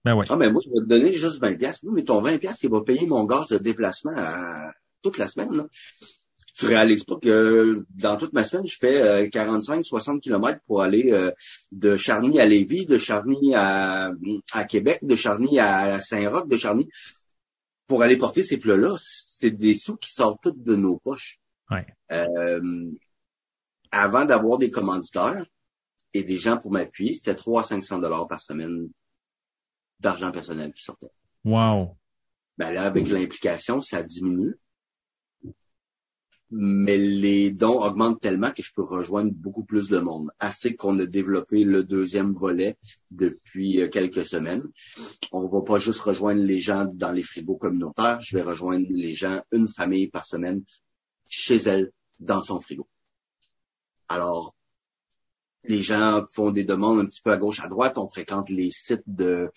Ben 0.05 0.15
oui. 0.15 0.25
Ah, 0.29 0.35
mais 0.35 0.51
moi, 0.51 0.61
je 0.65 0.69
vais 0.69 0.85
te 0.85 0.89
donner 0.89 1.11
juste 1.11 1.39
20 1.41 1.55
pièces. 1.55 1.81
mais 1.83 2.03
ton 2.03 2.21
20 2.21 2.37
pièces, 2.37 2.61
il 2.63 2.69
va 2.69 2.81
payer 2.81 3.07
mon 3.07 3.25
gaz 3.25 3.47
de 3.47 3.57
déplacement 3.57 4.13
à... 4.15 4.71
toute 5.01 5.17
la 5.17 5.27
semaine. 5.27 5.55
Là 5.55 5.67
tu 6.53 6.65
réalises 6.67 7.03
pas 7.03 7.15
que 7.15 7.83
dans 7.95 8.15
toute 8.17 8.33
ma 8.33 8.43
semaine, 8.43 8.67
je 8.67 8.77
fais 8.79 9.27
45-60 9.27 10.15
euh, 10.15 10.19
km 10.19 10.59
pour 10.67 10.81
aller 10.81 11.09
euh, 11.11 11.31
de 11.71 11.97
Charny 11.97 12.39
à 12.39 12.45
Lévis, 12.45 12.85
de 12.85 12.97
Charny 12.97 13.55
à, 13.55 14.11
à 14.51 14.63
Québec, 14.63 14.99
de 15.01 15.15
Charny 15.15 15.59
à 15.59 15.99
Saint-Roch, 15.99 16.47
de 16.47 16.57
Charny 16.57 16.87
pour 17.87 18.03
aller 18.03 18.17
porter 18.17 18.43
ces 18.43 18.57
plats-là. 18.57 18.95
C'est 18.99 19.51
des 19.51 19.75
sous 19.75 19.95
qui 19.95 20.11
sortent 20.11 20.41
toutes 20.43 20.63
de 20.63 20.75
nos 20.75 20.97
poches. 20.97 21.39
Ouais. 21.73 21.85
Euh, 22.11 22.91
avant 23.91 24.25
d'avoir 24.25 24.57
des 24.57 24.71
commanditaires 24.71 25.45
et 26.13 26.23
des 26.23 26.37
gens 26.37 26.57
pour 26.57 26.71
m'appuyer, 26.71 27.13
c'était 27.13 27.35
300 27.35 27.59
à 27.59 27.81
500 27.81 27.99
dollars 27.99 28.27
par 28.27 28.39
semaine 28.39 28.89
d'argent 29.99 30.31
personnel 30.31 30.73
qui 30.73 30.83
sortait. 30.83 31.11
Wow. 31.43 31.97
Ben 32.57 32.71
là, 32.71 32.83
avec 32.83 33.07
l'implication, 33.09 33.81
ça 33.81 34.03
diminue 34.03 34.55
mais 36.55 36.97
les 36.97 37.49
dons 37.49 37.81
augmentent 37.81 38.21
tellement 38.21 38.51
que 38.51 38.61
je 38.61 38.71
peux 38.75 38.83
rejoindre 38.83 39.31
beaucoup 39.33 39.63
plus 39.63 39.89
de 39.89 39.97
monde. 39.97 40.29
Assez 40.39 40.75
qu'on 40.75 40.99
a 40.99 41.05
développé 41.07 41.63
le 41.63 41.83
deuxième 41.83 42.31
volet 42.31 42.77
depuis 43.09 43.81
euh, 43.81 43.89
quelques 43.89 44.23
semaines. 44.23 44.63
On 45.31 45.47
va 45.47 45.63
pas 45.63 45.79
juste 45.79 46.01
rejoindre 46.01 46.43
les 46.43 46.59
gens 46.59 46.85
dans 46.93 47.11
les 47.11 47.23
frigos 47.23 47.55
communautaires, 47.55 48.21
je 48.21 48.37
vais 48.37 48.43
rejoindre 48.43 48.85
les 48.91 49.15
gens, 49.15 49.41
une 49.51 49.67
famille 49.67 50.09
par 50.09 50.27
semaine, 50.27 50.63
chez 51.27 51.57
elle, 51.57 51.91
dans 52.19 52.41
son 52.41 52.59
frigo. 52.59 52.87
Alors, 54.07 54.53
les 55.65 55.81
gens 55.81 56.25
font 56.29 56.51
des 56.51 56.63
demandes 56.63 56.99
un 56.99 57.05
petit 57.05 57.21
peu 57.21 57.31
à 57.31 57.37
gauche, 57.37 57.61
à 57.61 57.67
droite. 57.67 57.97
On 57.97 58.07
fréquente 58.07 58.49
les 58.49 58.69
sites 58.71 59.03
de, 59.07 59.49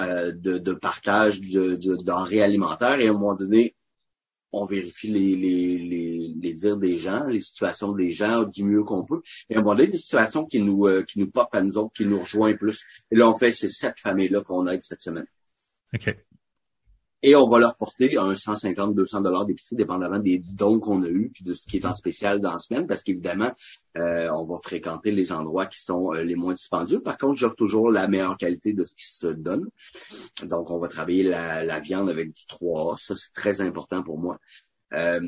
euh, 0.00 0.32
de, 0.32 0.58
de, 0.58 0.72
partage 0.74 1.40
de, 1.40 1.76
de 1.76 1.96
denrées 1.96 2.42
alimentaires 2.42 3.00
et 3.00 3.06
à 3.06 3.10
un 3.10 3.14
moment 3.14 3.34
donné, 3.34 3.74
on 4.52 4.64
vérifie 4.64 5.08
les, 5.08 5.36
les, 5.36 5.78
les, 5.78 6.34
les, 6.40 6.52
dires 6.52 6.78
des 6.78 6.96
gens, 6.98 7.26
les 7.26 7.40
situations 7.40 7.92
des 7.92 8.12
gens 8.12 8.44
du 8.44 8.64
mieux 8.64 8.82
qu'on 8.82 9.04
peut. 9.04 9.20
Et 9.50 9.54
à 9.54 9.58
un 9.58 9.62
moment 9.62 9.74
donné, 9.74 9.88
des 9.88 9.98
situations 9.98 10.46
qui 10.46 10.60
nous, 10.60 10.86
euh, 10.86 11.02
qui 11.02 11.18
nous 11.18 11.30
pop 11.30 11.48
à 11.52 11.62
nous 11.62 11.76
autres, 11.76 11.92
qui 11.94 12.06
nous 12.06 12.20
rejoignent 12.20 12.56
plus. 12.56 12.84
Et 13.10 13.16
là, 13.16 13.28
on 13.28 13.36
fait 13.36 13.52
ces 13.52 13.68
sept 13.68 13.98
familles-là 13.98 14.42
qu'on 14.42 14.66
aide 14.66 14.82
cette 14.82 15.02
semaine. 15.02 15.26
OK 15.94 16.16
et 17.22 17.34
on 17.34 17.48
va 17.48 17.58
leur 17.58 17.76
porter 17.76 18.16
un 18.16 18.34
150, 18.34 18.94
200 18.94 19.22
dollars 19.22 19.44
d'épicerie, 19.44 19.74
dépendamment 19.74 20.20
des 20.20 20.38
dons 20.38 20.78
qu'on 20.78 21.02
a 21.02 21.08
eus, 21.08 21.30
puis 21.34 21.42
de 21.42 21.52
ce 21.52 21.66
qui 21.66 21.78
est 21.78 21.86
en 21.86 21.94
spécial 21.94 22.40
dans 22.40 22.52
la 22.52 22.58
semaine, 22.60 22.86
parce 22.86 23.02
qu'évidemment, 23.02 23.50
euh, 23.96 24.30
on 24.34 24.46
va 24.46 24.56
fréquenter 24.62 25.10
les 25.10 25.32
endroits 25.32 25.66
qui 25.66 25.80
sont 25.80 26.14
euh, 26.14 26.22
les 26.22 26.36
moins 26.36 26.54
dispendieux. 26.54 27.00
Par 27.00 27.18
contre, 27.18 27.36
j'offre 27.36 27.56
toujours 27.56 27.90
la 27.90 28.06
meilleure 28.06 28.36
qualité 28.36 28.72
de 28.72 28.84
ce 28.84 28.94
qui 28.94 29.06
se 29.06 29.26
donne. 29.26 29.68
Donc, 30.44 30.70
on 30.70 30.78
va 30.78 30.86
travailler 30.86 31.24
la, 31.24 31.80
viande 31.80 32.08
avec 32.08 32.32
du 32.32 32.42
3A. 32.44 32.96
Ça, 32.98 33.14
c'est 33.16 33.32
très 33.32 33.60
important 33.62 34.02
pour 34.04 34.18
moi. 34.18 34.38
Euh, 34.92 35.20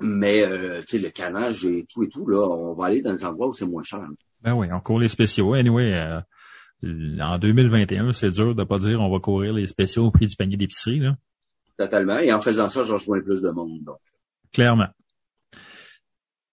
mais, 0.00 0.46
tu 0.82 0.88
sais, 0.88 0.98
le 0.98 1.10
canage 1.10 1.66
et 1.66 1.84
tout 1.92 2.02
et 2.02 2.08
tout, 2.08 2.26
là, 2.26 2.48
on 2.48 2.74
va 2.74 2.86
aller 2.86 3.02
dans 3.02 3.12
des 3.12 3.24
endroits 3.26 3.48
où 3.48 3.54
c'est 3.54 3.66
moins 3.66 3.82
cher. 3.82 4.00
Ben 4.40 4.54
oui, 4.54 4.68
on 4.72 4.80
court 4.80 4.98
les 4.98 5.08
spéciaux. 5.08 5.52
Anyway, 5.52 5.92
en 6.82 7.38
2021, 7.38 8.12
c'est 8.12 8.30
dur 8.30 8.54
de 8.54 8.64
pas 8.64 8.78
dire 8.78 9.00
on 9.00 9.10
va 9.10 9.18
courir 9.18 9.52
les 9.52 9.66
spéciaux 9.66 10.06
au 10.06 10.10
prix 10.10 10.26
du 10.26 10.36
panier 10.36 10.56
d'épicerie. 10.56 11.00
Là. 11.00 11.16
Totalement. 11.76 12.18
Et 12.18 12.32
en 12.32 12.40
faisant 12.40 12.68
ça, 12.68 12.84
je 12.84 12.92
rejoins 12.92 13.20
plus 13.20 13.42
de 13.42 13.50
monde. 13.50 13.82
Donc. 13.84 13.98
Clairement. 14.52 14.88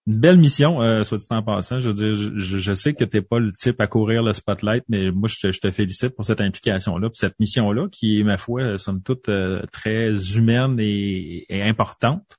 Une 0.06 0.20
belle 0.20 0.38
mission, 0.38 0.82
euh, 0.82 1.04
soit 1.04 1.18
dit 1.18 1.26
en 1.32 1.44
passant. 1.44 1.82
Je 1.82 1.90
veux 1.90 1.94
dire, 1.94 2.14
je, 2.16 2.74
sais 2.74 2.94
que 2.94 3.04
tu 3.04 3.18
n'es 3.18 3.22
pas 3.22 3.40
le 3.40 3.52
type 3.52 3.82
à 3.82 3.88
courir 3.88 4.24
le 4.24 4.32
spotlight, 4.32 4.86
mais 4.88 5.12
moi, 5.12 5.28
je 5.28 5.50
te, 5.50 5.72
félicite 5.72 6.16
pour 6.16 6.24
cette 6.24 6.40
implication-là, 6.40 7.10
pour 7.10 7.18
cette 7.18 7.38
mission-là, 7.42 7.90
qui 7.92 8.22
est, 8.22 8.24
ma 8.24 8.38
foi, 8.38 8.78
somme 8.78 9.04
toute, 9.04 9.28
euh, 9.28 9.64
très 9.74 10.38
humaine 10.38 10.78
et 10.80 11.46
importante. 11.50 12.38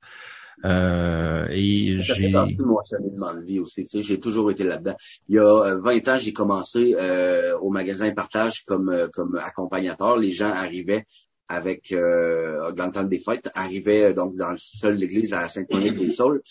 Euh, 0.65 1.47
et 1.51 1.97
j'ai. 1.99 2.31
de 2.31 3.45
vie 3.45 3.61
aussi. 3.61 3.85
j'ai 3.93 4.21
toujours 4.21 4.51
été 4.51 4.65
là-dedans. 4.65 4.97
Il 5.29 5.37
y 5.37 5.39
a 5.39 5.77
20 5.77 5.87
euh, 5.87 6.13
ans, 6.13 6.19
j'ai 6.19 6.33
commencé 6.33 6.97
euh, 6.99 7.57
au 7.59 7.71
magasin 7.71 8.11
Partage 8.13 8.65
comme 8.65 8.89
euh, 8.91 9.09
comme 9.09 9.37
accompagnateur. 9.37 10.19
Les 10.19 10.31
gens 10.31 10.49
arrivaient 10.49 11.05
avec 11.49 11.93
euh, 11.93 12.73
dans 12.73 12.87
le 12.87 12.93
temps 12.93 13.05
des 13.05 13.19
fêtes, 13.19 13.51
arrivaient 13.55 14.13
donc 14.13 14.35
dans 14.37 14.51
le 14.51 14.59
sol 14.59 14.97
de 14.97 15.01
l'église 15.01 15.33
à 15.33 15.49
Sainte-Monique 15.49 15.95
des 15.95 16.11
Saules. 16.11 16.43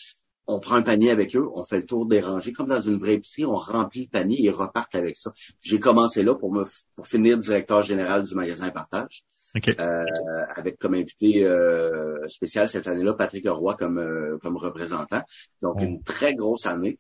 On 0.50 0.60
prend 0.62 0.76
un 0.76 0.82
panier 0.82 1.12
avec 1.12 1.36
eux, 1.36 1.46
on 1.56 1.66
fait 1.66 1.80
le 1.80 1.86
tour 1.86 2.06
des 2.06 2.22
rangées 2.22 2.54
comme 2.54 2.70
dans 2.70 2.82
une 2.82 2.98
vraie 2.98 3.16
épicerie, 3.16 3.46
on 3.46 3.58
remplit 3.58 4.04
le 4.04 4.08
panier 4.08 4.38
et 4.38 4.46
ils 4.46 4.52
repartent 4.52 4.96
avec 4.96 5.18
ça. 5.18 5.34
J'ai 5.60 5.78
commencé 5.78 6.24
là 6.24 6.36
pour 6.36 6.54
me 6.54 6.64
pour 6.96 7.06
finir 7.06 7.38
directeur 7.38 7.82
général 7.82 8.24
du 8.24 8.34
magasin 8.34 8.70
Partage. 8.70 9.26
Euh, 9.56 10.06
avec 10.50 10.78
comme 10.78 10.94
invité 10.94 11.46
euh, 11.46 12.28
spécial 12.28 12.68
cette 12.68 12.88
année-là 12.88 13.14
Patrick 13.14 13.48
Roy 13.48 13.76
comme, 13.76 13.98
euh, 13.98 14.38
comme 14.40 14.58
représentant. 14.58 15.22
Donc, 15.62 15.82
une 15.82 16.04
très 16.04 16.36
grosse 16.36 16.66
année. 16.66 16.98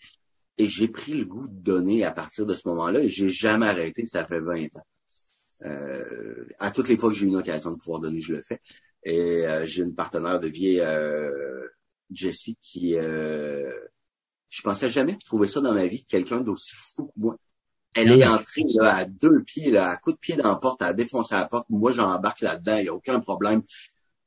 Et 0.57 0.65
j'ai 0.65 0.87
pris 0.87 1.13
le 1.13 1.25
goût 1.25 1.47
de 1.47 1.61
donner 1.61 2.03
à 2.03 2.11
partir 2.11 2.45
de 2.45 2.53
ce 2.53 2.67
moment-là. 2.67 3.01
Et 3.01 3.07
j'ai 3.07 3.29
jamais 3.29 3.67
arrêté, 3.67 4.05
ça 4.05 4.25
fait 4.25 4.39
20 4.39 4.75
ans. 4.75 4.85
à 6.59 6.71
toutes 6.71 6.89
les 6.89 6.97
fois 6.97 7.09
que 7.09 7.15
j'ai 7.15 7.27
une 7.27 7.35
occasion 7.35 7.71
de 7.71 7.77
pouvoir 7.77 7.99
donner, 7.99 8.21
je 8.21 8.33
le 8.33 8.41
fais. 8.41 8.59
Et 9.03 9.43
j'ai 9.65 9.83
une 9.83 9.93
partenaire 9.93 10.39
de 10.39 10.47
vie, 10.47 10.81
Jessie, 12.09 12.57
qui... 12.63 12.93
je 12.93 14.61
pensais 14.63 14.89
jamais 14.89 15.15
trouver 15.27 15.47
ça 15.47 15.61
dans 15.61 15.75
ma 15.75 15.85
vie, 15.85 16.05
quelqu'un 16.05 16.41
d'aussi 16.41 16.71
fou 16.73 17.05
que 17.05 17.11
moi. 17.17 17.37
Elle 17.95 18.11
est 18.11 18.27
entrée 18.27 18.63
là, 18.75 18.95
à 18.95 19.05
deux 19.05 19.43
pieds, 19.43 19.71
là, 19.71 19.89
à 19.89 19.97
coup 19.97 20.11
de 20.11 20.17
pied 20.17 20.35
dans 20.35 20.49
la 20.49 20.55
porte, 20.55 20.81
à 20.81 20.93
défoncer 20.93 21.35
la 21.35 21.45
porte. 21.45 21.65
Moi, 21.69 21.91
j'embarque 21.91 22.41
là-dedans, 22.41 22.77
il 22.77 22.83
n'y 22.83 22.89
a 22.89 22.93
aucun 22.93 23.19
problème. 23.19 23.63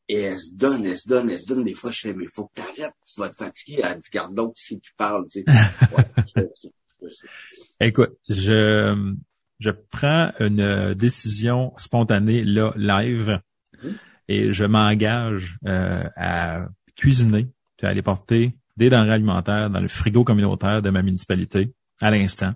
Et 0.09 0.23
elle 0.23 0.39
se 0.39 0.53
donne, 0.55 0.85
elle 0.85 0.97
se 0.97 1.09
donne, 1.09 1.31
elle 1.31 1.39
se 1.39 1.47
donne. 1.47 1.65
Des 1.65 1.75
fois, 1.75 1.93
je 1.93 2.01
fais, 2.01 2.13
mais 2.13 2.25
il 2.25 2.31
faut 2.31 2.47
que 2.47 2.61
tu 2.61 2.63
arrêtes, 2.63 2.95
tu 3.07 3.21
vas 3.21 3.29
te 3.29 3.37
fatiguer. 3.37 3.81
Elle 3.85 4.01
dit, 4.01 4.09
garde 4.13 4.35
d'autres 4.35 4.55
ici 4.57 4.81
qui 4.81 4.91
parlent. 4.97 5.27
Tu 5.31 5.45
sais. 5.45 6.71
Écoute, 7.81 8.17
je, 8.29 9.15
je 9.61 9.71
prends 9.91 10.33
une 10.41 10.95
décision 10.95 11.73
spontanée, 11.77 12.43
là, 12.43 12.73
live, 12.77 13.41
hum. 13.85 13.95
et 14.27 14.51
je 14.51 14.65
m'engage 14.65 15.59
euh, 15.67 16.03
à 16.17 16.67
cuisiner, 16.97 17.49
à 17.83 17.89
aller 17.89 18.03
porter 18.03 18.57
des 18.77 18.89
denrées 18.89 19.13
alimentaires 19.13 19.71
dans 19.71 19.81
le 19.81 19.89
frigo 19.89 20.25
communautaire 20.25 20.83
de 20.83 20.91
ma 20.91 21.03
municipalité 21.03 21.73
à 22.01 22.11
l'instant. 22.11 22.53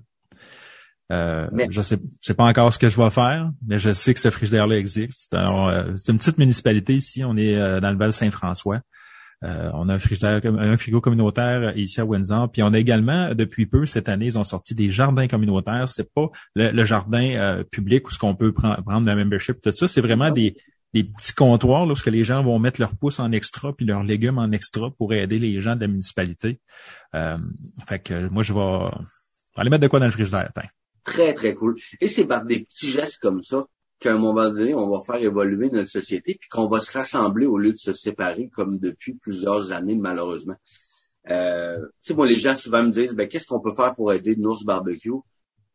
Euh, 1.12 1.49
je 1.71 1.83
sais, 1.83 1.99
sais 2.21 2.35
pas 2.35 2.45
encore 2.45 2.73
ce 2.73 2.79
que 2.79 2.88
je 2.88 3.01
vais 3.01 3.11
faire, 3.11 3.51
mais 3.67 3.79
je 3.79 3.93
sais 3.93 4.14
que 4.14 4.21
ce 4.21 4.31
frigidaire-là 4.31 4.79
existe. 4.79 5.35
Alors, 5.35 5.69
euh, 5.69 5.93
c'est 5.97 6.12
une 6.12 6.19
petite 6.19 6.38
municipalité 6.38 6.95
ici. 6.95 7.25
On 7.25 7.37
est 7.37 7.57
euh, 7.57 7.81
dans 7.81 7.90
le 7.90 7.99
Val-Saint-François. 7.99 8.81
on 9.43 9.88
a 9.88 9.95
un 9.95 9.99
frigidaire, 9.99 10.40
un 10.45 10.77
frigo 10.79 11.03
communautaire 11.03 11.77
ici 11.77 12.01
à 12.01 12.07
Windsor. 12.07 12.51
Puis 12.51 12.62
on 12.62 12.73
a 12.73 12.79
également, 12.79 13.35
depuis 13.35 13.67
peu, 13.67 13.85
cette 13.85 14.09
année, 14.09 14.27
ils 14.27 14.38
ont 14.38 14.45
sorti 14.45 14.75
des 14.75 14.90
jardins 14.90 15.29
communautaires. 15.29 15.88
C'est 15.88 16.11
pas 16.12 16.29
le, 16.55 16.85
jardin 16.85 17.62
public 17.71 18.09
où 18.09 18.11
ce 18.11 18.19
qu'on 18.19 18.35
peut 18.35 18.53
prendre, 18.53 18.83
prendre 18.83 19.07
le 19.07 19.14
membership, 19.14 19.61
tout 19.61 19.73
ça. 19.73 19.87
C'est 19.87 20.01
vraiment 20.01 20.31
des, 20.31 20.57
des 20.95 21.05
petits 21.05 21.35
comptoirs 21.35 21.85
lorsque 21.85 22.07
les 22.07 22.25
gens 22.25 22.43
vont 22.43 22.59
mettre 22.59 22.81
leurs 22.81 22.97
pouces 22.97 23.21
en 23.21 23.31
extra 23.33 23.75
puis 23.75 23.85
leurs 23.85 24.05
légumes 24.05 24.38
en 24.38 24.51
extra 24.53 24.90
pour 24.90 25.12
aider 25.12 25.38
les 25.38 25.61
gens 25.61 25.77
de 25.77 25.83
la 25.83 25.88
municipalité. 25.88 26.61
fait 27.12 27.99
que 28.03 28.29
moi, 28.29 28.43
je 28.43 28.55
vais, 28.55 28.90
aller 29.57 29.69
mettre 29.69 29.83
de 29.83 29.88
quoi 29.88 30.01
dans 30.01 30.07
le 30.07 30.12
frigidaire. 30.12 30.51
Très, 31.05 31.35
très 31.35 31.55
cool. 31.55 31.77
Et 32.01 32.09
c'est 32.09 32.25
par 32.25 32.44
des 32.44 32.61
petits 32.61 32.90
gestes 32.90 33.19
comme 33.19 33.42
ça 33.42 33.67
qu'à 34.00 34.15
un 34.15 34.19
moment 34.19 34.50
donné, 34.50 34.75
on 34.75 34.88
va 34.88 35.00
faire 35.02 35.23
évoluer 35.23 35.71
notre 35.71 35.88
société, 35.88 36.37
puis 36.40 36.48
qu'on 36.48 36.67
va 36.67 36.81
se 36.81 36.90
rassembler 36.96 37.46
au 37.46 37.59
lieu 37.59 37.73
de 37.73 37.79
se 37.79 37.92
séparer 37.92 38.48
comme 38.48 38.79
depuis 38.79 39.15
plusieurs 39.15 39.73
années, 39.73 39.94
malheureusement. 39.94 40.57
Euh, 41.31 41.79
tu 41.79 42.09
sais, 42.09 42.15
moi, 42.15 42.27
les 42.27 42.38
gens 42.38 42.57
souvent 42.57 42.83
me 42.83 42.90
disent, 42.90 43.15
ben, 43.15 43.29
qu'est-ce 43.29 43.46
qu'on 43.46 43.61
peut 43.61 43.75
faire 43.75 43.94
pour 43.94 44.13
aider 44.13 44.37
Nours 44.37 44.65
Barbecue? 44.65 45.11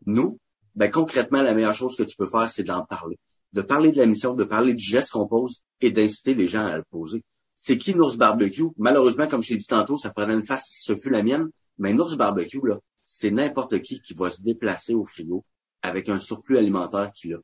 Nous, 0.06 0.40
ben, 0.76 0.90
concrètement, 0.90 1.42
la 1.42 1.54
meilleure 1.54 1.76
chose 1.76 1.96
que 1.96 2.04
tu 2.04 2.16
peux 2.16 2.28
faire, 2.28 2.50
c'est 2.50 2.64
d'en 2.64 2.84
parler. 2.86 3.18
De 3.54 3.62
parler 3.62 3.92
de 3.92 3.98
la 3.98 4.06
mission, 4.06 4.34
de 4.34 4.44
parler 4.44 4.74
du 4.74 4.84
geste 4.84 5.12
qu'on 5.12 5.28
pose 5.28 5.62
et 5.82 5.90
d'inciter 5.92 6.36
les 6.36 6.48
gens 6.48 6.66
à 6.66 6.78
le 6.78 6.84
poser. 6.92 7.24
C'est 7.56 7.78
qui 7.78 7.96
Nours 7.96 8.18
Barbecue? 8.18 8.68
Malheureusement, 8.78 9.28
comme 9.28 9.42
je 9.42 9.50
t'ai 9.50 9.58
dit 9.58 9.66
tantôt, 9.66 9.98
ça 9.98 10.12
prenait 10.12 10.36
une 10.36 10.46
face 10.46 10.66
ce 10.80 10.96
fut 10.96 11.10
la 11.10 11.24
mienne, 11.24 11.50
mais 11.78 11.94
Nours 11.94 12.16
Barbecue, 12.16 12.62
là, 12.64 12.80
c'est 13.12 13.32
n'importe 13.32 13.80
qui 13.82 14.02
qui 14.02 14.14
va 14.14 14.30
se 14.30 14.42
déplacer 14.42 14.94
au 14.94 15.06
frigo 15.06 15.44
avec 15.82 16.10
un 16.10 16.20
surplus 16.20 16.58
alimentaire 16.58 17.12
qu'il 17.14 17.34
a 17.34 17.38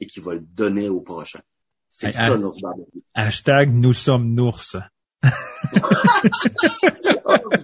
et 0.00 0.06
qui 0.06 0.20
va 0.20 0.34
le 0.34 0.40
donner 0.40 0.88
au 0.88 1.00
prochain. 1.00 1.40
C'est 1.88 2.08
Hey, 2.08 2.12
ça. 2.14 2.36
Nours 2.36 2.58
Barbecue. 2.60 3.02
Hashtag 3.14 3.72
nous 3.72 3.92
sommes 3.94 4.34
nours. 4.34 4.60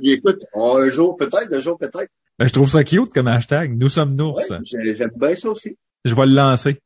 Écoute, 0.03 0.41
on- 0.55 0.77
un 0.79 0.89
jour 0.89 1.17
peut-être, 1.17 1.53
un 1.53 1.61
jour 1.61 1.79
peut-être. 1.79 2.11
Ben, 2.39 2.47
je 2.47 2.53
trouve 2.53 2.71
ça 2.71 2.83
cute 2.85 3.13
comme 3.13 3.29
hashtag. 3.29 3.77
Nous 3.77 3.89
sommes 3.89 4.15
nours. 4.15 4.39
Ouais, 4.51 4.59
J'aime 4.65 5.11
bien 5.17 5.35
ça 5.35 5.51
aussi. 5.51 5.77
Je 6.05 6.15
vais 6.15 6.27
le 6.27 6.35
lancer. 6.35 6.81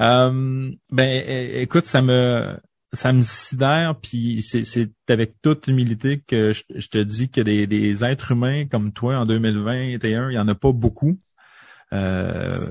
Euh, 0.00 0.70
ben, 0.90 1.22
écoute, 1.60 1.84
ça 1.84 2.00
me 2.02 2.56
ça 2.92 3.12
me 3.12 3.22
sidère, 3.22 3.94
puis 4.00 4.42
c'est, 4.42 4.90
avec 5.08 5.40
toute 5.42 5.68
humilité 5.68 6.20
que 6.26 6.52
je, 6.52 6.62
je 6.74 6.88
te 6.88 6.98
dis 6.98 7.30
que 7.30 7.40
des, 7.40 7.66
des 7.66 8.04
êtres 8.04 8.32
humains 8.32 8.66
comme 8.66 8.92
toi 8.92 9.18
en 9.18 9.26
2021, 9.26 10.30
il 10.30 10.34
y 10.34 10.38
en 10.38 10.48
a 10.48 10.54
pas 10.54 10.72
beaucoup. 10.72 11.18
Euh, 11.92 12.68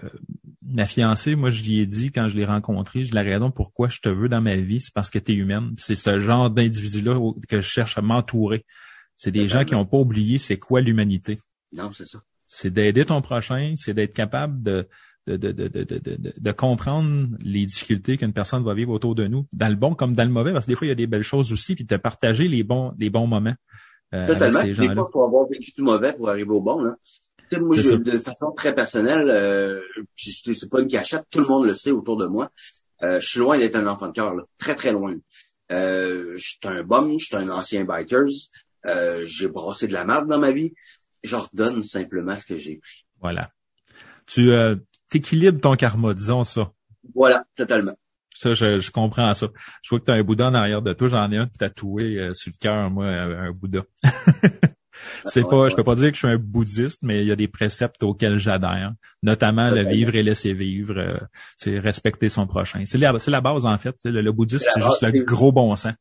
ma 0.62 0.86
fiancée, 0.86 1.36
moi, 1.36 1.52
je 1.52 1.64
lui 1.64 1.80
ai 1.80 1.86
dit 1.86 2.12
quand 2.12 2.28
je 2.28 2.38
l'ai 2.38 2.46
rencontrée, 2.46 3.06
je 3.06 3.16
la 3.16 3.24
raison 3.24 3.52
pourquoi 3.52 3.90
je 3.90 4.00
te 4.00 4.10
veux 4.10 4.30
dans 4.30 4.42
ma 4.42 4.56
vie, 4.56 4.82
c'est 4.82 4.94
parce 4.94 5.10
que 5.10 5.20
tu 5.20 5.32
es 5.32 5.36
humaine. 5.36 5.74
C'est 5.78 5.96
ce 5.96 6.20
genre 6.20 6.50
d'individu-là 6.50 7.20
que 7.48 7.62
je 7.62 7.68
cherche 7.68 7.98
à 7.98 8.02
m'entourer. 8.02 8.66
C'est 9.18 9.32
des 9.32 9.50
gens 9.50 9.66
qui 9.66 9.74
n'ont 9.74 9.86
pas 9.86 9.98
oublié 9.98 10.38
c'est 10.38 10.60
quoi 10.60 10.82
l'humanité 10.82 11.40
Non, 11.74 11.92
c'est 11.94 12.08
ça. 12.08 12.20
c'est 12.46 12.72
d'aider 12.72 13.06
ton 13.06 13.22
prochain, 13.22 13.74
c'est 13.76 13.94
d'être 13.94 14.14
capable 14.14 14.62
de 14.62 14.88
de, 15.28 15.38
de, 15.38 15.52
de, 15.52 15.68
de, 15.68 15.84
de, 15.84 16.00
de- 16.00 16.34
de 16.38 16.52
comprendre 16.52 17.30
les 17.42 17.66
difficultés 17.66 18.18
qu'une 18.18 18.34
personne 18.34 18.64
va 18.64 18.74
vivre 18.74 18.92
autour 18.92 19.16
de 19.16 19.28
nous, 19.28 19.46
dans 19.54 19.70
le 19.70 19.76
bon 19.76 19.94
comme 19.96 20.16
dans 20.16 20.24
le 20.24 20.32
mauvais, 20.32 20.54
parce 20.54 20.66
que 20.66 20.72
des 20.72 20.76
fois, 20.76 20.88
il 20.88 20.90
y 20.90 20.94
a 20.94 20.96
des 20.96 21.08
belles 21.08 21.24
choses 21.24 21.52
aussi, 21.52 21.76
puis 21.76 21.86
de 21.86 21.98
partager 21.98 22.48
les 22.48 22.64
bons, 22.64 22.94
les 22.98 23.10
bons 23.10 23.28
moments 23.28 23.56
euh, 24.14 24.24
avec 24.24 24.30
Totalement. 24.30 24.62
ces 24.62 24.68
Des 24.68 24.74
fois, 24.74 24.86
il 25.08 25.12
faut 25.14 25.24
avoir 25.24 25.48
vécu 25.48 25.72
du 25.72 25.82
mauvais 25.82 26.14
pour 26.14 26.30
arriver 26.30 26.50
au 26.50 26.62
bon. 26.62 26.82
Là. 26.84 26.96
Sais, 27.48 27.60
moi, 27.60 27.76
je, 27.76 27.96
de 27.96 28.12
façon 28.12 28.52
très 28.56 28.74
personnelle, 28.76 29.28
euh, 29.30 29.82
c'est 30.16 30.70
pas 30.70 30.82
une 30.82 30.88
cachette, 30.88 31.24
tout 31.32 31.40
le 31.40 31.48
monde 31.48 31.66
le 31.66 31.74
sait 31.74 31.92
autour 31.92 32.18
de 32.18 32.26
moi. 32.28 32.50
Euh, 33.04 33.20
je 33.20 33.28
suis 33.28 33.40
loin 33.40 33.58
d'être 33.58 33.76
un 33.76 33.88
enfant 33.88 34.08
de 34.08 34.14
cœur, 34.14 34.36
très 34.58 34.76
très 34.76 34.92
loin. 34.92 35.16
Euh, 35.72 36.34
je 36.38 36.44
suis 36.48 36.60
un 36.64 36.84
bum, 36.84 37.14
je 37.20 37.26
suis 37.26 37.36
un 37.36 37.50
ancien 37.50 37.86
bikers, 37.86 38.28
euh, 38.88 39.24
j'ai 39.26 39.48
brassé 39.48 39.88
de 39.88 39.94
la 39.94 40.06
merde 40.06 40.28
dans 40.28 40.40
ma 40.40 40.52
vie. 40.52 40.74
Je 41.24 41.36
redonne 41.36 41.84
simplement 41.84 42.36
ce 42.36 42.46
que 42.46 42.56
j'ai 42.56 42.78
pris. 42.78 43.06
Voilà. 43.20 43.52
Tu 44.26 44.52
euh, 44.52 44.76
équilibres 45.16 45.60
ton 45.62 45.76
karma, 45.76 46.14
disons 46.14 46.44
ça. 46.44 46.72
Voilà, 47.16 47.46
totalement. 47.56 47.94
Ça, 48.36 48.54
je, 48.54 48.80
je 48.80 48.92
comprends 48.92 49.34
ça. 49.34 49.48
Je 49.82 49.90
vois 49.90 50.00
que 50.00 50.06
tu 50.06 50.12
as 50.12 50.16
un 50.16 50.24
Bouddha 50.24 50.48
en 50.48 50.54
arrière 50.54 50.82
de 50.82 50.94
toi. 50.94 51.08
J'en 51.08 51.32
ai 51.32 51.38
un 51.38 51.48
tatoué 51.48 52.18
euh, 52.20 52.34
sur 52.34 52.52
le 52.54 52.58
cœur, 52.60 52.90
moi, 52.90 53.08
un 53.08 53.52
Bouddha. 53.52 53.82
C'est 55.26 55.44
Ouais, 55.44 55.50
pas, 55.50 55.70
je 55.70 55.76
peux 55.76 55.84
pas 55.84 55.96
dire 55.96 56.10
que 56.10 56.16
je 56.16 56.20
suis 56.20 56.28
un 56.28 56.38
bouddhiste, 56.38 57.02
mais 57.04 57.22
il 57.22 57.28
y 57.28 57.32
a 57.32 57.36
des 57.38 57.48
préceptes 57.48 58.04
auxquels 58.04 58.38
j'adhère, 58.38 58.94
notamment 59.24 59.70
le 59.70 59.84
vivre 59.88 60.14
et 60.16 60.24
laisser 60.24 60.54
vivre, 60.54 60.98
euh, 60.98 61.18
c'est 61.58 61.80
respecter 61.80 62.28
son 62.30 62.48
prochain. 62.48 62.84
C'est 62.86 62.98
la, 62.98 63.18
c'est 63.18 63.32
la 63.32 63.40
base 63.40 63.66
en 63.66 63.78
fait. 63.78 63.96
Le, 64.04 64.22
le 64.22 64.32
bouddhisme, 64.34 64.68
C'est 64.74 64.82
juste 64.82 65.02
le 65.02 65.24
gros 65.24 65.52
bon 65.54 65.74
sens. 65.78 65.94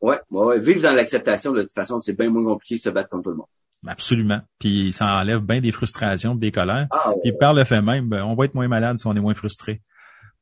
Ouais, 0.00 0.18
ouais, 0.30 0.44
ouais. 0.46 0.58
Vivre 0.60 0.82
dans 0.82 0.94
l'acceptation, 0.94 1.52
de 1.52 1.62
toute 1.62 1.72
façon, 1.72 2.00
c'est 2.00 2.14
bien 2.14 2.30
moins 2.30 2.44
compliqué 2.44 2.74
de 2.76 2.80
se 2.80 2.90
battre 2.90 3.10
contre 3.10 3.24
tout 3.24 3.30
le 3.30 3.36
monde. 3.36 3.46
Absolument. 3.86 4.40
Puis 4.58 4.92
ça 4.92 5.06
enlève 5.06 5.40
bien 5.40 5.60
des 5.60 5.72
frustrations, 5.72 6.34
des 6.34 6.52
colères. 6.52 6.86
Ah, 6.90 7.10
ouais. 7.10 7.16
Puis 7.22 7.32
par 7.32 7.54
le 7.54 7.64
fait 7.64 7.82
même, 7.82 8.08
ben, 8.08 8.24
on 8.24 8.34
va 8.34 8.44
être 8.44 8.54
moins 8.54 8.68
malade 8.68 8.98
si 8.98 9.06
on 9.06 9.14
est 9.14 9.20
moins 9.20 9.34
frustré. 9.34 9.82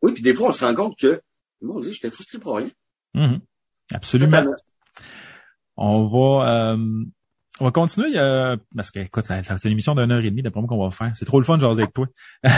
Oui, 0.03 0.12
puis 0.12 0.22
des 0.22 0.34
fois, 0.34 0.49
on 0.49 0.53
se 0.53 0.64
rend 0.64 0.74
compte 0.74 0.99
que, 0.99 1.20
moi, 1.62 1.82
j'étais 1.91 2.11
frustré 2.11 2.38
pour 2.38 2.57
rien. 2.57 2.68
Mhm. 3.14 3.41
Absolument. 3.93 4.36
Totalement. 4.38 4.57
On 5.76 6.07
va, 6.07 6.72
euh, 6.72 7.05
on 7.61 7.64
va 7.64 7.70
continuer 7.70 8.18
euh, 8.18 8.57
parce 8.76 8.91
que 8.91 9.01
écoute, 9.01 9.26
ça, 9.26 9.43
ça 9.43 9.55
va 9.55 9.57
être 9.57 9.64
une 9.64 9.72
émission 9.72 9.95
d'une 9.95 10.12
heure 10.12 10.20
et 10.20 10.30
demie 10.30 10.43
d'après 10.43 10.61
moi 10.61 10.68
qu'on 10.68 10.82
va 10.82 10.91
faire. 10.91 11.11
C'est 11.14 11.24
trop 11.24 11.41
le 11.41 11.45
fun 11.45 11.57
de 11.57 11.62
jaser 11.62 11.82
avec 11.82 11.95
toi. 11.95 12.07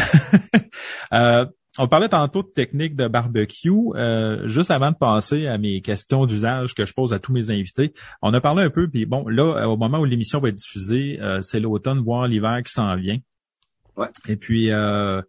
Euh, 1.12 1.44
on 1.78 1.88
parlait 1.88 2.08
tantôt 2.08 2.42
de 2.42 2.48
technique 2.48 2.96
de 2.96 3.08
barbecue. 3.08 3.70
Euh, 3.94 4.46
juste 4.46 4.70
avant 4.70 4.90
de 4.90 4.96
passer 4.96 5.46
à 5.46 5.56
mes 5.58 5.80
questions 5.80 6.26
d'usage 6.26 6.74
que 6.74 6.84
je 6.84 6.92
pose 6.92 7.12
à 7.14 7.18
tous 7.18 7.32
mes 7.32 7.50
invités, 7.50 7.94
on 8.20 8.32
a 8.34 8.40
parlé 8.40 8.62
un 8.62 8.70
peu. 8.70 8.88
Puis 8.88 9.06
bon, 9.06 9.26
là, 9.28 9.68
au 9.68 9.76
moment 9.76 9.98
où 10.00 10.04
l'émission 10.04 10.38
va 10.40 10.48
être 10.50 10.54
diffusée, 10.56 11.18
euh, 11.22 11.40
c'est 11.42 11.60
l'automne, 11.60 11.98
voire 12.00 12.26
l'hiver 12.26 12.60
qui 12.64 12.72
s'en 12.72 12.94
vient. 12.96 13.18
Ouais. 13.96 14.08
Et 14.28 14.36
puis 14.36 14.70
euh, 14.70 15.22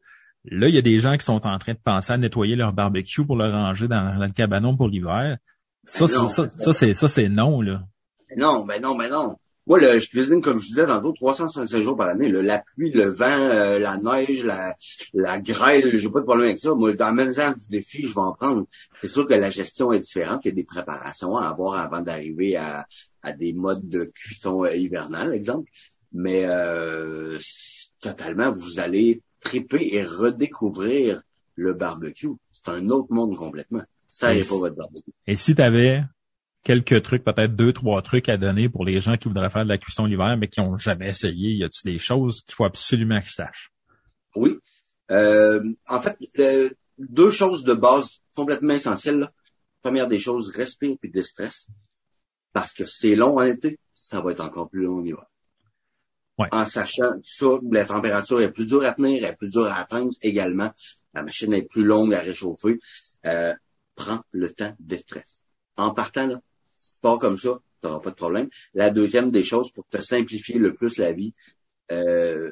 là, 0.46 0.68
il 0.68 0.76
y 0.76 0.78
a 0.78 0.82
des 0.82 1.00
gens 1.00 1.18
qui 1.18 1.26
sont 1.26 1.46
en 1.48 1.58
train 1.58 1.74
de 1.74 1.80
penser 1.84 2.14
à 2.14 2.18
nettoyer 2.18 2.56
leur 2.56 2.74
barbecue 2.74 3.26
pour 3.26 3.36
le 3.38 3.50
ranger 3.50 3.88
dans, 3.88 4.16
dans 4.18 4.26
le 4.26 4.30
cabanon 4.34 4.76
pour 4.76 4.88
l'hiver. 4.90 5.38
Ça, 5.86 6.06
Ben 6.06 6.08
c'est- 6.08 6.18
non. 6.18 6.30
ça, 6.30 6.50
ça, 6.50 6.74
c'est 6.74 6.94
ça, 6.94 7.08
c'est 7.10 7.30
non 7.30 7.62
là. 7.62 7.84
Mais 8.30 8.42
Non, 8.42 8.66
ben 8.66 8.82
non, 8.82 8.96
ben 8.96 9.10
non. 9.10 9.36
Moi, 9.66 9.80
le, 9.80 9.98
je 9.98 10.10
cuisine, 10.10 10.42
comme 10.42 10.58
je 10.60 10.68
disais 10.68 10.86
tantôt, 10.86 11.14
365 11.14 11.80
jours 11.82 11.96
par 11.96 12.10
année. 12.10 12.28
Le, 12.28 12.42
la 12.42 12.60
pluie, 12.60 12.92
le 12.92 13.06
vent, 13.06 13.26
euh, 13.30 13.80
la 13.80 13.98
neige, 13.98 14.44
la, 14.44 14.76
la 15.14 15.40
grêle, 15.40 15.96
j'ai 15.96 16.10
pas 16.10 16.20
de 16.20 16.26
problème 16.26 16.48
avec 16.48 16.60
ça. 16.60 16.74
Moi, 16.76 16.94
dans 16.94 17.14
même 17.14 17.34
temps 17.34 17.52
du 17.54 17.66
défi, 17.70 18.04
je 18.04 18.14
vais 18.14 18.20
en 18.22 18.34
prendre. 18.34 18.66
C'est 19.00 19.08
sûr 19.08 19.26
que 19.26 19.34
la 19.34 19.50
gestion 19.50 19.94
est 19.94 20.00
différente, 20.00 20.42
qu'il 20.42 20.50
y 20.50 20.54
a 20.54 20.56
des 20.56 20.66
préparations 20.66 21.38
à 21.38 21.48
avoir 21.48 21.76
avant 21.80 22.02
d'arriver 22.02 22.58
à, 22.58 22.86
à 23.22 23.32
des 23.32 23.54
modes 23.54 23.88
de 23.88 24.04
cuisson 24.06 24.66
euh, 24.66 24.76
hivernale, 24.76 25.34
exemple. 25.34 25.70
Mais 26.12 26.44
euh, 26.46 27.38
totalement, 28.02 28.52
vous 28.52 28.80
allez 28.80 29.22
triper 29.40 29.96
et 29.96 30.04
redécouvrir 30.04 31.22
le 31.56 31.74
barbecue. 31.74 32.30
C'est 32.52 32.70
un 32.70 32.90
autre 32.90 33.08
monde 33.12 33.36
complètement. 33.38 33.82
Ça 34.10 34.32
n'est 34.32 34.40
Yes. 34.40 34.50
pas 34.50 34.58
votre 34.58 34.76
barbecue. 34.76 35.12
Et 35.26 35.36
si 35.36 35.56
tu 35.56 35.62
avais 35.62 36.04
quelques 36.64 37.04
trucs, 37.04 37.24
peut-être 37.24 37.56
deux, 37.56 37.74
trois 37.74 38.02
trucs 38.02 38.30
à 38.30 38.38
donner 38.38 38.70
pour 38.70 38.86
les 38.86 39.00
gens 39.00 39.18
qui 39.18 39.28
voudraient 39.28 39.50
faire 39.50 39.64
de 39.64 39.70
la 39.70 39.78
cuisson 39.78 40.06
l'hiver, 40.06 40.38
mais 40.38 40.48
qui 40.48 40.60
ont 40.60 40.78
jamais 40.78 41.10
essayé, 41.10 41.52
y 41.52 41.64
a-tu 41.64 41.82
des 41.86 42.00
choses 42.00 42.42
qu'il 42.44 42.56
faut 42.56 42.66
absolument 42.66 43.20
qu'ils 43.20 43.32
sachent? 43.32 43.72
Oui. 44.36 44.58
Euh, 45.12 45.62
en 45.88 46.02
fait, 46.02 46.18
deux 46.98 47.32
choses 47.32 47.64
de 47.64 47.74
base 47.74 48.22
complètement 48.36 48.74
essentielles. 48.74 49.20
là. 49.20 49.32
Première 49.82 50.08
des 50.08 50.20
choses, 50.20 50.56
respire 50.56 50.96
puis 51.00 51.12
déstresse. 51.12 51.68
Parce 52.54 52.74
que 52.74 52.86
c'est 52.86 53.16
long 53.16 53.38
en 53.38 53.44
été, 53.44 53.80
ça 53.94 54.22
va 54.22 54.32
être 54.32 54.44
encore 54.44 54.70
plus 54.70 54.84
long 54.84 55.00
en 55.00 55.06
hiver. 55.06 55.26
Ouais. 56.38 56.48
En 56.52 56.66
sachant 56.66 57.12
ça, 57.22 57.46
la 57.72 57.86
température 57.86 58.42
est 58.42 58.52
plus 58.52 58.66
dure 58.66 58.86
à 58.86 58.94
tenir, 58.94 59.18
elle 59.18 59.32
est 59.32 59.36
plus 59.36 59.50
dure 59.50 59.68
à 59.68 59.76
atteindre 59.76 60.12
également. 60.22 60.72
La 61.14 61.22
machine 61.22 61.54
est 61.54 61.64
plus 61.64 61.84
longue 61.84 62.14
à 62.14 62.22
réchauffer. 62.22 62.80
Euh, 63.26 63.54
prends 63.96 64.22
le 64.32 64.50
temps 64.50 64.76
de 64.80 64.98
stress. 64.98 65.44
En 65.76 65.94
partant, 65.94 66.28
là, 66.28 66.42
si 66.84 66.94
tu 66.96 67.00
pars 67.02 67.20
comme 67.20 67.38
ça, 67.38 67.60
tu 67.82 67.88
n'auras 67.88 68.00
pas 68.02 68.12
de 68.12 68.16
problème. 68.16 68.50
La 68.74 68.90
deuxième 68.90 69.32
des 69.32 69.44
choses, 69.44 69.72
pour 69.72 69.86
te 69.88 70.02
simplifier 70.02 70.58
le 70.60 70.74
plus 70.74 70.98
la 70.98 71.12
vie, 71.14 71.34
euh, 71.92 72.52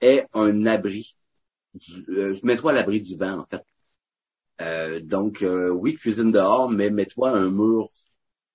est 0.00 0.26
un 0.34 0.66
abri. 0.66 1.16
Euh, 2.08 2.34
mets-toi 2.42 2.72
à 2.72 2.74
l'abri 2.74 3.00
du 3.00 3.16
vent, 3.16 3.38
en 3.38 3.46
fait. 3.46 3.62
Euh, 4.60 5.00
donc, 5.00 5.42
euh, 5.42 5.70
oui, 5.70 5.94
cuisine 5.96 6.30
dehors, 6.30 6.70
mais 6.70 6.90
mets-toi 6.90 7.30
un 7.30 7.50
mur 7.50 7.88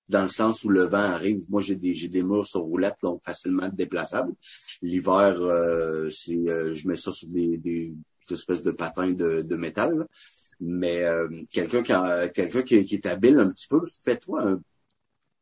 dans 0.08 0.22
le 0.22 0.28
sens 0.28 0.62
où 0.64 0.68
le 0.68 0.82
vent 0.84 0.98
arrive. 0.98 1.40
Moi, 1.48 1.60
j'ai 1.62 1.74
des 1.74 1.92
j'ai 1.94 2.08
des 2.08 2.22
murs 2.22 2.46
sur 2.46 2.60
roulette, 2.60 2.96
donc 3.02 3.24
facilement 3.24 3.68
déplaçables. 3.68 4.32
L'hiver, 4.82 5.40
euh, 5.40 6.08
c'est 6.10 6.44
je 6.74 6.88
mets 6.88 6.96
ça 6.96 7.12
sur 7.12 7.28
des, 7.28 7.58
des 7.58 7.94
espèces 8.30 8.62
de 8.62 8.70
patins 8.70 9.12
de, 9.12 9.42
de 9.42 9.56
métal. 9.56 9.98
là. 9.98 10.06
Mais 10.60 11.04
euh, 11.04 11.28
quelqu'un 11.50 11.82
qui 11.82 11.92
quelqu'un 12.32 12.62
qui, 12.62 12.76
est 12.76 13.06
habile 13.06 13.38
un 13.38 13.50
petit 13.50 13.68
peu, 13.68 13.80
fais-toi 14.04 14.42
un 14.42 14.60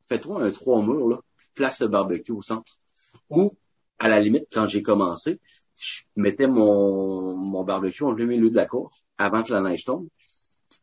fais-toi 0.03 0.43
un 0.43 0.51
trois 0.51 0.83
murs 0.83 1.09
là, 1.09 1.21
place 1.55 1.81
le 1.81 1.89
barbecue 1.89 2.33
au 2.33 2.43
centre. 2.43 2.79
Ou 3.31 3.55
à 3.99 4.09
la 4.09 4.21
limite, 4.21 4.47
quand 4.53 4.67
j'ai 4.67 4.83
commencé, 4.83 5.41
je 5.77 6.03
mettais 6.17 6.47
mon, 6.47 7.37
mon 7.37 7.63
barbecue 7.65 8.05
en 8.05 8.15
plein 8.15 8.27
milieu 8.27 8.51
de 8.51 8.57
la 8.57 8.67
cour 8.67 8.93
avant 9.19 9.43
que 9.43 9.53
la 9.53 9.61
neige 9.61 9.85
tombe 9.85 10.09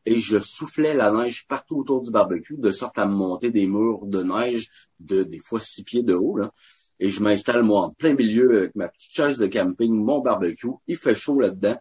et 0.05 0.19
je 0.19 0.39
soufflais 0.39 0.93
la 0.93 1.11
neige 1.11 1.45
partout 1.47 1.77
autour 1.77 2.01
du 2.01 2.11
barbecue 2.11 2.57
de 2.57 2.71
sorte 2.71 2.97
à 2.97 3.05
monter 3.05 3.51
des 3.51 3.67
murs 3.67 4.05
de 4.05 4.23
neige 4.23 4.69
de 4.99 5.23
des 5.23 5.39
fois 5.39 5.59
six 5.59 5.84
pieds 5.84 6.03
de 6.03 6.13
haut 6.13 6.38
là. 6.38 6.51
Et 6.99 7.09
je 7.09 7.23
m'installe 7.23 7.63
moi 7.63 7.82
en 7.82 7.89
plein 7.89 8.13
milieu 8.13 8.57
avec 8.57 8.75
ma 8.75 8.88
petite 8.88 9.11
chaise 9.11 9.38
de 9.39 9.47
camping, 9.47 9.91
mon 9.91 10.19
barbecue. 10.21 10.69
Il 10.86 10.97
fait 10.97 11.15
chaud 11.15 11.39
là-dedans. 11.39 11.75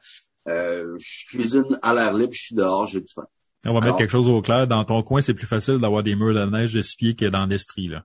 Euh, 0.48 0.96
je 0.98 1.24
cuisine 1.26 1.78
à 1.82 1.94
l'air 1.94 2.12
libre, 2.14 2.32
je 2.32 2.40
suis 2.40 2.54
dehors, 2.56 2.86
j'ai 2.86 3.00
du 3.00 3.12
fun. 3.12 3.22
On 3.66 3.72
va 3.72 3.78
Alors- 3.78 3.84
mettre 3.84 3.98
quelque 3.98 4.10
chose 4.10 4.28
au 4.28 4.40
clair. 4.40 4.66
Dans 4.66 4.84
ton 4.84 5.02
coin, 5.02 5.20
c'est 5.20 5.34
plus 5.34 5.46
facile 5.46 5.78
d'avoir 5.78 6.02
des 6.02 6.14
murs 6.14 6.34
de 6.34 6.44
neige 6.46 6.72
de 6.72 6.82
pieds 6.96 7.14
que 7.14 7.26
dans 7.26 7.44
l'Estrie, 7.46 7.88
là. 7.88 8.04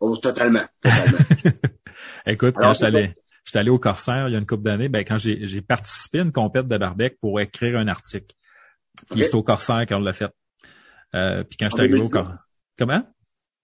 Oh, 0.00 0.16
totalement, 0.16 0.60
totalement. 0.82 1.18
Écoute, 2.26 2.54
quand 2.58 2.74
je 2.74 2.84
allé, 2.84 3.14
je 3.44 3.50
suis 3.50 3.58
allé 3.58 3.70
au 3.70 3.78
Corsaire 3.78 4.28
il 4.28 4.32
y 4.32 4.34
a 4.34 4.38
une 4.38 4.46
couple 4.46 4.64
d'années, 4.64 4.90
ben, 4.90 5.02
quand 5.04 5.16
j'ai, 5.18 5.62
participé 5.62 6.18
à 6.20 6.22
une 6.22 6.32
compète 6.32 6.68
de 6.68 6.76
barbecue 6.76 7.16
pour 7.20 7.40
écrire 7.40 7.78
un 7.78 7.88
article. 7.88 8.34
Puis 9.10 9.20
Ok. 9.22 9.24
c'est 9.24 9.34
au 9.34 9.42
Corsaire 9.42 9.86
qu'on 9.86 10.00
l'a 10.00 10.12
fait. 10.12 10.30
Euh, 11.14 11.44
puis 11.44 11.56
quand 11.56 11.66
j'étais 11.70 11.80
arrivé 11.80 11.94
au 11.94 11.98
2019? 12.04 12.22
Corsaire. 12.24 12.44
Comment? 12.78 13.02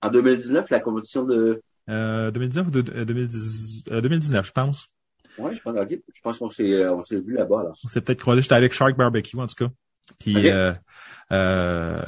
en 0.05 0.09
2019, 0.09 0.71
la 0.71 0.81
compétition 0.81 1.23
de... 1.25 1.63
Euh, 1.89 2.31
2019 2.31 2.67
ou 2.67 2.71
de- 2.71 2.93
euh, 2.93 3.05
2010 3.05 3.85
euh, 3.91 4.01
2019, 4.01 4.47
je 4.47 4.53
pense. 4.53 4.89
Ouais, 5.39 5.55
je 5.55 5.61
pense. 5.63 5.75
Je 5.79 6.39
qu'on 6.39 6.49
s'est, 6.51 6.73
euh, 6.75 6.95
on 6.95 7.03
s'est 7.03 7.21
vu 7.21 7.35
là-bas, 7.35 7.61
alors. 7.61 7.79
On 7.85 7.89
s'est 7.89 8.01
peut-être 8.01 8.21
croisé. 8.21 8.43
J'étais 8.43 8.55
avec 8.55 8.73
Shark 8.73 8.97
Barbecue, 8.97 9.39
en 9.39 9.47
tout 9.47 9.55
cas. 9.55 9.73
Puis, 10.19 10.37
Ok. 10.37 10.45
euh, 10.45 10.75
euh, 11.33 12.03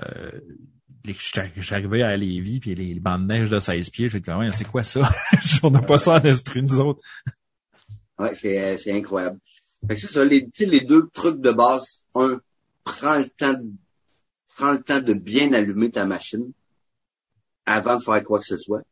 j'étais 1.05 1.51
j'étais 1.57 1.75
arrivé 1.75 2.03
à 2.03 2.17
Lévis, 2.17 2.61
puis 2.61 2.75
les, 2.75 2.95
les 2.95 3.01
bandes 3.01 3.27
de 3.27 3.33
neige 3.35 3.51
de 3.51 3.61
16 3.61 3.91
pieds, 3.91 4.09
j'ai 4.09 4.21
dit, 4.21 4.31
même, 4.31 4.51
c'est 4.51 4.67
quoi 4.67 4.83
ça? 4.83 5.09
On 5.63 5.71
n'a 5.71 5.83
pas 5.83 5.99
ça 5.99 6.15
en 6.15 6.21
Estrie, 6.21 6.63
nous 6.63 6.81
autres. 6.81 7.01
Ouais, 8.19 8.35
c'est, 8.35 8.63
euh, 8.63 8.77
c'est 8.77 8.93
incroyable. 8.93 9.39
Fait 9.89 9.95
que 9.97 10.01
c'est 10.01 10.07
ça, 10.13 10.25
les, 10.25 10.49
les 10.61 10.81
deux 10.81 11.09
trucs 11.13 11.41
de 11.41 11.51
base. 11.51 12.05
Un, 12.15 12.41
prends 12.85 13.17
le 13.17 13.29
temps, 13.29 13.53
de, 13.55 13.65
prends 14.57 14.73
le 14.73 14.79
temps 14.83 15.01
de 15.01 15.15
bien 15.15 15.53
allumer 15.53 15.91
ta 15.91 16.05
machine 16.05 16.53
avant 17.67 17.97
de 17.97 18.03
faire 18.03 18.23
quoi 18.23 18.39
que 18.39 18.45
ce 18.47 18.57
soit. 18.57 18.83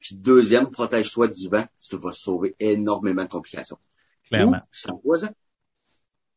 Puis 0.00 0.16
deuxième, 0.16 0.70
protège-toi 0.70 1.28
du 1.28 1.48
vent, 1.48 1.64
ça 1.76 1.96
va 1.96 2.12
sauver 2.12 2.54
énormément 2.60 3.24
de 3.24 3.28
complications. 3.28 3.78
Clairement. 4.28 4.60
ça 4.70 4.92
bois, 4.92 5.18
ça. 5.18 5.30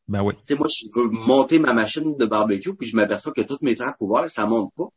Ben 0.07 0.23
oui. 0.23 0.33
Tu 0.37 0.41
sais, 0.45 0.55
moi, 0.55 0.67
je 0.67 0.87
veux 0.95 1.09
monter 1.09 1.59
ma 1.59 1.73
machine 1.73 2.17
de 2.17 2.25
barbecue, 2.25 2.75
puis 2.75 2.87
je 2.87 2.95
m'aperçois 2.95 3.31
que 3.31 3.41
toutes 3.41 3.61
mes 3.61 3.75
trappes 3.75 3.97
ouvertes, 3.99 4.29
ça 4.29 4.45
monte 4.47 4.73
pas. 4.75 4.87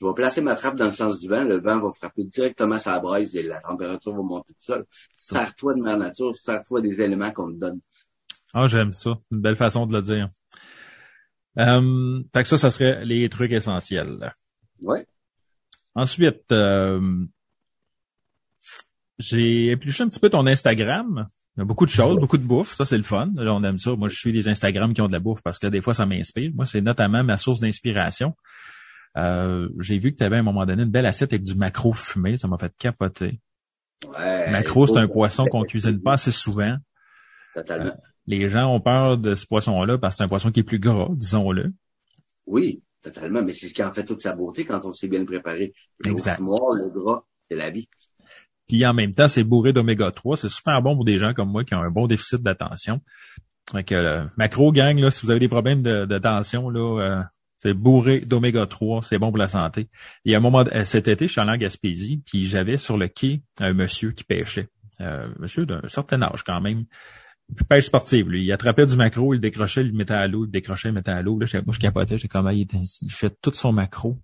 Je 0.00 0.06
vais 0.06 0.14
placer 0.14 0.40
ma 0.40 0.54
trappe 0.54 0.76
dans 0.76 0.86
le 0.86 0.92
sens 0.92 1.20
du 1.20 1.28
vent, 1.28 1.44
le 1.44 1.60
vent 1.60 1.78
va 1.78 1.90
frapper 1.90 2.24
directement 2.24 2.76
la 2.84 3.00
braise 3.00 3.36
et 3.36 3.42
la 3.42 3.60
température 3.60 4.14
va 4.14 4.22
monter 4.22 4.54
tout 4.54 4.64
seul. 4.64 4.84
Sers-toi 5.16 5.74
de 5.74 5.84
la 5.84 5.96
nature, 5.96 6.34
sers-toi 6.34 6.80
des 6.80 7.00
éléments 7.00 7.30
qu'on 7.30 7.52
te 7.52 7.58
donne. 7.58 7.78
Ah, 8.54 8.66
j'aime 8.66 8.92
ça. 8.92 9.12
Une 9.30 9.40
belle 9.40 9.56
façon 9.56 9.86
de 9.86 9.94
le 9.94 10.02
dire. 10.02 10.28
Euh, 11.58 12.22
fait 12.34 12.42
que 12.42 12.48
ça, 12.48 12.56
ça 12.56 12.70
serait 12.70 13.04
les 13.04 13.28
trucs 13.28 13.52
essentiels. 13.52 14.32
Ouais. 14.80 15.06
Ensuite, 15.94 16.50
euh, 16.52 17.00
j'ai 19.22 19.70
épluché 19.70 20.02
un 20.04 20.08
petit 20.08 20.20
peu 20.20 20.30
ton 20.30 20.46
Instagram. 20.46 21.28
Il 21.56 21.60
y 21.60 21.62
a 21.62 21.64
beaucoup 21.66 21.84
de 21.84 21.90
choses, 21.90 22.18
beaucoup 22.20 22.38
de 22.38 22.44
bouffe. 22.44 22.74
Ça, 22.74 22.84
c'est 22.84 22.96
le 22.96 23.02
fun. 23.02 23.30
Là, 23.34 23.54
on 23.54 23.62
aime 23.62 23.78
ça. 23.78 23.94
Moi, 23.94 24.08
je 24.08 24.16
suis 24.16 24.32
des 24.32 24.48
Instagrams 24.48 24.94
qui 24.94 25.02
ont 25.02 25.06
de 25.06 25.12
la 25.12 25.18
bouffe 25.20 25.42
parce 25.42 25.58
que 25.58 25.66
des 25.66 25.82
fois, 25.82 25.92
ça 25.92 26.06
m'inspire. 26.06 26.50
Moi, 26.54 26.64
c'est 26.64 26.80
notamment 26.80 27.22
ma 27.22 27.36
source 27.36 27.60
d'inspiration. 27.60 28.34
Euh, 29.18 29.68
j'ai 29.78 29.98
vu 29.98 30.12
que 30.12 30.16
tu 30.16 30.24
avais 30.24 30.36
à 30.36 30.38
un 30.38 30.44
moment 30.44 30.64
donné 30.64 30.82
une 30.84 30.90
belle 30.90 31.04
assiette 31.04 31.32
avec 31.32 31.44
du 31.44 31.54
macro 31.54 31.92
fumé. 31.92 32.38
Ça 32.38 32.48
m'a 32.48 32.56
fait 32.56 32.74
capoter. 32.78 33.38
Ouais. 34.08 34.50
macro, 34.50 34.86
c'est 34.86 34.96
un 34.96 35.08
poisson 35.08 35.46
qu'on 35.46 35.62
cuisine 35.64 36.00
pas 36.00 36.14
assez 36.14 36.32
souvent. 36.32 36.76
Totalement. 37.54 37.86
Euh, 37.86 37.96
les 38.26 38.48
gens 38.48 38.74
ont 38.74 38.80
peur 38.80 39.18
de 39.18 39.34
ce 39.34 39.46
poisson-là 39.46 39.98
parce 39.98 40.14
que 40.14 40.18
c'est 40.18 40.24
un 40.24 40.28
poisson 40.28 40.50
qui 40.50 40.60
est 40.60 40.64
plus 40.64 40.78
gras, 40.78 41.08
disons-le. 41.10 41.72
Oui, 42.46 42.82
totalement. 43.02 43.42
Mais 43.42 43.52
c'est 43.52 43.68
ce 43.68 43.74
qui 43.74 43.82
en 43.82 43.92
fait 43.92 44.04
toute 44.04 44.20
sa 44.20 44.34
beauté 44.34 44.64
quand 44.64 44.84
on 44.86 44.92
s'est 44.92 45.08
bien 45.08 45.24
préparé. 45.24 45.74
Le 45.98 46.12
Exact. 46.12 46.36
fumoir, 46.36 46.60
le 46.76 46.88
gras, 46.88 47.24
c'est 47.50 47.56
la 47.56 47.70
vie. 47.70 47.88
Puis 48.72 48.86
en 48.86 48.94
même 48.94 49.12
temps, 49.12 49.28
c'est 49.28 49.44
bourré 49.44 49.74
d'oméga 49.74 50.10
3. 50.10 50.38
C'est 50.38 50.48
super 50.48 50.80
bon 50.80 50.94
pour 50.94 51.04
des 51.04 51.18
gens 51.18 51.34
comme 51.34 51.50
moi 51.50 51.62
qui 51.62 51.74
ont 51.74 51.82
un 51.82 51.90
bon 51.90 52.06
déficit 52.06 52.42
d'attention. 52.42 53.02
Fait 53.70 53.84
que 53.84 53.94
euh, 53.94 54.24
macro 54.38 54.72
gang, 54.72 54.98
là, 54.98 55.10
si 55.10 55.26
vous 55.26 55.30
avez 55.30 55.40
des 55.40 55.48
problèmes 55.48 55.82
de, 55.82 56.08
euh, 56.10 57.22
c'est 57.58 57.74
bourré 57.74 58.20
d'oméga 58.20 58.64
3, 58.64 59.02
c'est 59.02 59.18
bon 59.18 59.28
pour 59.28 59.36
la 59.36 59.48
santé. 59.48 59.90
Et 60.24 60.34
à 60.34 60.38
un 60.38 60.40
moment, 60.40 60.64
euh, 60.72 60.86
cet 60.86 61.06
été, 61.06 61.26
je 61.26 61.32
suis 61.32 61.40
allé 61.42 61.50
en 61.50 61.56
Gaspésie, 61.58 62.22
puis 62.24 62.44
j'avais 62.44 62.78
sur 62.78 62.96
le 62.96 63.08
quai 63.08 63.42
un 63.60 63.74
monsieur 63.74 64.12
qui 64.12 64.24
pêchait. 64.24 64.68
Euh, 65.02 65.28
monsieur 65.38 65.66
d'un 65.66 65.86
certain 65.88 66.22
âge 66.22 66.42
quand 66.42 66.62
même. 66.62 66.86
Pêche 67.68 67.84
sportive, 67.84 68.30
lui. 68.30 68.42
Il 68.42 68.52
attrapait 68.52 68.86
du 68.86 68.96
macro, 68.96 69.34
il 69.34 69.36
le 69.36 69.42
décrochait, 69.42 69.82
il 69.82 69.88
le 69.88 69.98
mettait 69.98 70.14
à 70.14 70.26
l'eau, 70.28 70.44
il 70.44 70.46
le 70.46 70.52
décrochait, 70.52 70.88
il 70.88 70.92
le 70.92 70.94
mettait 70.94 71.10
à 71.10 71.20
l'eau. 71.20 71.38
Là, 71.38 71.44
moi, 71.66 71.74
je 71.74 71.78
capotais, 71.78 72.16
j'étais 72.16 72.28
comme, 72.28 72.46
ah, 72.46 72.54
il, 72.54 72.66
il 72.72 73.30
tout 73.42 73.52
son 73.52 73.70
macro. 73.70 74.18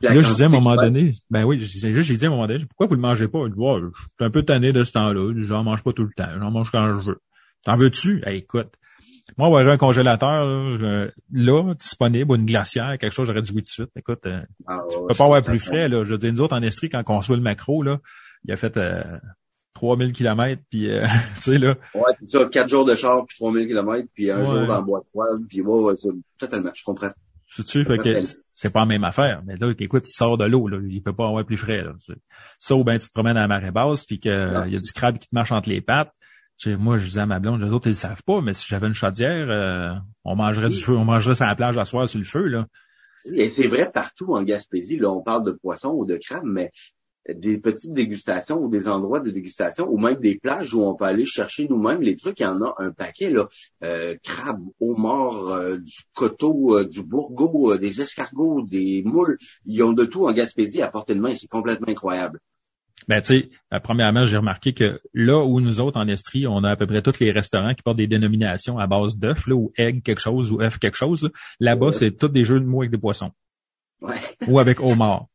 La 0.00 0.14
là, 0.14 0.20
je 0.22 0.26
disais 0.28 0.44
à 0.44 0.46
un 0.46 0.50
moment 0.50 0.74
donné, 0.74 1.16
ben 1.30 1.44
oui, 1.44 1.58
j'ai 1.58 1.66
juste, 1.66 2.00
j'ai 2.08 2.16
dit 2.16 2.24
à 2.24 2.28
un 2.28 2.30
moment 2.30 2.46
donné, 2.46 2.64
pourquoi 2.64 2.86
vous 2.86 2.94
le 2.94 3.00
mangez 3.00 3.28
pas? 3.28 3.40
Il 3.46 3.52
dit, 3.52 3.58
Ouais, 3.58 3.78
je 3.80 3.86
suis 4.00 4.08
un 4.20 4.30
peu 4.30 4.42
tanné 4.42 4.72
de 4.72 4.84
ce 4.84 4.92
temps-là. 4.92 5.32
J'en 5.36 5.62
mange 5.64 5.82
pas 5.82 5.92
tout 5.92 6.04
le 6.04 6.12
temps. 6.16 6.28
J'en 6.38 6.50
mange 6.50 6.70
quand 6.70 6.86
je 6.94 7.10
veux. 7.10 7.18
T'en 7.64 7.76
veux-tu? 7.76 8.22
Écoute. 8.26 8.72
Moi, 9.38 9.46
avoir 9.46 9.66
un 9.68 9.76
congélateur, 9.78 10.46
là, 10.78 11.06
là, 11.32 11.74
disponible, 11.74 12.32
ou 12.32 12.34
une 12.34 12.44
glacière, 12.46 12.96
quelque 12.98 13.12
chose, 13.12 13.28
j'aurais 13.28 13.42
dit 13.42 13.50
oui 13.52 13.58
tout 13.62 13.66
de 13.66 13.68
suite. 13.68 13.90
Écoute, 13.96 14.26
euh, 14.26 14.40
Ah, 14.66 14.78
tu 14.90 14.96
ouais, 14.96 15.04
peux 15.08 15.14
pas 15.14 15.24
avoir 15.24 15.42
plus 15.44 15.58
frais, 15.60 15.88
là. 15.88 16.02
Je 16.04 16.10
veux 16.10 16.18
dire, 16.18 16.32
nous 16.32 16.40
autres, 16.40 16.56
en 16.56 16.62
Estrie, 16.62 16.88
quand 16.88 17.02
on 17.08 17.18
reçoit 17.18 17.36
le 17.36 17.42
macro, 17.42 17.82
là, 17.82 17.98
il 18.44 18.52
a 18.52 18.56
fait, 18.56 18.76
euh, 18.76 19.02
3000 19.74 20.12
kilomètres, 20.12 20.62
puis, 20.70 20.90
euh, 20.90 21.04
tu 21.36 21.42
sais, 21.42 21.58
là, 21.58 21.76
Ouais, 21.94 22.02
c'est 22.18 22.26
ça. 22.30 22.44
Quatre 22.46 22.68
jours 22.68 22.84
de 22.84 22.94
char, 22.94 23.24
puis 23.26 23.36
3000 23.38 23.68
km, 23.68 24.06
puis 24.12 24.30
un 24.30 24.40
Ouais. 24.40 24.46
jour 24.46 24.66
dans 24.66 24.78
le 24.80 24.84
bois 24.84 25.00
de 25.00 25.06
froide, 25.06 25.42
puis 25.48 25.60
ouais, 25.60 25.94
totalement, 26.38 26.70
je 26.74 26.82
comprends. 26.82 27.10
Tu 27.54 27.64
tu 27.64 27.84
fait 27.84 27.98
que 27.98 28.18
c'est 28.52 28.70
pas 28.70 28.80
la 28.80 28.86
même 28.86 29.04
affaire. 29.04 29.42
Mais 29.44 29.56
là, 29.56 29.72
écoute, 29.78 30.04
il 30.08 30.12
sort 30.12 30.38
de 30.38 30.44
l'eau, 30.44 30.68
là. 30.68 30.78
Il 30.88 31.02
peut 31.02 31.12
pas 31.14 31.26
avoir 31.26 31.44
plus 31.44 31.56
frais, 31.56 31.82
là. 31.82 31.92
Ça, 32.58 32.74
ou 32.74 32.84
ben, 32.84 32.98
tu 32.98 33.08
te 33.08 33.12
promènes 33.12 33.36
à 33.36 33.42
la 33.42 33.48
marée 33.48 33.70
basse, 33.70 34.04
puis 34.04 34.20
que 34.20 34.54
Non. 34.54 34.64
il 34.64 34.72
y 34.72 34.76
a 34.76 34.80
du 34.80 34.92
crabe 34.92 35.18
qui 35.18 35.28
te 35.28 35.34
marche 35.34 35.52
entre 35.52 35.68
les 35.68 35.80
pattes. 35.80 36.12
Tu 36.58 36.70
sais, 36.70 36.76
moi, 36.76 36.96
je 36.98 37.04
disais 37.06 37.20
à 37.20 37.26
ma 37.26 37.40
blonde, 37.40 37.60
les 37.62 37.70
autres, 37.70 37.88
ils 37.88 37.90
le 37.90 37.94
savent 37.96 38.22
pas, 38.24 38.40
mais 38.40 38.54
si 38.54 38.66
j'avais 38.68 38.86
une 38.86 38.94
chaudière, 38.94 39.48
euh, 39.50 39.92
on 40.24 40.36
mangerait 40.36 40.68
du 40.68 40.80
feu, 40.80 40.96
on 40.96 41.04
mangerait 41.04 41.34
sur 41.34 41.44
la 41.46 41.56
plage 41.56 41.76
à 41.76 41.84
soir 41.84 42.08
sur 42.08 42.18
le 42.18 42.24
feu, 42.24 42.46
là. 42.46 42.66
Et 43.34 43.48
c'est 43.50 43.66
vrai 43.66 43.90
partout 43.92 44.34
en 44.34 44.42
Gaspésie. 44.42 44.96
Là, 44.98 45.10
on 45.10 45.22
parle 45.22 45.44
de 45.44 45.52
poissons 45.52 45.92
ou 45.92 46.04
de 46.04 46.16
crabes, 46.16 46.44
mais 46.44 46.70
des 47.28 47.58
petites 47.58 47.92
dégustations 47.92 48.58
ou 48.62 48.68
des 48.68 48.88
endroits 48.88 49.20
de 49.20 49.30
dégustation 49.30 49.88
ou 49.88 49.98
même 49.98 50.16
des 50.16 50.38
plages 50.38 50.74
où 50.74 50.82
on 50.82 50.94
peut 50.94 51.04
aller 51.04 51.24
chercher 51.24 51.68
nous-mêmes 51.68 52.02
les 52.02 52.16
trucs. 52.16 52.40
Il 52.40 52.44
y 52.44 52.46
en 52.46 52.60
a 52.62 52.74
un 52.78 52.90
paquet, 52.90 53.30
là. 53.30 53.46
Euh, 53.84 54.16
crabes, 54.22 54.64
homards, 54.80 55.48
euh, 55.48 55.76
du 55.78 56.00
coteau, 56.14 56.76
euh, 56.78 56.84
du 56.84 57.02
bourgot, 57.02 57.72
euh, 57.72 57.78
des 57.78 58.00
escargots, 58.00 58.62
des 58.62 59.02
moules. 59.06 59.36
Ils 59.66 59.82
ont 59.82 59.92
de 59.92 60.04
tout 60.04 60.26
en 60.26 60.32
Gaspésie 60.32 60.82
à 60.82 60.88
portée 60.88 61.14
de 61.14 61.20
main. 61.20 61.34
C'est 61.34 61.48
complètement 61.48 61.88
incroyable. 61.88 62.40
Ben, 63.08 63.20
tu 63.20 63.26
sais, 63.40 63.50
euh, 63.72 63.80
premièrement, 63.80 64.24
j'ai 64.26 64.36
remarqué 64.36 64.74
que 64.74 65.00
là 65.12 65.44
où 65.44 65.60
nous 65.60 65.80
autres, 65.80 65.98
en 65.98 66.06
Estrie, 66.06 66.46
on 66.46 66.62
a 66.62 66.70
à 66.70 66.76
peu 66.76 66.86
près 66.86 67.02
tous 67.02 67.18
les 67.18 67.32
restaurants 67.32 67.74
qui 67.74 67.82
portent 67.82 67.96
des 67.96 68.06
dénominations 68.06 68.78
à 68.78 68.86
base 68.86 69.16
d'œufs, 69.16 69.46
là, 69.48 69.54
ou 69.56 69.72
egg 69.76 70.02
quelque 70.04 70.20
chose, 70.20 70.52
ou 70.52 70.60
œuf 70.60 70.78
quelque 70.78 70.96
chose, 70.96 71.24
là. 71.24 71.30
Là-bas, 71.58 71.86
Ouais. 71.86 71.92
c'est 71.92 72.12
tous 72.12 72.28
des 72.28 72.44
jeux 72.44 72.60
de 72.60 72.64
mots 72.64 72.82
avec 72.82 72.92
des 72.92 72.98
poissons. 72.98 73.32
Ouais, 74.00 74.14
Ou 74.48 74.58
avec 74.60 74.80
homard. 74.80 75.26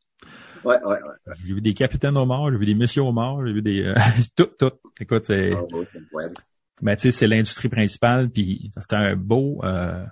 Ouais, 0.68 0.84
ouais. 0.84 1.02
ouais. 1.02 1.34
J'ai 1.46 1.54
vu 1.54 1.62
des 1.62 1.74
capitaines 1.74 2.18
homards, 2.18 2.52
j'ai 2.52 2.58
vu 2.58 2.66
des 2.66 2.76
messieurs 2.76 3.04
homards, 3.04 3.46
j'ai 3.46 3.54
vu 3.54 3.62
des... 3.62 3.84
euh, 3.84 3.96
tout, 4.36 4.50
tout. 4.58 4.72
Écoute, 5.00 5.26
c'est... 5.26 5.54
Ah. 5.54 5.62
Ben, 6.82 6.96
tu 6.96 7.02
sais, 7.04 7.12
c'est 7.12 7.28
l'industrie 7.28 7.70
principale, 7.70 8.30
puis 8.30 8.72
c'est 8.78 8.96
un 8.96 9.16
beau... 9.16 9.60
euh, 9.64 10.06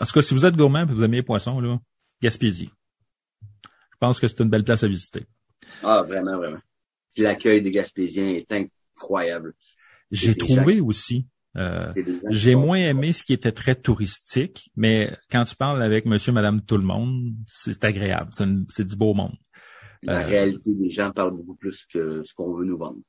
En 0.00 0.04
tout 0.06 0.12
cas, 0.12 0.22
si 0.22 0.34
vous 0.34 0.44
êtes 0.44 0.56
gourmand 0.56 0.82
et 0.82 0.92
vous 0.92 1.02
aimez 1.02 1.18
les 1.18 1.22
poissons, 1.22 1.60
là, 1.60 1.78
Gaspésie. 2.22 2.70
Je 3.42 3.96
pense 4.06 4.20
que 4.20 4.28
c'est 4.28 4.40
une 4.40 4.50
belle 4.50 4.64
place 4.64 4.82
à 4.84 4.88
visiter. 4.88 5.26
Ah, 5.82 6.02
vraiment, 6.02 6.36
vraiment. 6.36 6.58
L'accueil 7.18 7.62
des 7.62 7.70
Gaspésiens 7.70 8.28
est 8.28 8.52
incroyable. 8.52 9.54
J'ai 10.10 10.32
gens 10.32 10.38
trouvé 10.46 10.80
aussi... 10.80 11.26
euh, 11.56 11.92
J'ai 12.30 12.54
moins 12.54 12.78
aimé 12.78 13.12
ce 13.12 13.22
qui 13.22 13.32
était 13.32 13.52
très 13.52 13.74
touristique, 13.74 14.70
mais 14.76 15.16
quand 15.30 15.44
tu 15.44 15.54
parles 15.56 15.82
avec 15.82 16.04
monsieur, 16.06 16.32
madame, 16.32 16.62
tout 16.62 16.76
le 16.76 16.86
monde, 16.86 17.32
c'est 17.46 17.82
agréable. 17.84 18.30
C'est 18.68 18.84
du 18.86 18.96
beau 18.96 19.14
monde. 19.14 19.36
La 20.02 20.20
Euh, 20.20 20.26
réalité 20.26 20.72
des 20.72 20.90
gens 20.90 21.10
parle 21.12 21.32
beaucoup 21.32 21.54
plus 21.54 21.86
que 21.86 22.22
ce 22.22 22.32
qu'on 22.34 22.52
veut 22.54 22.64
nous 22.64 22.78
vendre. 22.78 23.00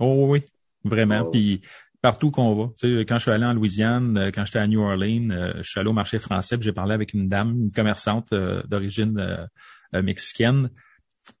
Oh 0.00 0.26
oui, 0.30 0.42
vraiment. 0.84 1.24
Oh. 1.26 1.30
Puis 1.30 1.60
partout 2.00 2.30
qu'on 2.30 2.54
va. 2.54 2.72
Tu 2.78 2.98
sais, 2.98 3.04
quand 3.04 3.16
je 3.16 3.22
suis 3.22 3.30
allé 3.30 3.44
en 3.44 3.52
Louisiane, 3.52 4.16
euh, 4.16 4.30
quand 4.30 4.44
j'étais 4.44 4.58
à 4.58 4.66
New 4.66 4.80
Orleans, 4.80 5.30
euh, 5.30 5.52
je 5.58 5.68
suis 5.68 5.80
allé 5.80 5.90
au 5.90 5.94
marché 5.94 6.18
français, 6.18 6.56
puis 6.56 6.64
j'ai 6.64 6.72
parlé 6.72 6.94
avec 6.94 7.12
une 7.12 7.28
dame, 7.28 7.64
une 7.64 7.72
commerçante 7.72 8.32
d'origine 8.32 9.48
mexicaine. 9.92 10.70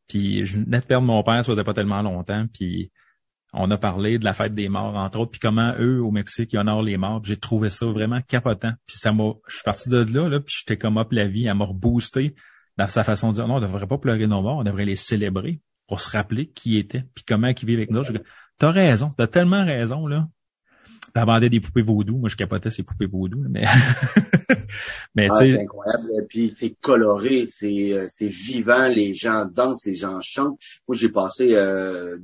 Puis 0.06 0.44
je 0.44 0.58
venais 0.58 0.80
de 0.80 0.84
perdre 0.84 1.06
mon 1.06 1.22
père, 1.22 1.44
ça 1.44 1.52
faisait 1.52 1.64
pas 1.64 1.74
tellement 1.74 2.02
longtemps. 2.02 2.46
Puis 2.52 2.90
on 3.52 3.70
a 3.70 3.78
parlé 3.78 4.18
de 4.18 4.24
la 4.24 4.34
fête 4.34 4.54
des 4.54 4.68
morts, 4.68 4.94
entre 4.96 5.20
autres, 5.20 5.32
puis 5.32 5.40
comment 5.40 5.74
eux, 5.78 6.00
au 6.00 6.10
Mexique, 6.10 6.52
ils 6.52 6.58
honorent 6.58 6.82
les 6.82 6.96
morts. 6.96 7.22
J'ai 7.24 7.36
trouvé 7.36 7.70
ça 7.70 7.86
vraiment 7.86 8.20
capotant. 8.22 8.72
Puis 8.86 8.98
ça 8.98 9.12
m'a. 9.12 9.32
Je 9.48 9.54
suis 9.54 9.64
parti 9.64 9.88
de 9.88 9.98
là, 10.12 10.28
là, 10.28 10.40
puis 10.40 10.54
j'étais 10.58 10.76
comme 10.76 10.98
up 10.98 11.08
la 11.12 11.26
vie, 11.26 11.46
elle 11.46 11.54
m'a 11.54 11.64
reboosté 11.64 12.34
dans 12.80 12.88
sa 12.88 13.04
façon 13.04 13.28
de 13.28 13.34
dire 13.34 13.46
non, 13.46 13.56
on 13.56 13.60
devrait 13.60 13.86
pas 13.86 13.98
pleurer 13.98 14.26
nos 14.26 14.40
morts, 14.40 14.56
on 14.56 14.64
devrait 14.64 14.86
les 14.86 14.96
célébrer 14.96 15.60
pour 15.86 16.00
se 16.00 16.08
rappeler 16.08 16.46
qui 16.46 16.78
étaient, 16.78 17.04
puis 17.14 17.24
comment 17.28 17.48
ils 17.48 17.66
vivent 17.66 17.78
avec 17.78 17.90
nous. 17.90 18.02
T'as 18.56 18.70
raison, 18.70 19.12
t'as 19.14 19.26
tellement 19.26 19.66
raison, 19.66 20.06
là. 20.06 20.26
T'as 21.12 21.26
vendé 21.26 21.50
des 21.50 21.60
poupées 21.60 21.82
vaudou. 21.82 22.16
Moi, 22.16 22.30
je 22.30 22.36
capotais 22.36 22.70
ces 22.70 22.82
poupées 22.82 23.04
vaudou, 23.04 23.44
mais, 23.50 23.64
mais 25.14 25.28
Ah, 25.30 25.36
c'est 25.38 25.60
incroyable. 25.60 26.26
Puis 26.28 26.56
c'est 26.58 26.74
coloré, 26.80 27.44
c'est 27.44 27.92
euh, 27.92 28.06
c'est 28.08 28.28
vivant, 28.28 28.88
les 28.88 29.12
gens 29.12 29.44
dansent, 29.44 29.84
les 29.84 29.94
gens 29.94 30.18
chantent. 30.22 30.58
Moi, 30.88 30.96
j'ai 30.96 31.10
passé 31.10 31.50
euh, 31.56 32.16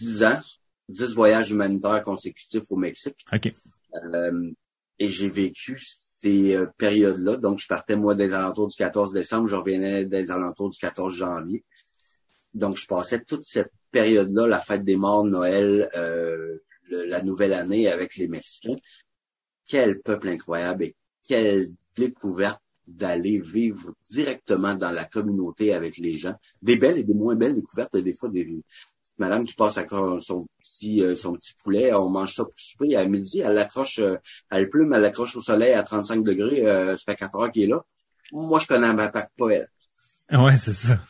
10 0.00 0.24
ans, 0.24 0.40
10 0.88 1.14
voyages 1.14 1.52
humanitaires 1.52 2.02
consécutifs 2.02 2.64
au 2.70 2.76
Mexique. 2.76 3.24
OK. 3.32 3.52
Euh, 4.02 4.50
et 5.02 5.08
j'ai 5.08 5.28
vécu 5.28 5.76
ces 5.80 6.54
euh, 6.54 6.66
périodes-là. 6.78 7.36
Donc, 7.36 7.58
je 7.58 7.66
partais, 7.66 7.96
moi, 7.96 8.14
des 8.14 8.32
alentours 8.32 8.68
du 8.68 8.76
14 8.76 9.12
décembre, 9.12 9.48
je 9.48 9.56
revenais 9.56 10.06
des 10.06 10.30
alentours 10.30 10.70
du 10.70 10.78
14 10.78 11.12
janvier. 11.12 11.64
Donc, 12.54 12.76
je 12.76 12.86
passais 12.86 13.18
toute 13.18 13.42
cette 13.42 13.72
période-là, 13.90 14.46
la 14.46 14.60
fête 14.60 14.84
des 14.84 14.94
morts, 14.94 15.24
Noël, 15.24 15.90
euh, 15.96 16.58
la 17.08 17.20
nouvelle 17.22 17.52
année 17.52 17.88
avec 17.88 18.14
les 18.14 18.28
Mexicains. 18.28 18.76
Quel 19.66 20.00
peuple 20.00 20.28
incroyable 20.28 20.84
et 20.84 20.96
quelle 21.26 21.66
découverte 21.96 22.62
d'aller 22.86 23.40
vivre 23.40 23.92
directement 24.08 24.74
dans 24.76 24.90
la 24.92 25.04
communauté 25.04 25.72
avec 25.72 25.96
les 25.98 26.16
gens. 26.16 26.34
Des 26.62 26.76
belles 26.76 26.98
et 26.98 27.04
des 27.04 27.14
moins 27.14 27.34
belles 27.34 27.56
découvertes, 27.56 27.96
des 27.96 28.14
fois 28.14 28.28
des 28.28 28.44
madames 29.18 29.44
qui 29.44 29.54
passe 29.54 29.78
à 29.78 29.86
son 30.18 30.46
petit 30.60 31.02
euh, 31.02 31.14
son 31.16 31.34
petit 31.34 31.54
poulet, 31.62 31.92
on 31.92 32.08
mange 32.08 32.34
ça 32.34 32.44
pour 32.44 32.54
souper 32.56 32.96
à 32.96 33.04
midi, 33.04 33.40
elle 33.40 33.54
l'accroche, 33.54 33.98
euh, 33.98 34.16
elle 34.50 34.68
plume, 34.68 34.92
elle 34.94 35.02
l'accroche 35.02 35.36
au 35.36 35.40
soleil 35.40 35.72
à 35.72 35.82
35 35.82 36.24
degrés, 36.24 36.66
euh, 36.66 36.96
ça 36.96 37.12
fait 37.12 37.16
4 37.16 37.36
heures 37.36 37.52
qu'il 37.52 37.64
est 37.64 37.66
là. 37.66 37.82
Moi, 38.32 38.58
je 38.60 38.66
connais 38.66 38.92
ma 38.92 39.08
pack 39.08 39.30
pas 39.36 39.50
elle. 39.50 39.68
ouais, 40.32 40.56
c'est 40.56 40.72
ça. 40.72 41.00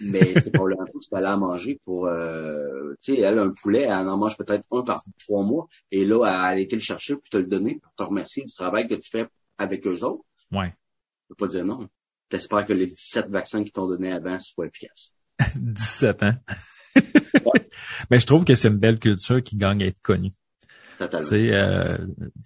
Mais 0.00 0.34
c'est 0.40 0.50
probablement 0.50 0.86
tout 0.90 1.00
ce 1.00 1.08
qu'elle 1.08 1.24
a 1.24 1.32
à 1.32 1.36
manger 1.36 1.80
pour, 1.84 2.06
euh, 2.06 2.94
tu 3.00 3.14
sais, 3.14 3.20
elle, 3.20 3.38
un 3.38 3.50
poulet, 3.50 3.82
elle 3.82 4.08
en 4.08 4.16
mange 4.16 4.36
peut-être 4.36 4.64
un 4.72 4.82
par 4.82 5.04
trois 5.20 5.44
mois. 5.44 5.68
Et 5.92 6.04
là, 6.04 6.24
elle 6.26 6.58
a 6.58 6.58
été 6.58 6.74
le 6.74 6.82
chercher 6.82 7.14
pour 7.14 7.28
te 7.28 7.36
le 7.36 7.44
donner, 7.44 7.78
pour 7.80 7.94
te 7.94 8.02
remercier 8.02 8.44
du 8.44 8.52
travail 8.52 8.88
que 8.88 8.94
tu 8.94 9.10
fais 9.10 9.26
avec 9.58 9.86
eux 9.86 10.02
autres. 10.02 10.24
Ouais. 10.50 10.74
Je 11.22 11.34
peux 11.34 11.46
pas 11.46 11.48
dire 11.48 11.64
non. 11.64 11.86
T'espères 12.28 12.66
que 12.66 12.72
les 12.72 12.86
17 12.86 13.28
vaccins 13.28 13.62
qui 13.62 13.70
t'ont 13.70 13.86
donné 13.86 14.12
avant 14.12 14.40
soient 14.40 14.66
efficaces. 14.66 15.12
17 15.54 16.22
Mais 18.10 18.20
je 18.20 18.26
trouve 18.26 18.44
que 18.44 18.54
c'est 18.54 18.68
une 18.68 18.78
belle 18.78 18.98
culture 18.98 19.42
qui 19.42 19.56
gagne 19.56 19.82
à 19.82 19.86
être 19.86 20.00
connue. 20.02 20.32
Totalement. 20.98 21.28
Tu 21.28 21.36
sais, 21.36 21.50
euh, 21.52 21.98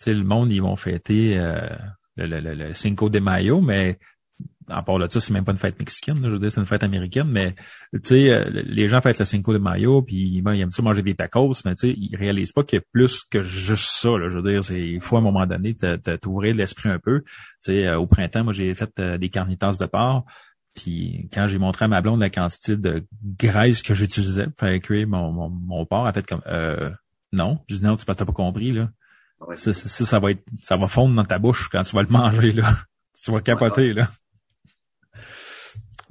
le 0.06 0.24
monde, 0.24 0.52
ils 0.52 0.62
vont 0.62 0.76
fêter 0.76 1.38
euh, 1.38 1.68
le, 2.16 2.26
le, 2.26 2.40
le, 2.40 2.54
le 2.54 2.74
Cinco 2.74 3.08
de 3.08 3.18
Mayo, 3.18 3.60
mais 3.60 3.98
à 4.70 4.82
part 4.82 4.98
de 4.98 5.08
ça, 5.08 5.20
c'est 5.20 5.32
même 5.32 5.44
pas 5.44 5.52
une 5.52 5.58
fête 5.58 5.78
mexicaine, 5.78 6.20
là, 6.20 6.28
je 6.28 6.34
veux 6.34 6.38
dire, 6.38 6.52
c'est 6.52 6.60
une 6.60 6.66
fête 6.66 6.82
américaine, 6.82 7.28
mais 7.28 7.54
tu 7.92 8.00
sais, 8.02 8.30
euh, 8.30 8.44
les 8.50 8.86
gens 8.86 9.00
fêtent 9.00 9.18
le 9.18 9.24
Cinco 9.24 9.52
de 9.52 9.58
Mayo, 9.58 10.02
puis 10.02 10.42
ben, 10.42 10.54
ils 10.54 10.60
aiment 10.60 10.70
ça 10.70 10.82
manger 10.82 11.02
des 11.02 11.14
tacos, 11.14 11.54
mais 11.64 11.74
tu 11.74 11.88
sais, 11.88 11.94
ils 11.96 12.16
réalisent 12.16 12.52
pas 12.52 12.64
qu'il 12.64 12.78
y 12.78 12.82
a 12.82 12.84
plus 12.92 13.22
que 13.30 13.42
juste 13.42 13.88
ça, 13.88 14.10
là, 14.10 14.28
je 14.28 14.36
veux 14.38 14.42
dire, 14.42 14.62
c'est 14.62 14.80
il 14.80 15.00
faut 15.00 15.16
à 15.16 15.20
un 15.20 15.22
moment 15.22 15.46
donné 15.46 15.74
t'ouvrir 16.20 16.54
l'esprit 16.54 16.90
un 16.90 16.98
peu. 16.98 17.22
Tu 17.22 17.72
sais, 17.72 17.86
euh, 17.86 17.98
au 17.98 18.06
printemps, 18.06 18.44
moi 18.44 18.52
j'ai 18.52 18.74
fait 18.74 18.90
euh, 18.98 19.18
des 19.18 19.30
carnitas 19.30 19.76
de 19.80 19.86
porc, 19.86 20.24
puis 20.78 21.28
quand 21.32 21.46
j'ai 21.46 21.58
montré 21.58 21.86
à 21.86 21.88
ma 21.88 22.00
blonde 22.00 22.20
la 22.20 22.30
quantité 22.30 22.76
de 22.76 23.04
graisse 23.22 23.82
que 23.82 23.94
j'utilisais 23.94 24.46
pour 24.46 24.66
faire 24.66 24.80
cuire 24.80 25.08
mon, 25.08 25.32
mon, 25.32 25.48
mon 25.48 25.86
porc, 25.86 26.02
elle 26.02 26.10
a 26.10 26.12
fait 26.12 26.26
comme 26.26 26.42
euh, 26.46 26.90
non. 27.32 27.58
Je 27.68 27.76
dis 27.76 27.82
non, 27.82 27.96
tu 27.96 28.04
n'as 28.06 28.14
pas 28.14 28.24
compris, 28.24 28.72
là. 28.72 28.90
Ouais. 29.40 29.56
Ça, 29.56 29.72
ça, 29.72 29.88
ça, 29.88 30.04
ça 30.04 30.18
va 30.18 30.32
être 30.32 30.42
ça 30.60 30.76
va 30.76 30.88
fondre 30.88 31.14
dans 31.14 31.24
ta 31.24 31.38
bouche 31.38 31.68
quand 31.68 31.82
tu 31.82 31.94
vas 31.94 32.02
le 32.02 32.08
manger, 32.08 32.52
là. 32.52 32.76
tu 33.22 33.30
vas 33.32 33.40
capoter, 33.40 33.92
là. 33.92 34.08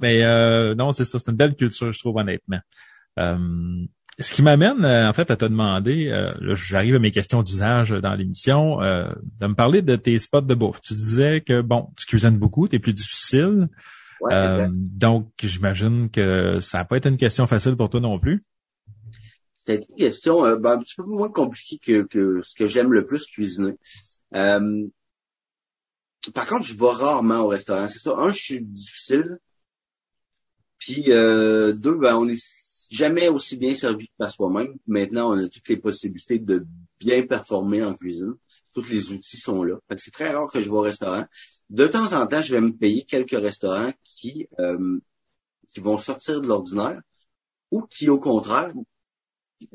Mais 0.00 0.22
euh, 0.22 0.74
non, 0.74 0.92
c'est 0.92 1.04
ça, 1.04 1.18
c'est 1.18 1.30
une 1.30 1.36
belle 1.36 1.56
culture, 1.56 1.90
je 1.90 1.98
trouve, 1.98 2.16
honnêtement. 2.16 2.60
Euh, 3.18 3.86
ce 4.20 4.34
qui 4.34 4.42
m'amène, 4.42 4.84
euh, 4.84 5.08
en 5.08 5.12
fait, 5.12 5.30
à 5.30 5.36
te 5.36 5.44
demander, 5.44 6.08
euh, 6.08 6.32
là, 6.40 6.54
j'arrive 6.54 6.96
à 6.96 6.98
mes 6.98 7.12
questions 7.12 7.42
d'usage 7.42 7.90
dans 7.90 8.14
l'émission, 8.14 8.82
euh, 8.82 9.10
de 9.40 9.46
me 9.46 9.54
parler 9.54 9.80
de 9.80 9.96
tes 9.96 10.18
spots 10.18 10.40
de 10.40 10.54
bouffe. 10.54 10.80
Tu 10.80 10.94
disais 10.94 11.40
que, 11.40 11.60
bon, 11.60 11.88
tu 11.96 12.06
cuisines 12.06 12.38
beaucoup, 12.38 12.66
t'es 12.66 12.80
plus 12.80 12.94
difficile. 12.94 13.68
Ouais, 14.20 14.34
Euh, 14.34 14.68
donc, 14.72 15.30
j'imagine 15.40 16.10
que 16.10 16.60
ça 16.60 16.78
n'a 16.78 16.84
pas 16.84 16.96
été 16.96 17.08
une 17.08 17.16
question 17.16 17.46
facile 17.46 17.76
pour 17.76 17.90
toi 17.90 18.00
non 18.00 18.18
plus. 18.18 18.42
C'est 19.56 19.86
une 19.88 19.96
question 19.96 20.44
euh, 20.44 20.56
ben, 20.56 20.72
un 20.72 20.78
petit 20.78 20.94
peu 20.96 21.04
moins 21.04 21.28
compliquée 21.28 21.78
que, 21.78 22.02
que 22.02 22.40
ce 22.42 22.54
que 22.54 22.66
j'aime 22.66 22.92
le 22.92 23.04
plus 23.04 23.26
cuisiner. 23.26 23.74
Euh, 24.34 24.86
par 26.34 26.46
contre, 26.46 26.64
je 26.64 26.76
vais 26.76 26.90
rarement 26.90 27.40
au 27.40 27.48
restaurant. 27.48 27.88
C'est 27.88 27.98
ça. 27.98 28.16
Un, 28.18 28.30
je 28.30 28.38
suis 28.38 28.60
difficile. 28.62 29.38
Puis 30.78 31.04
euh, 31.08 31.72
deux, 31.72 31.96
ben, 31.96 32.16
on 32.16 32.28
est 32.28 32.42
jamais 32.90 33.28
aussi 33.28 33.56
bien 33.56 33.74
servi 33.74 34.06
que 34.06 34.12
par 34.16 34.30
soi-même. 34.30 34.74
Maintenant, 34.86 35.34
on 35.34 35.44
a 35.44 35.48
toutes 35.48 35.68
les 35.68 35.76
possibilités 35.76 36.38
de 36.38 36.66
bien 36.98 37.22
performer 37.26 37.84
en 37.84 37.94
cuisine. 37.94 38.34
Tous 38.72 38.88
les 38.90 39.12
outils 39.12 39.38
sont 39.38 39.62
là. 39.62 39.76
Fait 39.88 39.96
que 39.96 40.00
c'est 40.00 40.10
très 40.10 40.30
rare 40.30 40.48
que 40.48 40.60
je 40.60 40.66
vais 40.66 40.76
au 40.76 40.80
restaurant. 40.80 41.24
De 41.70 41.86
temps 41.86 42.12
en 42.12 42.26
temps, 42.26 42.42
je 42.42 42.54
vais 42.54 42.60
me 42.60 42.72
payer 42.72 43.04
quelques 43.04 43.38
restaurants 43.38 43.92
qui, 44.04 44.46
euh, 44.58 44.98
qui 45.66 45.80
vont 45.80 45.98
sortir 45.98 46.40
de 46.40 46.46
l'ordinaire 46.46 47.00
ou 47.70 47.82
qui, 47.82 48.08
au 48.08 48.18
contraire, 48.18 48.72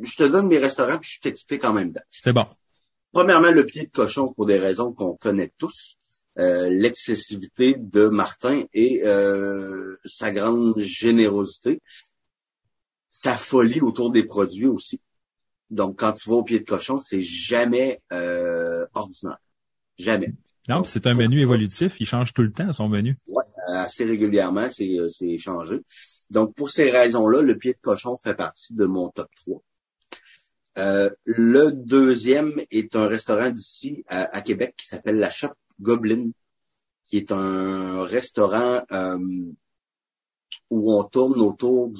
je 0.01 0.15
te 0.15 0.23
donne 0.23 0.47
mes 0.47 0.59
restaurants 0.59 0.97
puis 0.97 1.11
je 1.15 1.19
t'explique 1.19 1.63
en 1.65 1.73
même 1.73 1.93
temps. 1.93 2.03
C'est 2.09 2.33
bon. 2.33 2.45
Premièrement, 3.11 3.51
le 3.51 3.65
pied 3.65 3.85
de 3.85 3.91
cochon 3.91 4.33
pour 4.33 4.45
des 4.45 4.57
raisons 4.57 4.91
qu'on 4.93 5.15
connaît 5.15 5.51
tous. 5.57 5.97
Euh, 6.39 6.67
l'excessivité 6.67 7.75
de 7.77 8.07
Martin 8.07 8.63
et 8.73 9.01
euh, 9.05 9.97
sa 10.03 10.31
grande 10.31 10.79
générosité, 10.79 11.79
sa 13.07 13.37
folie 13.37 13.81
autour 13.81 14.11
des 14.11 14.23
produits 14.23 14.65
aussi. 14.65 14.99
Donc, 15.73 15.97
quand 15.99 16.13
tu 16.13 16.29
vas 16.29 16.35
au 16.35 16.43
pied 16.43 16.59
de 16.59 16.65
cochon, 16.65 16.99
c'est 16.99 17.21
jamais 17.21 18.01
euh, 18.13 18.85
ordinaire. 18.93 19.39
Jamais. 19.97 20.33
Non, 20.69 20.83
c'est 20.85 21.07
un 21.07 21.13
menu 21.13 21.41
évolutif, 21.41 21.95
il 21.99 22.05
change 22.05 22.33
tout 22.33 22.43
le 22.43 22.51
temps 22.51 22.71
son 22.71 22.87
menu. 22.87 23.17
Euh, 23.27 23.73
assez 23.73 24.05
régulièrement, 24.05 24.67
c'est 24.71 24.99
euh, 24.99 25.09
c'est 25.09 25.37
changé. 25.37 25.81
Donc, 26.29 26.55
pour 26.55 26.69
ces 26.69 26.89
raisons-là, 26.89 27.41
le 27.41 27.57
pied 27.57 27.73
de 27.73 27.79
cochon 27.81 28.17
fait 28.17 28.35
partie 28.35 28.73
de 28.73 28.85
mon 28.85 29.09
top 29.09 29.27
3. 29.41 29.61
Euh, 30.77 31.09
le 31.25 31.71
deuxième 31.71 32.53
est 32.71 32.95
un 32.95 33.07
restaurant 33.07 33.49
d'ici 33.49 34.03
à, 34.07 34.35
à 34.35 34.41
Québec 34.41 34.75
qui 34.77 34.87
s'appelle 34.87 35.17
La 35.17 35.29
Shop 35.29 35.53
Goblin, 35.81 36.29
qui 37.03 37.17
est 37.17 37.31
un 37.31 38.03
restaurant 38.03 38.83
euh, 38.91 39.17
où 40.69 40.93
on 40.93 41.03
tourne 41.03 41.39
autour 41.41 41.91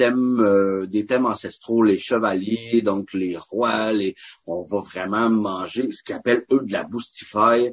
euh, 0.00 0.86
des 0.86 1.06
thèmes 1.06 1.26
ancestraux, 1.26 1.82
les 1.82 1.98
chevaliers, 1.98 2.82
donc 2.82 3.12
les 3.12 3.36
rois, 3.36 3.92
les, 3.92 4.14
on 4.46 4.62
va 4.62 4.78
vraiment 4.80 5.30
manger 5.30 5.90
ce 5.90 6.02
qu'ils 6.02 6.14
appellent 6.14 6.44
eux 6.52 6.62
de 6.62 6.72
la 6.72 6.84
boustifaille. 6.84 7.72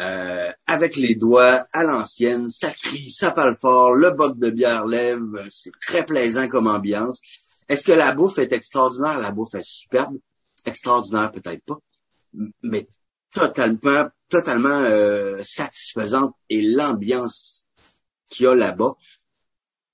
Euh, 0.00 0.50
avec 0.66 0.94
les 0.96 1.16
doigts 1.16 1.66
à 1.72 1.82
l'ancienne, 1.82 2.48
ça 2.48 2.70
crie, 2.70 3.10
ça 3.10 3.32
parle 3.32 3.56
fort, 3.56 3.94
le 3.94 4.12
boc 4.12 4.38
de 4.38 4.50
bière 4.50 4.86
lève, 4.86 5.20
c'est 5.50 5.72
très 5.80 6.06
plaisant 6.06 6.46
comme 6.46 6.68
ambiance. 6.68 7.20
Est-ce 7.68 7.84
que 7.84 7.92
la 7.92 8.12
bouffe 8.12 8.38
est 8.38 8.52
extraordinaire? 8.52 9.18
La 9.18 9.30
bouffe 9.30 9.54
est 9.54 9.68
superbe. 9.68 10.16
Extraordinaire, 10.64 11.30
peut-être 11.30 11.64
pas. 11.64 11.78
Mais 12.62 12.88
totalement, 13.30 14.08
totalement 14.28 14.68
euh, 14.70 15.42
satisfaisante. 15.44 16.34
Et 16.48 16.62
l'ambiance 16.62 17.66
qu'il 18.26 18.44
y 18.44 18.46
a 18.46 18.54
là-bas, 18.54 18.94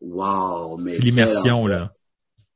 wow! 0.05 0.77
mais 0.77 0.93
C'est 0.95 1.03
l'immersion, 1.03 1.67
là. 1.67 1.93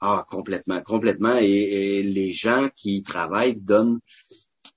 Ah, 0.01 0.25
complètement, 0.29 0.81
complètement. 0.83 1.37
Et, 1.41 1.47
et 1.47 2.03
les 2.03 2.33
gens 2.33 2.69
qui 2.77 2.99
y 2.99 3.03
travaillent 3.03 3.57
donnent 3.57 3.99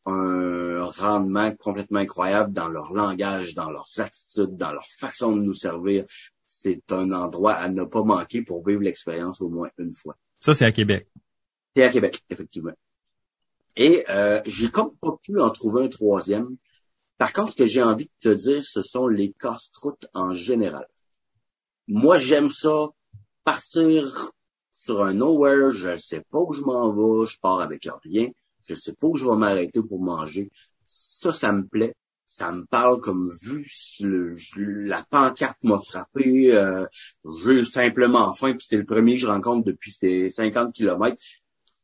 un 0.05 0.85
rendement 0.85 1.51
complètement 1.51 1.99
incroyable 1.99 2.53
dans 2.53 2.67
leur 2.67 2.91
langage, 2.91 3.53
dans 3.53 3.69
leurs 3.69 3.99
attitudes, 3.99 4.57
dans 4.57 4.71
leur 4.71 4.85
façon 4.85 5.35
de 5.35 5.41
nous 5.41 5.53
servir. 5.53 6.05
C'est 6.47 6.91
un 6.91 7.11
endroit 7.11 7.53
à 7.53 7.69
ne 7.69 7.83
pas 7.83 8.03
manquer 8.03 8.41
pour 8.41 8.65
vivre 8.65 8.81
l'expérience 8.81 9.41
au 9.41 9.49
moins 9.49 9.69
une 9.77 9.93
fois. 9.93 10.17
Ça, 10.39 10.53
c'est 10.53 10.65
à 10.65 10.71
Québec. 10.71 11.07
C'est 11.75 11.83
à 11.83 11.89
Québec, 11.89 12.23
effectivement. 12.29 12.73
Et 13.77 14.03
euh, 14.09 14.41
j'ai 14.45 14.69
comme 14.69 14.95
pas 14.97 15.15
pu 15.23 15.39
en 15.39 15.49
trouver 15.49 15.83
un 15.83 15.87
troisième. 15.87 16.57
Par 17.17 17.31
contre, 17.31 17.51
ce 17.51 17.57
que 17.57 17.67
j'ai 17.67 17.83
envie 17.83 18.05
de 18.05 18.29
te 18.31 18.35
dire, 18.35 18.63
ce 18.63 18.81
sont 18.81 19.07
les 19.07 19.33
casse-croûtes 19.39 20.07
en 20.13 20.33
général. 20.33 20.87
Moi, 21.93 22.17
j'aime 22.19 22.49
ça, 22.51 22.87
partir 23.43 24.31
sur 24.71 25.03
un 25.03 25.13
nowhere, 25.13 25.73
je 25.73 25.97
sais 25.97 26.23
pas 26.31 26.39
où 26.39 26.53
je 26.53 26.61
m'en 26.61 26.89
vais, 26.93 27.27
je 27.27 27.37
pars 27.37 27.59
avec 27.59 27.85
rien, 28.05 28.29
je 28.65 28.75
sais 28.75 28.93
pas 28.93 29.07
où 29.07 29.17
je 29.17 29.25
vais 29.25 29.35
m'arrêter 29.35 29.81
pour 29.81 30.01
manger. 30.01 30.49
Ça, 30.85 31.33
ça 31.33 31.51
me 31.51 31.67
plaît. 31.67 31.93
Ça 32.25 32.53
me 32.53 32.63
parle 32.63 33.01
comme 33.01 33.29
vu 33.41 33.67
la 34.85 35.03
pancarte 35.09 35.61
m'a 35.65 35.81
frappé. 35.81 36.55
Euh, 36.55 36.85
j'ai 37.43 37.65
simplement 37.65 38.31
faim, 38.31 38.53
puis 38.53 38.65
c'est 38.69 38.77
le 38.77 38.85
premier 38.85 39.15
que 39.15 39.19
je 39.19 39.27
rencontre 39.27 39.65
depuis 39.65 39.91
ces 39.91 40.29
50 40.29 40.73
kilomètres. 40.73 41.21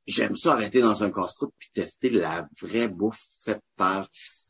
J'aime 0.08 0.36
ça 0.36 0.54
arrêter 0.54 0.82
dans 0.82 1.04
un 1.04 1.12
casse-croûte 1.12 1.54
puis 1.60 1.70
tester 1.74 2.10
la 2.10 2.48
vraie 2.62 2.88
bouffe 2.88 3.22
faite 3.44 3.62
par 3.76 4.08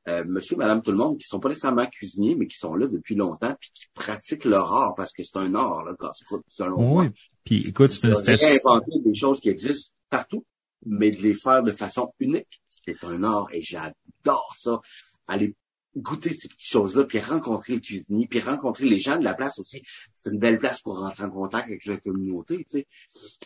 euh, 0.07 0.23
monsieur, 0.25 0.55
madame, 0.55 0.81
tout 0.81 0.91
le 0.91 0.97
monde, 0.97 1.17
qui 1.17 1.27
sont 1.27 1.39
pas 1.39 1.49
nécessairement 1.49 1.85
cuisiniers, 1.87 2.35
mais 2.35 2.47
qui 2.47 2.57
sont 2.57 2.75
là 2.75 2.87
depuis 2.87 3.15
longtemps 3.15 3.53
puis 3.59 3.71
qui 3.73 3.85
pratiquent 3.93 4.45
leur 4.45 4.71
art, 4.71 4.93
parce 4.95 5.11
que 5.11 5.23
c'est 5.23 5.37
un 5.37 5.53
art, 5.55 5.83
le 5.83 5.95
casse-croûte, 5.95 6.45
selon 6.47 6.77
moi. 6.81 7.03
Oui. 7.03 7.09
Puis 7.43 7.67
écoute, 7.67 7.91
c'est 7.91 8.03
une 8.03 8.13
De 8.13 8.15
statistique. 8.15 8.61
réinventer 8.63 8.91
des 9.03 9.15
choses 9.15 9.39
qui 9.39 9.49
existent 9.49 9.93
partout, 10.09 10.45
mais 10.85 11.11
de 11.11 11.21
les 11.21 11.33
faire 11.33 11.63
de 11.63 11.71
façon 11.71 12.13
unique, 12.19 12.61
c'est 12.69 13.03
un 13.03 13.23
art 13.23 13.47
et 13.51 13.61
j'adore 13.61 14.53
ça. 14.57 14.79
Aller 15.27 15.55
goûter 15.97 16.33
ces 16.33 16.47
petites 16.47 16.69
choses-là, 16.69 17.03
puis 17.05 17.19
rencontrer 17.19 17.73
les 17.73 17.81
cuisiniers, 17.81 18.27
puis 18.27 18.39
rencontrer 18.39 18.85
les 18.85 18.99
gens 18.99 19.17
de 19.17 19.23
la 19.23 19.33
place 19.33 19.59
aussi. 19.59 19.81
C'est 20.15 20.31
une 20.31 20.39
belle 20.39 20.59
place 20.59 20.81
pour 20.81 20.99
rentrer 20.99 21.23
en 21.23 21.29
contact 21.29 21.65
avec 21.65 21.85
la 21.85 21.97
communauté. 21.97 22.65
Tu 22.69 22.79
sais. 22.79 22.87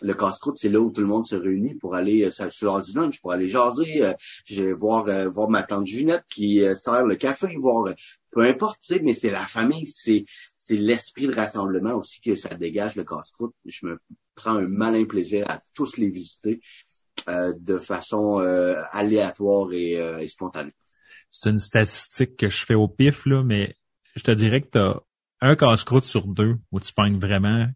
Le 0.01 0.13
casse-croûte, 0.13 0.57
c'est 0.57 0.69
là 0.69 0.79
où 0.79 0.91
tout 0.91 1.01
le 1.01 1.07
monde 1.07 1.25
se 1.25 1.35
réunit 1.35 1.75
pour 1.75 1.95
aller 1.95 2.25
euh, 2.25 2.49
sur 2.49 2.67
l'heure 2.67 2.81
du 2.81 2.93
lunch, 2.93 3.21
pour 3.21 3.31
aller 3.31 3.47
jaser, 3.47 4.03
euh, 4.03 4.13
je 4.45 4.63
vais 4.63 4.73
voir 4.73 5.07
euh, 5.07 5.29
voir 5.29 5.49
ma 5.49 5.63
tante 5.63 5.87
Junette 5.87 6.23
qui 6.29 6.61
euh, 6.61 6.75
sert 6.75 7.05
le 7.05 7.15
café, 7.15 7.47
voir 7.59 7.87
euh, 7.87 7.93
peu 8.31 8.41
importe, 8.43 8.79
tu 8.81 8.93
sais, 8.95 9.01
mais 9.01 9.13
c'est 9.13 9.29
la 9.29 9.45
famille, 9.45 9.87
c'est 9.87 10.25
c'est 10.57 10.77
l'esprit 10.77 11.27
de 11.27 11.35
rassemblement 11.35 11.95
aussi 11.95 12.21
que 12.21 12.35
ça 12.35 12.49
dégage 12.55 12.95
le 12.95 13.03
casse-croûte. 13.03 13.53
Je 13.65 13.85
me 13.85 13.99
prends 14.35 14.55
un 14.55 14.67
malin 14.67 15.05
plaisir 15.05 15.49
à 15.49 15.59
tous 15.73 15.97
les 15.97 16.09
visiter 16.09 16.61
euh, 17.29 17.53
de 17.57 17.77
façon 17.77 18.39
aléatoire 18.91 19.71
et, 19.73 19.93
et 19.93 20.27
spontanée. 20.27 20.73
C'est 21.31 21.49
une 21.49 21.59
statistique 21.59 22.37
que 22.37 22.49
je 22.49 22.65
fais 22.65 22.75
au 22.75 22.87
pif, 22.87 23.25
là, 23.25 23.43
mais 23.43 23.75
je 24.15 24.23
te 24.23 24.31
dirais 24.31 24.61
que 24.61 24.69
tu 24.69 24.77
as 24.77 24.99
un 25.41 25.55
casse-croûte 25.55 26.03
sur 26.03 26.27
deux 26.27 26.57
où 26.71 26.79
tu 26.79 26.93
pognes 26.93 27.19
vraiment 27.19 27.67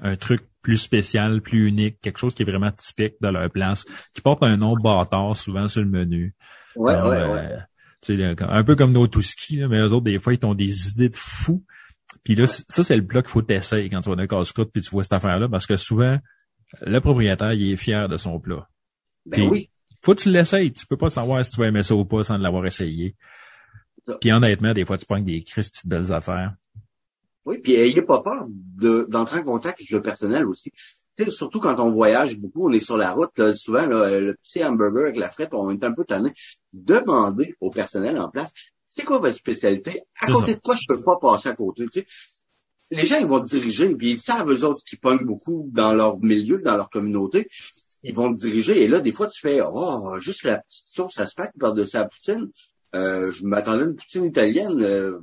un 0.00 0.16
truc 0.16 0.42
plus 0.62 0.78
spécial, 0.78 1.40
plus 1.42 1.68
unique, 1.68 2.00
quelque 2.00 2.18
chose 2.18 2.34
qui 2.34 2.42
est 2.42 2.46
vraiment 2.46 2.70
typique 2.72 3.14
de 3.20 3.28
leur 3.28 3.50
place, 3.50 3.84
qui 4.14 4.22
porte 4.22 4.42
un 4.42 4.56
nom 4.56 4.74
bâtard 4.74 5.36
souvent 5.36 5.68
sur 5.68 5.82
le 5.82 5.88
menu. 5.88 6.34
Ouais, 6.76 6.94
Alors, 6.94 7.12
euh, 7.12 7.58
tu 8.00 8.16
sais, 8.16 8.36
un 8.40 8.64
peu 8.64 8.76
comme 8.76 8.92
nos 8.92 9.06
Touski, 9.06 9.58
mais 9.66 9.80
eux 9.80 9.92
autres, 9.92 10.04
des 10.04 10.18
fois, 10.18 10.34
ils 10.34 10.44
ont 10.46 10.54
des 10.54 10.90
idées 10.92 11.08
de 11.08 11.16
fous. 11.16 11.64
Puis 12.24 12.34
là, 12.34 12.46
ça, 12.46 12.82
c'est 12.82 12.96
le 12.96 13.06
plat 13.06 13.22
qu'il 13.22 13.30
faut 13.30 13.42
t'essayer 13.42 13.90
quand 13.90 14.00
tu 14.00 14.10
vas 14.10 14.16
dans 14.16 14.22
un 14.22 14.26
casse-croûte 14.26 14.70
puis 14.72 14.82
tu 14.82 14.90
vois 14.90 15.02
cette 15.02 15.12
affaire-là, 15.12 15.48
parce 15.48 15.66
que 15.66 15.76
souvent, 15.76 16.18
le 16.80 17.00
propriétaire, 17.00 17.52
il 17.52 17.72
est 17.72 17.76
fier 17.76 18.08
de 18.08 18.16
son 18.16 18.40
plat. 18.40 18.68
Ben 19.26 19.36
Puis- 19.36 19.48
oui. 19.48 19.70
Faut 20.02 20.14
que 20.14 20.22
tu 20.22 20.30
l'essayes. 20.30 20.72
Tu 20.72 20.86
peux 20.86 20.96
pas 20.96 21.10
savoir 21.10 21.44
si 21.44 21.52
tu 21.52 21.60
vas 21.60 21.68
aimer 21.68 21.82
ça 21.82 21.94
ou 21.94 22.04
pas 22.04 22.22
sans 22.22 22.36
l'avoir 22.36 22.66
essayé. 22.66 23.16
Puis 24.20 24.32
honnêtement, 24.32 24.74
des 24.74 24.84
fois, 24.84 24.98
tu 24.98 25.06
pognes 25.06 25.24
des 25.24 25.42
Christy 25.42 25.86
de 25.86 25.90
belles 25.90 26.12
affaires. 26.12 26.54
Oui, 27.44 27.58
puis 27.58 27.74
ayez 27.74 28.02
pas 28.02 28.20
peur 28.20 28.46
d'entrer 29.08 29.40
en 29.40 29.44
contact 29.44 29.80
avec 29.80 29.90
le 29.90 30.02
personnel 30.02 30.46
aussi. 30.46 30.70
Tu 31.16 31.24
sais, 31.24 31.30
surtout 31.30 31.60
quand 31.60 31.78
on 31.78 31.90
voyage 31.90 32.38
beaucoup, 32.38 32.68
on 32.68 32.72
est 32.72 32.80
sur 32.80 32.96
la 32.96 33.12
route, 33.12 33.52
souvent 33.54 33.84
le 33.86 34.34
petit 34.34 34.64
hamburger 34.64 35.04
avec 35.04 35.16
la 35.16 35.30
frette, 35.30 35.50
on 35.52 35.70
est 35.70 35.84
un 35.84 35.92
peu 35.92 36.04
tanné. 36.04 36.32
Demandez 36.72 37.54
au 37.60 37.70
personnel 37.70 38.18
en 38.18 38.28
place, 38.28 38.50
c'est 38.86 39.04
quoi 39.04 39.18
votre 39.18 39.36
spécialité? 39.36 40.02
À 40.20 40.28
côté 40.28 40.54
de 40.54 40.60
quoi 40.60 40.74
je 40.74 40.84
peux 40.88 41.02
pas 41.02 41.16
passer 41.16 41.50
à 41.50 41.54
côté? 41.54 41.84
Tu 41.86 42.00
sais? 42.00 42.06
Les 42.90 43.06
gens, 43.06 43.18
ils 43.18 43.26
vont 43.26 43.40
te 43.40 43.46
diriger, 43.46 43.88
puis 43.94 44.12
ils 44.12 44.20
savent 44.20 44.50
eux 44.50 44.64
autres 44.64 44.82
qui 44.86 44.96
pognent 44.96 45.24
beaucoup 45.24 45.68
dans 45.72 45.94
leur 45.94 46.18
milieu, 46.20 46.58
dans 46.58 46.76
leur 46.76 46.90
communauté. 46.90 47.48
Ils 48.02 48.14
vont 48.14 48.34
te 48.34 48.40
diriger, 48.40 48.82
et 48.82 48.88
là, 48.88 49.00
des 49.00 49.12
fois, 49.12 49.28
tu 49.28 49.40
fais 49.40 49.60
Oh, 49.62 50.18
juste 50.18 50.42
la 50.44 50.58
petite 50.58 50.84
sauce 50.84 51.18
à 51.20 51.26
spag 51.26 51.52
par 51.58 51.72
de 51.72 51.84
sa 51.84 52.04
poutine. 52.04 52.50
Euh, 52.94 53.30
je 53.30 53.44
m'attendais 53.44 53.84
à 53.84 53.86
une 53.86 53.94
poutine 53.94 54.24
italienne. 54.24 54.82
Euh, 54.82 55.18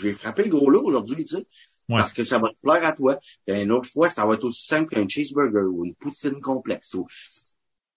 j'ai 0.00 0.12
frappé 0.12 0.44
le 0.44 0.50
gros 0.50 0.70
lot 0.70 0.82
aujourd'hui, 0.84 1.24
tu 1.24 1.36
sais. 1.36 1.46
Parce 1.86 2.14
que 2.14 2.24
ça 2.24 2.38
va 2.38 2.48
te 2.48 2.56
plaire 2.62 2.84
à 2.84 2.92
toi. 2.92 3.18
Et 3.46 3.62
une 3.62 3.70
autre 3.70 3.88
fois, 3.88 4.08
ça 4.08 4.24
va 4.24 4.34
être 4.34 4.44
aussi 4.44 4.64
simple 4.64 4.88
qu'un 4.88 5.06
cheeseburger 5.06 5.66
ou 5.70 5.84
une 5.84 5.94
poutine 5.94 6.40
complexe. 6.40 6.96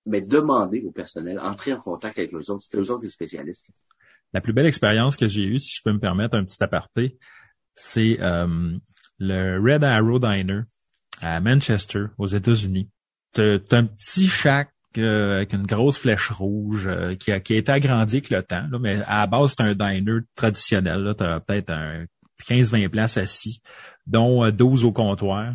Mais 0.05 0.21
demandez 0.21 0.83
au 0.85 0.91
personnel, 0.91 1.39
entrez 1.39 1.73
en 1.73 1.79
contact 1.79 2.17
avec 2.17 2.33
les 2.33 2.49
autres. 2.49 2.65
C'est 2.69 2.77
eux 2.77 2.91
autres 2.91 3.03
les 3.03 3.09
spécialistes. 3.09 3.67
La 4.33 4.41
plus 4.41 4.51
belle 4.51 4.65
expérience 4.65 5.15
que 5.15 5.27
j'ai 5.27 5.43
eue, 5.43 5.59
si 5.59 5.73
je 5.73 5.81
peux 5.83 5.93
me 5.93 5.99
permettre 5.99 6.35
un 6.35 6.43
petit 6.43 6.61
aparté, 6.61 7.17
c'est 7.75 8.17
euh, 8.19 8.77
le 9.19 9.59
Red 9.59 9.85
Arrow 9.85 10.19
Diner 10.19 10.61
à 11.21 11.39
Manchester, 11.39 12.05
aux 12.17 12.27
États-Unis. 12.27 12.89
T'as 13.33 13.77
un 13.77 13.85
petit 13.85 14.27
shack 14.27 14.69
euh, 14.97 15.37
avec 15.37 15.53
une 15.53 15.65
grosse 15.65 15.97
flèche 15.97 16.31
rouge 16.31 16.87
euh, 16.87 17.15
qui, 17.15 17.31
a, 17.31 17.39
qui 17.39 17.53
a 17.53 17.57
été 17.57 17.71
agrandi 17.71 18.15
avec 18.15 18.29
le 18.29 18.41
temps, 18.41 18.65
là, 18.71 18.79
mais 18.79 19.01
à 19.05 19.19
la 19.19 19.27
base, 19.27 19.53
c'est 19.55 19.63
un 19.63 19.75
diner 19.75 20.21
traditionnel. 20.35 21.13
Tu 21.15 21.23
as 21.23 21.39
peut-être 21.39 21.69
un 21.69 22.05
15-20 22.47 22.89
places 22.89 23.17
assis, 23.17 23.61
dont 24.07 24.49
12 24.49 24.83
euh, 24.83 24.87
au 24.87 24.91
comptoir. 24.91 25.53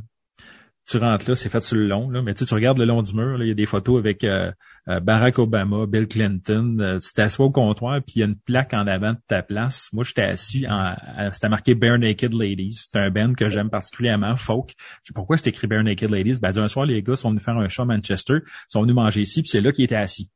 Tu 0.89 0.99
rentres 0.99 1.29
là, 1.29 1.37
c'est 1.37 1.49
fait 1.49 1.63
sur 1.63 1.77
le 1.77 1.87
long, 1.87 2.11
là, 2.11 2.23
mais 2.23 2.35
tu, 2.35 2.45
tu 2.45 2.55
regardes 2.55 2.79
le 2.79 2.85
long 2.85 3.03
du 3.03 3.15
mur, 3.15 3.41
il 3.41 3.47
y 3.47 3.51
a 3.53 3.55
des 3.55 3.67
photos 3.67 3.99
avec 3.99 4.25
euh, 4.25 4.51
euh, 4.89 4.99
Barack 4.99 5.39
Obama, 5.39 5.87
Bill 5.87 6.09
Clinton. 6.09 6.99
tu 7.01 7.13
t'assois 7.13 7.47
au 7.47 7.51
comptoir, 7.51 8.03
puis 8.03 8.15
il 8.17 8.19
y 8.19 8.23
a 8.23 8.27
une 8.27 8.37
plaque 8.37 8.75
en 8.75 8.87
avant 8.89 9.13
de 9.13 9.19
ta 9.29 9.43
place. 9.43 9.89
Moi, 9.93 10.03
j'étais 10.03 10.23
assis, 10.23 10.67
en, 10.69 10.95
c'était 11.33 11.49
marqué 11.49 11.77
Bare 11.77 11.99
Naked 11.99 12.35
Ladies. 12.35 12.87
C'est 12.91 12.99
un 12.99 13.11
band 13.11 13.35
que 13.35 13.49
j'aime 13.49 13.71
particulièrement, 13.71 14.37
folk. 14.37 14.75
Je 14.79 15.09
sais 15.09 15.13
pourquoi 15.15 15.37
c'est 15.37 15.51
écrit 15.51 15.69
Bare 15.69 15.85
Naked 15.85 16.11
Ladies? 16.11 16.41
Ben, 16.41 16.59
un 16.59 16.69
soir, 16.69 16.85
les 16.85 17.03
gars 17.03 17.17
sont 17.17 17.31
venus 17.31 17.45
faire 17.45 17.57
un 17.57 17.69
show 17.69 17.83
à 17.83 17.87
Manchester, 17.87 18.39
sont 18.69 18.83
venus 18.83 18.97
manger 18.97 19.23
ici, 19.23 19.43
puis 19.43 19.51
c'est 19.51 19.61
là 19.61 19.71
qu'ils 19.71 19.85
étaient 19.85 19.95
assis. 19.95 20.31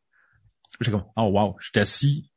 J'ai 0.80 0.90
comme, 0.90 1.04
oh 1.16 1.24
wow, 1.24 1.56
j'étais 1.60 1.80
assis 1.80 2.30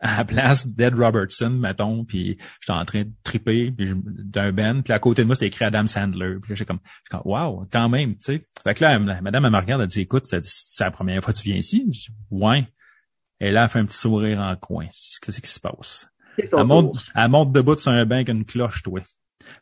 à 0.00 0.18
la 0.18 0.24
place 0.24 0.66
d'Ed 0.66 0.94
Robertson, 0.94 1.50
mettons, 1.50 2.04
puis 2.04 2.38
j'étais 2.60 2.78
en 2.78 2.84
train 2.84 3.04
de 3.04 3.10
triper 3.24 3.72
d'un 3.72 4.52
Ben, 4.52 4.82
puis 4.82 4.92
à 4.92 4.98
côté 4.98 5.22
de 5.22 5.26
moi, 5.26 5.36
c'était 5.36 5.46
écrit 5.46 5.64
Adam 5.64 5.86
Sandler. 5.86 6.36
Puis 6.40 6.50
là, 6.50 6.54
j'ai 6.54 6.64
comme, 6.64 6.80
comme, 7.10 7.22
wow, 7.24 7.66
quand 7.72 7.88
même, 7.88 8.14
tu 8.16 8.20
sais. 8.20 8.42
Fait 8.62 8.74
que 8.74 8.84
là, 8.84 8.98
madame, 8.98 9.44
elle 9.44 9.50
me 9.50 9.58
regarde, 9.58 9.82
elle 9.82 9.88
dit, 9.88 10.00
écoute, 10.00 10.26
c'est 10.26 10.40
la 10.80 10.90
première 10.90 11.22
fois 11.22 11.32
que 11.32 11.38
tu 11.38 11.44
viens 11.44 11.56
ici? 11.56 11.86
Je 11.92 12.00
dis, 12.00 12.16
ouais. 12.30 12.66
Et 13.40 13.50
là, 13.50 13.64
elle 13.64 13.70
fait 13.70 13.78
un 13.78 13.86
petit 13.86 13.98
sourire 13.98 14.40
en 14.40 14.56
coin. 14.56 14.86
Qu'est-ce 15.22 15.40
qui 15.40 15.50
se 15.50 15.60
passe? 15.60 16.08
Elle 16.38 16.64
monte, 16.64 16.96
elle 17.14 17.28
monte 17.28 17.52
debout 17.52 17.76
sur 17.76 17.92
un 17.92 18.04
banc 18.04 18.16
avec 18.16 18.28
une 18.28 18.44
cloche, 18.44 18.82
toi. 18.82 19.00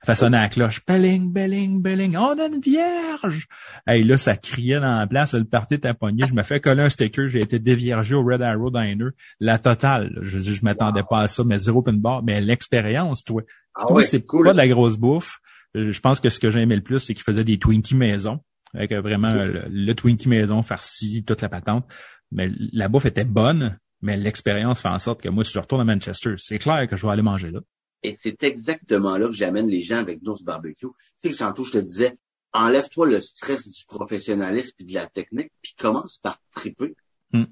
Fait 0.04 0.14
sonner 0.14 0.38
la 0.38 0.48
cloche. 0.48 0.84
Belling, 0.86 1.32
belling, 1.32 1.80
belling. 1.80 2.16
On 2.16 2.38
a 2.38 2.46
une 2.46 2.60
vierge! 2.60 3.46
Hey, 3.86 4.04
là, 4.04 4.18
ça 4.18 4.36
criait 4.36 4.80
dans 4.80 4.98
la 4.98 5.06
place. 5.06 5.34
Le 5.34 5.44
parti 5.44 5.74
était 5.74 5.94
pogné. 5.94 6.24
Je 6.28 6.34
me 6.34 6.42
fais 6.42 6.60
coller 6.60 6.82
un 6.82 6.88
sticker. 6.88 7.28
J'ai 7.28 7.40
été 7.40 7.58
déviergé 7.58 8.14
au 8.14 8.24
Red 8.24 8.42
Arrow 8.42 8.70
Diner. 8.70 9.10
La 9.40 9.58
totale. 9.58 10.18
Je, 10.22 10.38
je 10.38 10.64
m'attendais 10.64 11.02
pas 11.08 11.20
à 11.20 11.28
ça, 11.28 11.44
mais 11.44 11.58
zéro 11.58 11.82
pin 11.82 11.92
bar. 11.94 12.22
Mais 12.22 12.40
l'expérience, 12.40 13.24
toi. 13.24 13.42
Ah 13.74 13.84
c'est 14.02 14.20
pas 14.20 14.52
de 14.52 14.56
la 14.56 14.68
grosse 14.68 14.96
bouffe. 14.96 15.38
Je 15.74 15.98
pense 16.00 16.20
que 16.20 16.30
ce 16.30 16.38
que 16.38 16.50
j'ai 16.50 16.60
aimé 16.60 16.76
le 16.76 16.82
plus, 16.82 17.00
c'est 17.00 17.14
qu'il 17.14 17.24
faisait 17.24 17.44
des 17.44 17.58
Twinkies 17.58 17.96
maison. 17.96 18.40
Avec 18.74 18.92
vraiment 18.92 19.34
le, 19.34 19.94
Twinkie 19.94 20.28
maison 20.28 20.62
farci, 20.62 21.24
toute 21.24 21.42
la 21.42 21.48
patente. 21.48 21.86
Mais 22.32 22.50
la 22.72 22.88
bouffe 22.88 23.06
était 23.06 23.24
bonne, 23.24 23.78
mais 24.02 24.16
l'expérience 24.16 24.80
fait 24.80 24.88
en 24.88 24.98
sorte 24.98 25.22
que 25.22 25.28
moi, 25.28 25.44
si 25.44 25.52
je 25.52 25.58
retourne 25.58 25.80
à 25.80 25.84
Manchester, 25.84 26.34
c'est 26.36 26.58
clair 26.58 26.88
que 26.88 26.96
je 26.96 27.06
vais 27.06 27.12
aller 27.12 27.22
manger 27.22 27.50
là. 27.50 27.60
Et 28.04 28.14
c'est 28.22 28.44
exactement 28.44 29.16
là 29.16 29.26
que 29.26 29.32
j'amène 29.32 29.66
les 29.66 29.82
gens 29.82 29.96
avec 29.96 30.22
nos 30.22 30.36
Barbecue. 30.44 30.88
Tu 31.20 31.32
sais, 31.32 31.38
tantôt, 31.38 31.64
je 31.64 31.72
te 31.72 31.78
disais, 31.78 32.16
enlève-toi 32.52 33.06
le 33.06 33.20
stress 33.20 33.66
du 33.66 33.84
professionnalisme 33.86 34.74
et 34.78 34.84
de 34.84 34.94
la 34.94 35.06
technique, 35.06 35.50
puis 35.62 35.74
commence 35.76 36.18
par 36.18 36.38
triper. 36.52 36.94
Hmm. 37.32 37.46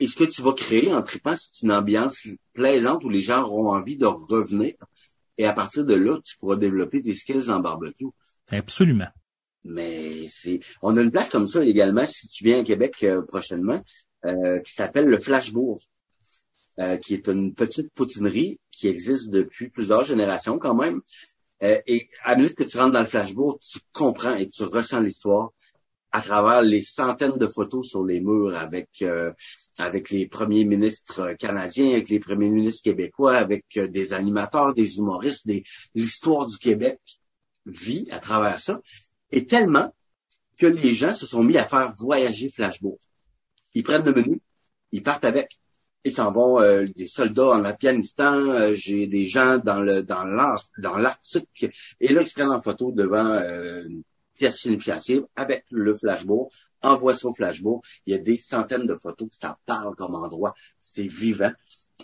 Et 0.00 0.08
ce 0.08 0.16
que 0.16 0.24
tu 0.24 0.42
vas 0.42 0.52
créer 0.52 0.92
en 0.92 1.00
tripant, 1.02 1.36
c'est 1.36 1.62
une 1.62 1.72
ambiance 1.72 2.26
plaisante 2.52 3.04
où 3.04 3.08
les 3.08 3.20
gens 3.20 3.44
auront 3.44 3.68
envie 3.68 3.96
de 3.96 4.06
revenir. 4.06 4.74
Et 5.38 5.46
à 5.46 5.52
partir 5.52 5.84
de 5.84 5.94
là, 5.94 6.18
tu 6.24 6.36
pourras 6.38 6.56
développer 6.56 7.00
des 7.00 7.14
skills 7.14 7.48
en 7.50 7.60
barbecue. 7.60 8.06
Absolument. 8.48 9.08
Mais 9.62 10.26
c'est, 10.28 10.60
on 10.82 10.96
a 10.96 11.02
une 11.02 11.12
place 11.12 11.30
comme 11.30 11.46
ça 11.46 11.64
également 11.64 12.04
si 12.04 12.28
tu 12.28 12.44
viens 12.44 12.60
à 12.60 12.64
Québec 12.64 12.96
euh, 13.04 13.22
prochainement, 13.22 13.80
euh, 14.26 14.58
qui 14.60 14.74
s'appelle 14.74 15.06
le 15.06 15.18
Flashbourg. 15.18 15.80
Euh, 16.80 16.96
qui 16.96 17.14
est 17.14 17.28
une 17.28 17.54
petite 17.54 17.92
poutinerie 17.94 18.58
qui 18.72 18.88
existe 18.88 19.30
depuis 19.30 19.68
plusieurs 19.68 20.04
générations 20.04 20.58
quand 20.58 20.74
même. 20.74 21.00
Euh, 21.62 21.80
et 21.86 22.08
à 22.24 22.34
mesure 22.34 22.56
que 22.56 22.64
tu 22.64 22.76
rentres 22.78 22.94
dans 22.94 23.00
le 23.00 23.06
flashboard, 23.06 23.60
tu 23.60 23.78
comprends 23.92 24.34
et 24.34 24.48
tu 24.48 24.64
ressens 24.64 24.98
l'histoire 24.98 25.50
à 26.10 26.20
travers 26.20 26.62
les 26.62 26.82
centaines 26.82 27.38
de 27.38 27.46
photos 27.46 27.88
sur 27.88 28.04
les 28.04 28.20
murs 28.20 28.56
avec 28.56 28.88
euh, 29.02 29.32
avec 29.78 30.10
les 30.10 30.26
premiers 30.26 30.64
ministres 30.64 31.34
canadiens, 31.34 31.92
avec 31.92 32.08
les 32.08 32.18
premiers 32.18 32.50
ministres 32.50 32.82
québécois, 32.82 33.36
avec 33.36 33.66
des 33.78 34.12
animateurs, 34.12 34.74
des 34.74 34.98
humoristes, 34.98 35.48
l'histoire 35.94 36.46
du 36.46 36.58
Québec 36.58 36.98
vit 37.66 38.08
à 38.10 38.18
travers 38.18 38.58
ça. 38.58 38.80
Et 39.30 39.46
tellement 39.46 39.94
que 40.58 40.66
les 40.66 40.92
gens 40.92 41.14
se 41.14 41.24
sont 41.24 41.44
mis 41.44 41.56
à 41.56 41.64
faire 41.64 41.94
voyager 41.98 42.48
Flashboard. 42.48 42.98
Ils 43.74 43.84
prennent 43.84 44.04
le 44.04 44.12
menu, 44.12 44.40
ils 44.90 45.04
partent 45.04 45.24
avec 45.24 45.56
ils 46.04 46.12
s'en 46.12 46.32
vont 46.32 46.60
euh, 46.60 46.86
des 46.94 47.08
soldats 47.08 47.48
en 47.48 47.64
Afghanistan, 47.64 48.34
euh, 48.34 48.74
j'ai 48.74 49.06
des 49.06 49.26
gens 49.26 49.58
dans 49.58 49.82
l'Arctique, 49.82 51.66
et 52.00 52.12
là 52.12 52.22
ils 52.22 52.28
se 52.28 52.34
prennent 52.34 52.50
en 52.50 52.60
photo 52.60 52.92
devant 52.92 53.24
euh, 53.24 53.84
une 53.88 54.02
avec 55.36 55.64
le 55.70 55.94
flashboard, 55.94 56.50
envoie 56.82 57.14
ça 57.14 57.28
au 57.28 57.34
flashboard, 57.34 57.82
il 58.04 58.14
y 58.14 58.16
a 58.16 58.18
des 58.18 58.36
centaines 58.36 58.84
de 58.84 58.96
photos 58.96 59.28
que 59.28 59.36
ça 59.36 59.58
parle 59.64 59.94
comme 59.94 60.16
endroit, 60.16 60.54
c'est 60.80 61.06
vivant. 61.06 61.52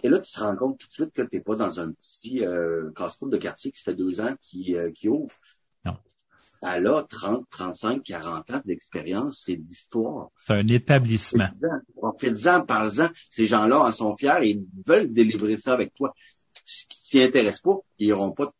Et 0.04 0.08
là, 0.08 0.20
tu 0.20 0.32
te 0.32 0.38
rends 0.38 0.54
compte 0.54 0.78
tout 0.78 0.86
de 0.86 0.92
suite 0.92 1.12
que 1.12 1.22
tu 1.22 1.36
n'es 1.36 1.42
pas 1.42 1.56
dans 1.56 1.80
un 1.80 1.90
petit 1.90 2.46
euh, 2.46 2.92
casse-croûte 2.92 3.32
de 3.32 3.36
quartier 3.36 3.72
qui 3.72 3.82
fait 3.82 3.94
deux 3.94 4.20
ans 4.20 4.32
qui, 4.40 4.76
qui 4.94 5.08
ouvre 5.08 5.34
elle 6.62 6.86
a 6.86 7.02
30, 7.02 7.46
35, 7.50 8.02
40 8.02 8.50
ans 8.50 8.60
d'expérience, 8.64 9.42
c'est 9.46 9.56
d'histoire. 9.56 10.28
C'est 10.36 10.52
un 10.52 10.68
établissement. 10.68 11.48
Profite-en, 11.96 12.66
parle-en. 12.66 13.08
Ces 13.30 13.46
gens-là 13.46 13.80
en 13.80 13.92
sont 13.92 14.14
fiers 14.14 14.38
et 14.42 14.50
ils 14.50 14.64
veulent 14.86 15.12
délivrer 15.12 15.56
ça 15.56 15.72
avec 15.72 15.94
toi. 15.94 16.14
Si 16.64 16.86
tu 16.86 17.00
t'y 17.00 17.22
intéresses 17.22 17.60
pas, 17.60 17.76
ils 17.98 18.08
n'iront 18.08 18.32
pas, 18.32 18.52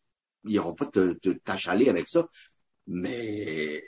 ils 0.45 0.55
iront 0.55 0.75
pas 0.75 0.87
te, 0.87 1.13
t'achaler 1.45 1.89
avec 1.89 2.09
ça. 2.09 2.27
Mais 2.87 3.85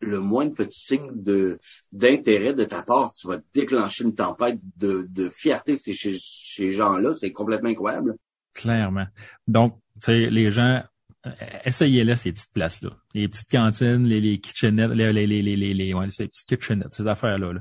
le 0.00 0.20
moindre 0.20 0.54
petit 0.54 0.80
signe 0.80 1.10
de 1.12 1.58
d'intérêt 1.92 2.54
de 2.54 2.64
ta 2.64 2.82
part, 2.82 3.12
tu 3.12 3.28
vas 3.28 3.38
déclencher 3.52 4.04
une 4.04 4.14
tempête 4.14 4.58
de, 4.78 5.06
de 5.10 5.28
fierté 5.28 5.76
chez, 5.76 5.92
chez 5.92 6.16
ces 6.16 6.72
gens-là. 6.72 7.14
C'est 7.14 7.32
complètement 7.32 7.68
incroyable. 7.68 8.16
Clairement. 8.54 9.06
Donc, 9.46 9.78
tu 10.00 10.06
sais, 10.06 10.30
les 10.30 10.50
gens 10.50 10.82
euh, 11.26 11.30
essayez-les, 11.64 12.16
ces 12.16 12.32
petites 12.32 12.52
places-là. 12.52 12.90
Les 13.14 13.28
petites 13.28 13.50
cantines, 13.50 14.04
les, 14.04 14.20
les 14.20 14.38
kitchenettes, 14.38 14.94
les, 14.94 15.12
les, 15.12 15.26
les, 15.26 15.42
les, 15.42 15.74
les, 15.74 15.94
ouais, 15.94 16.10
ces 16.10 16.28
petites 16.28 16.48
kitchenettes, 16.48 16.92
ces 16.92 17.06
affaires-là. 17.06 17.52
Là. 17.52 17.60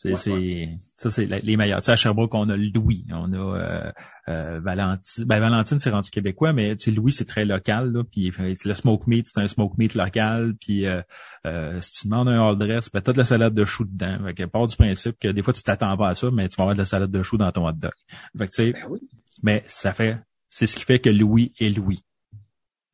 C'est, 0.00 0.14
c'est, 0.14 0.78
ça, 0.96 1.10
c'est 1.10 1.26
les 1.26 1.56
meilleurs. 1.56 1.80
Tu 1.80 1.86
sais, 1.86 1.92
à 1.92 1.96
Sherbrooke, 1.96 2.32
on 2.32 2.48
a 2.50 2.56
Louis, 2.56 3.04
on 3.10 3.32
a 3.32 3.36
euh, 3.36 3.92
euh, 4.28 4.60
Valentine. 4.60 5.24
Ben, 5.24 5.40
Valentine, 5.40 5.80
c'est 5.80 5.90
rendu 5.90 6.08
québécois, 6.10 6.52
mais 6.52 6.76
tu 6.76 6.84
sais, 6.84 6.90
Louis, 6.92 7.10
c'est 7.10 7.24
très 7.24 7.44
local. 7.44 7.90
Là, 7.90 8.04
puis 8.04 8.32
le 8.38 8.74
smoke 8.74 9.06
meat, 9.08 9.26
c'est 9.26 9.40
un 9.40 9.48
smoke 9.48 9.74
meat 9.76 9.96
local. 9.96 10.54
Puis 10.60 10.86
euh, 10.86 11.02
euh, 11.46 11.80
si 11.80 12.02
tu 12.02 12.06
demandes 12.06 12.28
un 12.28 12.40
all 12.40 12.56
dress, 12.56 12.90
ben, 12.92 13.00
t'as 13.00 13.12
de 13.12 13.18
la 13.18 13.24
salade 13.24 13.54
de 13.54 13.64
chou 13.64 13.86
dedans. 13.86 14.18
Fait 14.24 14.34
que 14.34 14.44
part 14.44 14.68
du 14.68 14.76
principe 14.76 15.18
que 15.18 15.28
des 15.28 15.42
fois, 15.42 15.52
tu 15.52 15.64
t'attends 15.64 15.96
pas 15.96 16.10
à 16.10 16.14
ça, 16.14 16.30
mais 16.30 16.48
tu 16.48 16.54
vas 16.54 16.62
avoir 16.62 16.74
de 16.76 16.80
la 16.80 16.84
salade 16.84 17.10
de 17.10 17.22
chou 17.24 17.36
dans 17.36 17.50
ton 17.50 17.66
hot 17.66 17.72
dog. 17.72 17.90
Fait 18.36 18.46
que, 18.46 18.52
tu 18.52 18.72
sais, 18.72 18.72
ben 18.72 18.98
mais 19.42 19.64
ça 19.66 19.92
fait, 19.92 20.20
c'est 20.48 20.66
ce 20.66 20.76
qui 20.76 20.84
fait 20.84 21.00
que 21.00 21.10
Louis 21.10 21.52
est 21.58 21.70
Louis. 21.70 22.04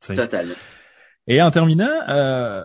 Totalement. 0.09 0.55
Et 1.27 1.41
en 1.41 1.51
terminant, 1.51 2.01
euh, 2.09 2.63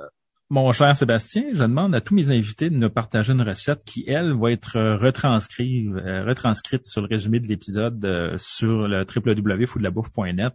mon 0.49 0.71
cher 0.71 0.95
Sébastien, 0.95 1.43
je 1.53 1.61
demande 1.63 1.95
à 1.95 2.01
tous 2.01 2.13
mes 2.13 2.29
invités 2.31 2.69
de 2.69 2.75
nous 2.75 2.89
partager 2.89 3.31
une 3.31 3.41
recette 3.41 3.83
qui, 3.85 4.03
elle, 4.07 4.33
va 4.33 4.51
être 4.51 4.95
retranscrite, 4.95 5.87
euh, 5.93 6.25
retranscrite 6.25 6.85
sur 6.85 7.01
le 7.01 7.07
résumé 7.07 7.39
de 7.39 7.47
l'épisode 7.47 8.03
euh, 8.03 8.37
sur 8.37 8.87
le 8.87 9.05
www.foodlabouffe.net. 9.05 10.53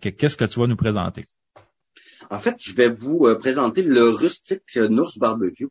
Qu'est-ce 0.00 0.36
que 0.36 0.44
tu 0.46 0.58
vas 0.58 0.66
nous 0.66 0.76
présenter? 0.76 1.26
En 2.30 2.38
fait, 2.38 2.56
je 2.58 2.72
vais 2.72 2.88
vous 2.88 3.28
présenter 3.38 3.82
le 3.82 4.08
rustique 4.10 4.76
Nours 4.76 5.12
Barbecue. 5.18 5.68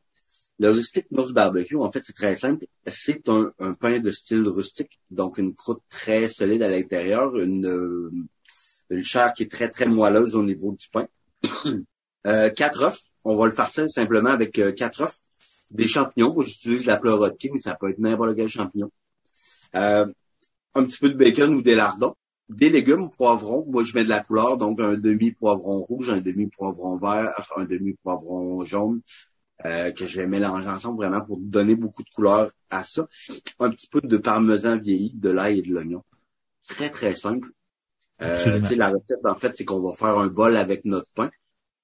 Le 0.58 0.70
rustique 0.70 1.08
Norse 1.12 1.34
Barbecue, 1.34 1.76
en 1.76 1.92
fait, 1.92 2.02
c'est 2.04 2.16
très 2.16 2.36
simple. 2.36 2.66
C'est 2.88 3.28
un, 3.28 3.52
pain 3.74 4.00
de 4.00 4.12
style 4.12 4.48
rustique, 4.48 5.02
donc 5.10 5.38
une 5.38 5.54
croûte 5.54 5.82
très 5.90 6.30
solide 6.30 6.64
à 6.64 6.70
l'intérieur, 6.70 7.36
une, 7.36 8.28
une 8.90 9.04
chair 9.04 9.34
qui 9.34 9.44
est 9.44 9.52
très, 9.52 9.70
très 9.70 9.88
moelleuse 9.88 10.36
au 10.36 10.44
niveau 10.44 10.72
du 10.74 10.88
pain. 10.90 11.08
euh, 12.28 12.50
quatre 12.50 12.84
œufs. 12.84 13.02
On 13.24 13.36
va 13.36 13.46
le 13.46 13.52
farcir 13.52 13.90
simplement 13.90 14.30
avec 14.30 14.60
euh, 14.60 14.72
quatre 14.72 15.02
œufs. 15.02 15.22
Des 15.72 15.88
champignons. 15.88 16.34
Moi, 16.34 16.46
j'utilise 16.46 16.86
la 16.86 16.98
pleurote 16.98 17.38
king, 17.38 17.58
ça 17.58 17.76
peut 17.76 17.90
être 17.90 18.00
n'importe 18.00 18.36
quel 18.36 18.48
champignon. 18.48 18.92
Euh, 19.76 20.06
un 20.76 20.84
petit 20.84 21.00
peu 21.00 21.10
de 21.10 21.16
bacon 21.16 21.56
ou 21.56 21.62
des 21.62 21.76
lardons. 21.76 22.16
Des 22.50 22.70
légumes, 22.70 23.10
poivrons. 23.18 23.66
Moi, 23.68 23.84
je 23.84 23.96
mets 23.96 24.04
de 24.04 24.10
la 24.10 24.20
couleur, 24.20 24.58
donc 24.58 24.80
un 24.80 24.96
demi-poivron 24.96 25.80
rouge, 25.82 26.10
un 26.10 26.22
demi-poivron 26.22 26.98
vert, 26.98 27.34
un 27.56 27.66
demi-poivron 27.66 28.64
jaune, 28.64 29.02
que 29.64 30.06
je 30.06 30.22
vais 30.22 30.28
mélanger 30.28 30.70
ensemble 30.70 30.98
vraiment 30.98 31.26
pour 31.26 31.40
donner 31.40 31.76
beaucoup 31.76 32.04
de 32.04 32.10
couleur 32.14 32.52
à 32.70 32.84
ça. 32.84 33.08
Un 33.60 33.72
petit 33.72 33.88
peu 33.88 34.00
de 34.00 34.18
parmesan 34.18 34.78
vieilli, 34.78 35.12
de 35.16 35.32
l'ail 35.32 35.58
et 35.58 35.62
de 35.64 35.70
l'oignon. 35.74 36.04
Très, 36.68 36.92
très 36.92 37.16
simple. 37.16 37.50
Euh, 38.22 38.62
la 38.78 38.90
recette, 38.90 39.26
en 39.26 39.36
fait, 39.36 39.54
c'est 39.56 39.66
qu'on 39.66 39.82
va 39.82 39.94
faire 39.94 40.18
un 40.18 40.28
bol 40.28 40.56
avec 40.56 40.86
notre 40.86 41.10
pain 41.16 41.30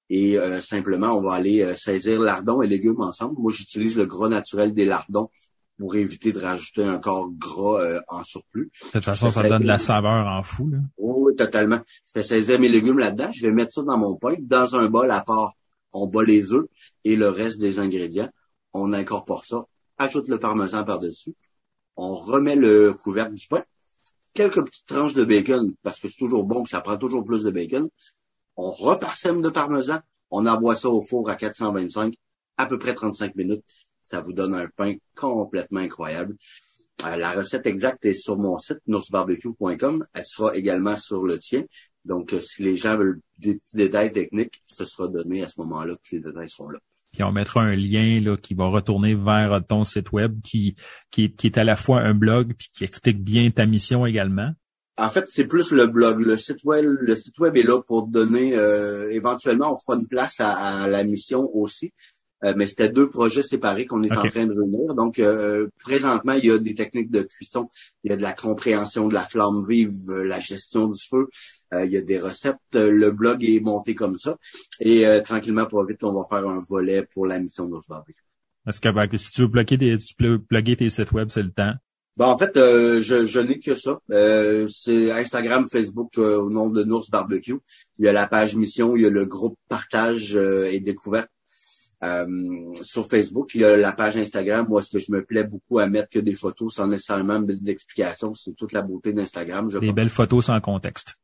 et 0.08 0.38
euh, 0.38 0.60
simplement, 0.60 1.16
on 1.16 1.22
va 1.22 1.34
aller 1.34 1.62
euh, 1.62 1.74
saisir 1.74 2.20
lardons 2.20 2.62
et 2.62 2.66
légumes 2.66 3.00
ensemble. 3.00 3.34
Moi, 3.38 3.52
j'utilise 3.54 3.96
le 3.96 4.06
gras 4.06 4.28
naturel 4.28 4.72
des 4.72 4.84
lardons 4.84 5.30
pour 5.78 5.94
éviter 5.94 6.32
de 6.32 6.38
rajouter 6.38 6.84
un 6.84 6.98
corps 6.98 7.30
gras 7.32 8.00
en 8.08 8.22
surplus. 8.22 8.70
De 8.82 8.90
toute 8.92 9.04
façon, 9.04 9.30
ça 9.30 9.48
donne 9.48 9.62
de 9.62 9.66
la 9.66 9.78
saveur 9.78 10.26
en 10.26 10.42
fou. 10.42 10.68
Là. 10.68 10.78
Oui, 10.98 11.34
totalement. 11.34 11.80
Je 12.06 12.12
fais 12.12 12.22
saisir 12.22 12.60
mes 12.60 12.68
légumes 12.68 12.98
là-dedans. 12.98 13.32
Je 13.32 13.46
vais 13.46 13.52
mettre 13.52 13.72
ça 13.72 13.82
dans 13.82 13.98
mon 13.98 14.14
pain. 14.14 14.36
Dans 14.40 14.76
un 14.76 14.86
bol 14.88 15.10
à 15.10 15.22
part, 15.22 15.54
on 15.92 16.06
bat 16.06 16.22
les 16.22 16.52
œufs 16.52 16.66
et 17.04 17.16
le 17.16 17.28
reste 17.28 17.58
des 17.58 17.80
ingrédients. 17.80 18.28
On 18.74 18.92
incorpore 18.92 19.44
ça. 19.44 19.64
Ajoute 19.98 20.28
le 20.28 20.38
parmesan 20.38 20.84
par-dessus. 20.84 21.34
On 21.96 22.14
remet 22.14 22.54
le 22.54 22.92
couvercle 22.92 23.34
du 23.34 23.46
pain 23.48 23.64
quelques 24.34 24.64
petites 24.64 24.86
tranches 24.86 25.14
de 25.14 25.24
bacon, 25.24 25.74
parce 25.82 26.00
que 26.00 26.08
c'est 26.08 26.16
toujours 26.16 26.44
bon, 26.44 26.62
que 26.62 26.70
ça 26.70 26.80
prend 26.80 26.96
toujours 26.96 27.24
plus 27.24 27.44
de 27.44 27.50
bacon. 27.50 27.88
On 28.56 28.70
reparsème 28.70 29.42
de 29.42 29.48
parmesan, 29.48 29.98
on 30.30 30.46
envoie 30.46 30.76
ça 30.76 30.88
au 30.88 31.00
four 31.00 31.28
à 31.30 31.36
425, 31.36 32.14
à 32.56 32.66
peu 32.66 32.78
près 32.78 32.94
35 32.94 33.34
minutes. 33.36 33.64
Ça 34.00 34.20
vous 34.20 34.32
donne 34.32 34.54
un 34.54 34.68
pain 34.68 34.94
complètement 35.16 35.80
incroyable. 35.80 36.36
Euh, 37.04 37.16
la 37.16 37.32
recette 37.32 37.66
exacte 37.66 38.04
est 38.04 38.12
sur 38.12 38.36
mon 38.36 38.58
site, 38.58 38.80
noursbarbecue.com. 38.86 40.06
Elle 40.12 40.24
sera 40.24 40.54
également 40.56 40.96
sur 40.96 41.24
le 41.24 41.38
tien. 41.38 41.64
Donc, 42.04 42.32
euh, 42.32 42.40
si 42.40 42.62
les 42.62 42.76
gens 42.76 42.96
veulent 42.96 43.20
des 43.38 43.54
petits 43.54 43.76
détails 43.76 44.12
techniques, 44.12 44.62
ce 44.66 44.84
sera 44.84 45.08
donné 45.08 45.42
à 45.42 45.48
ce 45.48 45.60
moment-là 45.60 45.94
que 45.94 46.16
les 46.16 46.20
détails 46.20 46.50
sont 46.50 46.68
là. 46.68 46.78
Puis 47.12 47.22
on 47.22 47.32
mettra 47.32 47.60
un 47.60 47.76
lien 47.76 48.20
là, 48.20 48.36
qui 48.36 48.54
va 48.54 48.66
retourner 48.66 49.14
vers 49.14 49.60
ton 49.66 49.84
site 49.84 50.12
web 50.12 50.40
qui, 50.42 50.76
qui, 51.10 51.34
est 51.42 51.58
à 51.58 51.64
la 51.64 51.76
fois 51.76 52.00
un 52.00 52.14
blog 52.14 52.54
puis 52.56 52.68
qui 52.72 52.84
explique 52.84 53.22
bien 53.22 53.50
ta 53.50 53.66
mission 53.66 54.06
également. 54.06 54.52
En 54.98 55.08
fait, 55.08 55.26
c'est 55.28 55.46
plus 55.46 55.72
le 55.72 55.86
blog. 55.86 56.20
Le 56.20 56.36
site 56.36 56.64
web, 56.64 56.84
le 56.84 57.16
site 57.16 57.38
web 57.38 57.56
est 57.56 57.62
là 57.62 57.80
pour 57.82 58.06
donner 58.06 58.56
euh, 58.56 59.10
éventuellement 59.10 59.72
on 59.72 59.76
fera 59.76 59.98
une 59.98 60.06
place 60.06 60.36
à 60.38 60.86
la 60.88 61.04
mission 61.04 61.50
aussi. 61.54 61.92
Euh, 62.44 62.54
mais 62.56 62.66
c'était 62.66 62.88
deux 62.88 63.08
projets 63.08 63.42
séparés 63.42 63.86
qu'on 63.86 64.02
est 64.02 64.12
en 64.12 64.22
train 64.22 64.46
de 64.46 64.52
réunir. 64.52 64.94
Donc, 64.94 65.18
euh, 65.18 65.68
présentement, 65.78 66.32
il 66.32 66.46
y 66.46 66.50
a 66.50 66.58
des 66.58 66.74
techniques 66.74 67.10
de 67.10 67.22
cuisson, 67.22 67.68
il 68.02 68.10
y 68.10 68.14
a 68.14 68.16
de 68.16 68.22
la 68.22 68.32
compréhension 68.32 69.08
de 69.08 69.14
la 69.14 69.24
flamme 69.24 69.64
vive, 69.68 69.92
euh, 70.10 70.24
la 70.24 70.40
gestion 70.40 70.88
du 70.88 70.98
feu, 70.98 71.28
il 71.72 71.90
y 71.90 71.96
a 71.96 72.02
des 72.02 72.18
recettes. 72.18 72.58
le 72.74 73.10
blog 73.10 73.42
est 73.44 73.60
monté 73.60 73.94
comme 73.94 74.18
ça. 74.18 74.36
Et 74.80 75.06
tranquillement, 75.24 75.64
pour 75.64 75.82
vite, 75.86 76.04
on 76.04 76.12
va 76.12 76.26
faire 76.28 76.46
un 76.46 76.60
volet 76.68 77.06
pour 77.14 77.26
la 77.26 77.38
mission 77.38 77.66
de 77.66 77.78
Barbecue. 77.88 78.14
Est-ce 78.66 78.78
que 78.78 79.16
si 79.16 79.30
tu 79.30 79.42
veux 79.42 79.50
plugger 79.50 79.78
tes, 79.78 79.96
tu 79.96 80.76
tes 80.76 80.90
sites 80.90 81.12
web, 81.12 81.28
c'est 81.30 81.42
le 81.42 81.50
temps? 81.50 81.72
Ben, 82.18 82.26
en 82.26 82.36
fait, 82.36 82.50
je, 82.54 83.26
je 83.26 83.40
n'ai 83.40 83.58
que 83.58 83.74
ça. 83.74 84.00
c'est 84.68 85.12
Instagram, 85.12 85.66
Facebook 85.66 86.18
au 86.18 86.50
nom 86.50 86.68
de 86.68 86.84
Nours 86.84 87.08
Barbecue. 87.10 87.56
Il 87.98 88.04
y 88.04 88.08
a 88.08 88.12
la 88.12 88.26
page 88.26 88.54
mission, 88.54 88.94
il 88.94 89.04
y 89.04 89.06
a 89.06 89.10
le 89.10 89.24
groupe 89.24 89.56
partage 89.70 90.36
et 90.36 90.78
découverte 90.78 91.30
euh, 92.04 92.74
sur 92.82 93.06
Facebook, 93.06 93.54
il 93.54 93.60
y 93.60 93.64
a 93.64 93.76
la 93.76 93.92
page 93.92 94.16
Instagram 94.16 94.66
où 94.68 94.78
est-ce 94.78 94.90
que 94.90 94.98
je 94.98 95.12
me 95.12 95.24
plais 95.24 95.44
beaucoup 95.44 95.78
à 95.78 95.86
mettre 95.86 96.08
que 96.08 96.18
des 96.18 96.34
photos 96.34 96.74
sans 96.74 96.86
nécessairement 96.86 97.40
d'explications. 97.40 98.34
C'est 98.34 98.56
toute 98.56 98.72
la 98.72 98.82
beauté 98.82 99.12
d'Instagram. 99.12 99.68
Des 99.80 99.92
belles 99.92 100.10
photos 100.10 100.46
sans 100.46 100.60
contexte. 100.60 101.14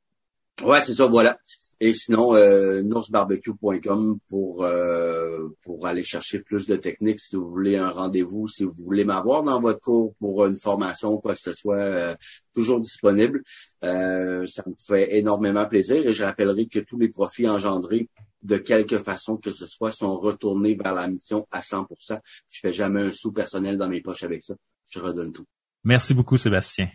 Ouais, 0.63 0.81
c'est 0.83 0.95
ça, 0.95 1.07
voilà. 1.07 1.39
Et 1.81 1.93
sinon, 1.93 2.35
euh, 2.35 2.83
noursbarbecue.com 2.83 4.19
pour 4.29 4.65
euh, 4.65 5.49
pour 5.65 5.87
aller 5.87 6.03
chercher 6.03 6.41
plus 6.41 6.67
de 6.67 6.75
techniques 6.75 7.21
si 7.21 7.37
vous 7.37 7.49
voulez 7.49 7.77
un 7.77 7.91
rendez-vous, 7.91 8.49
si 8.49 8.65
vous 8.65 8.73
voulez 8.75 9.05
m'avoir 9.05 9.45
dans 9.45 9.61
votre 9.61 9.79
cours 9.79 10.13
pour 10.19 10.45
une 10.47 10.57
formation 10.57 11.13
ou 11.13 11.19
quoi 11.19 11.35
que 11.35 11.41
ce 11.41 11.55
soit, 11.55 11.77
euh, 11.77 12.17
toujours 12.53 12.81
disponible. 12.81 13.45
Euh, 13.85 14.45
ça 14.47 14.65
me 14.67 14.75
fait 14.77 15.19
énormément 15.19 15.67
plaisir 15.67 16.05
et 16.05 16.13
je 16.13 16.25
rappellerai 16.25 16.67
que 16.67 16.81
tous 16.81 16.99
les 16.99 17.11
profits 17.11 17.49
engendrés 17.49 18.09
de 18.43 18.57
quelque 18.57 18.99
façon 18.99 19.37
que 19.37 19.51
ce 19.51 19.67
soit, 19.67 19.93
sont 19.93 20.19
retournés 20.19 20.75
vers 20.75 20.95
la 20.95 21.09
mission 21.09 21.47
à 21.51 21.61
100%. 21.61 22.21
Je 22.51 22.61
fais 22.61 22.73
jamais 22.73 23.03
un 23.03 23.13
sou 23.13 23.33
personnel 23.33 23.77
dans 23.77 23.89
mes 23.89 24.01
poches 24.01 24.23
avec 24.23 24.43
ça. 24.43 24.55
Je 24.91 25.01
redonne 25.01 25.33
tout. 25.33 25.45
Merci 25.85 26.15
beaucoup, 26.15 26.37
Sébastien. 26.37 26.89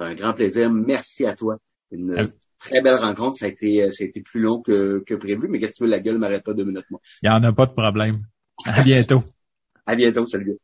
Un 0.00 0.14
grand 0.14 0.34
plaisir. 0.34 0.70
Merci 0.70 1.24
à 1.26 1.34
toi. 1.34 1.58
Une 1.90 2.32
très 2.58 2.80
belle 2.80 2.96
rencontre. 2.96 3.38
Ça 3.38 3.46
a 3.46 3.48
été, 3.48 3.92
ça 3.92 4.04
a 4.04 4.06
été 4.06 4.20
plus 4.20 4.40
long 4.40 4.60
que, 4.60 5.02
que 5.06 5.14
prévu, 5.14 5.48
mais 5.48 5.58
qu'est-ce 5.58 5.72
que 5.72 5.76
tu 5.78 5.84
veux, 5.84 5.90
la 5.90 6.00
gueule 6.00 6.18
m'arrête 6.18 6.44
pas 6.44 6.54
deux 6.54 6.64
minutes, 6.64 6.86
moi. 6.90 7.00
Il 7.22 7.28
n'y 7.28 7.34
en 7.34 7.42
a 7.42 7.52
pas 7.52 7.66
de 7.66 7.72
problème. 7.72 8.26
À 8.66 8.82
bientôt. 8.82 9.22
à 9.86 9.94
bientôt. 9.94 10.26
Salut. 10.26 10.58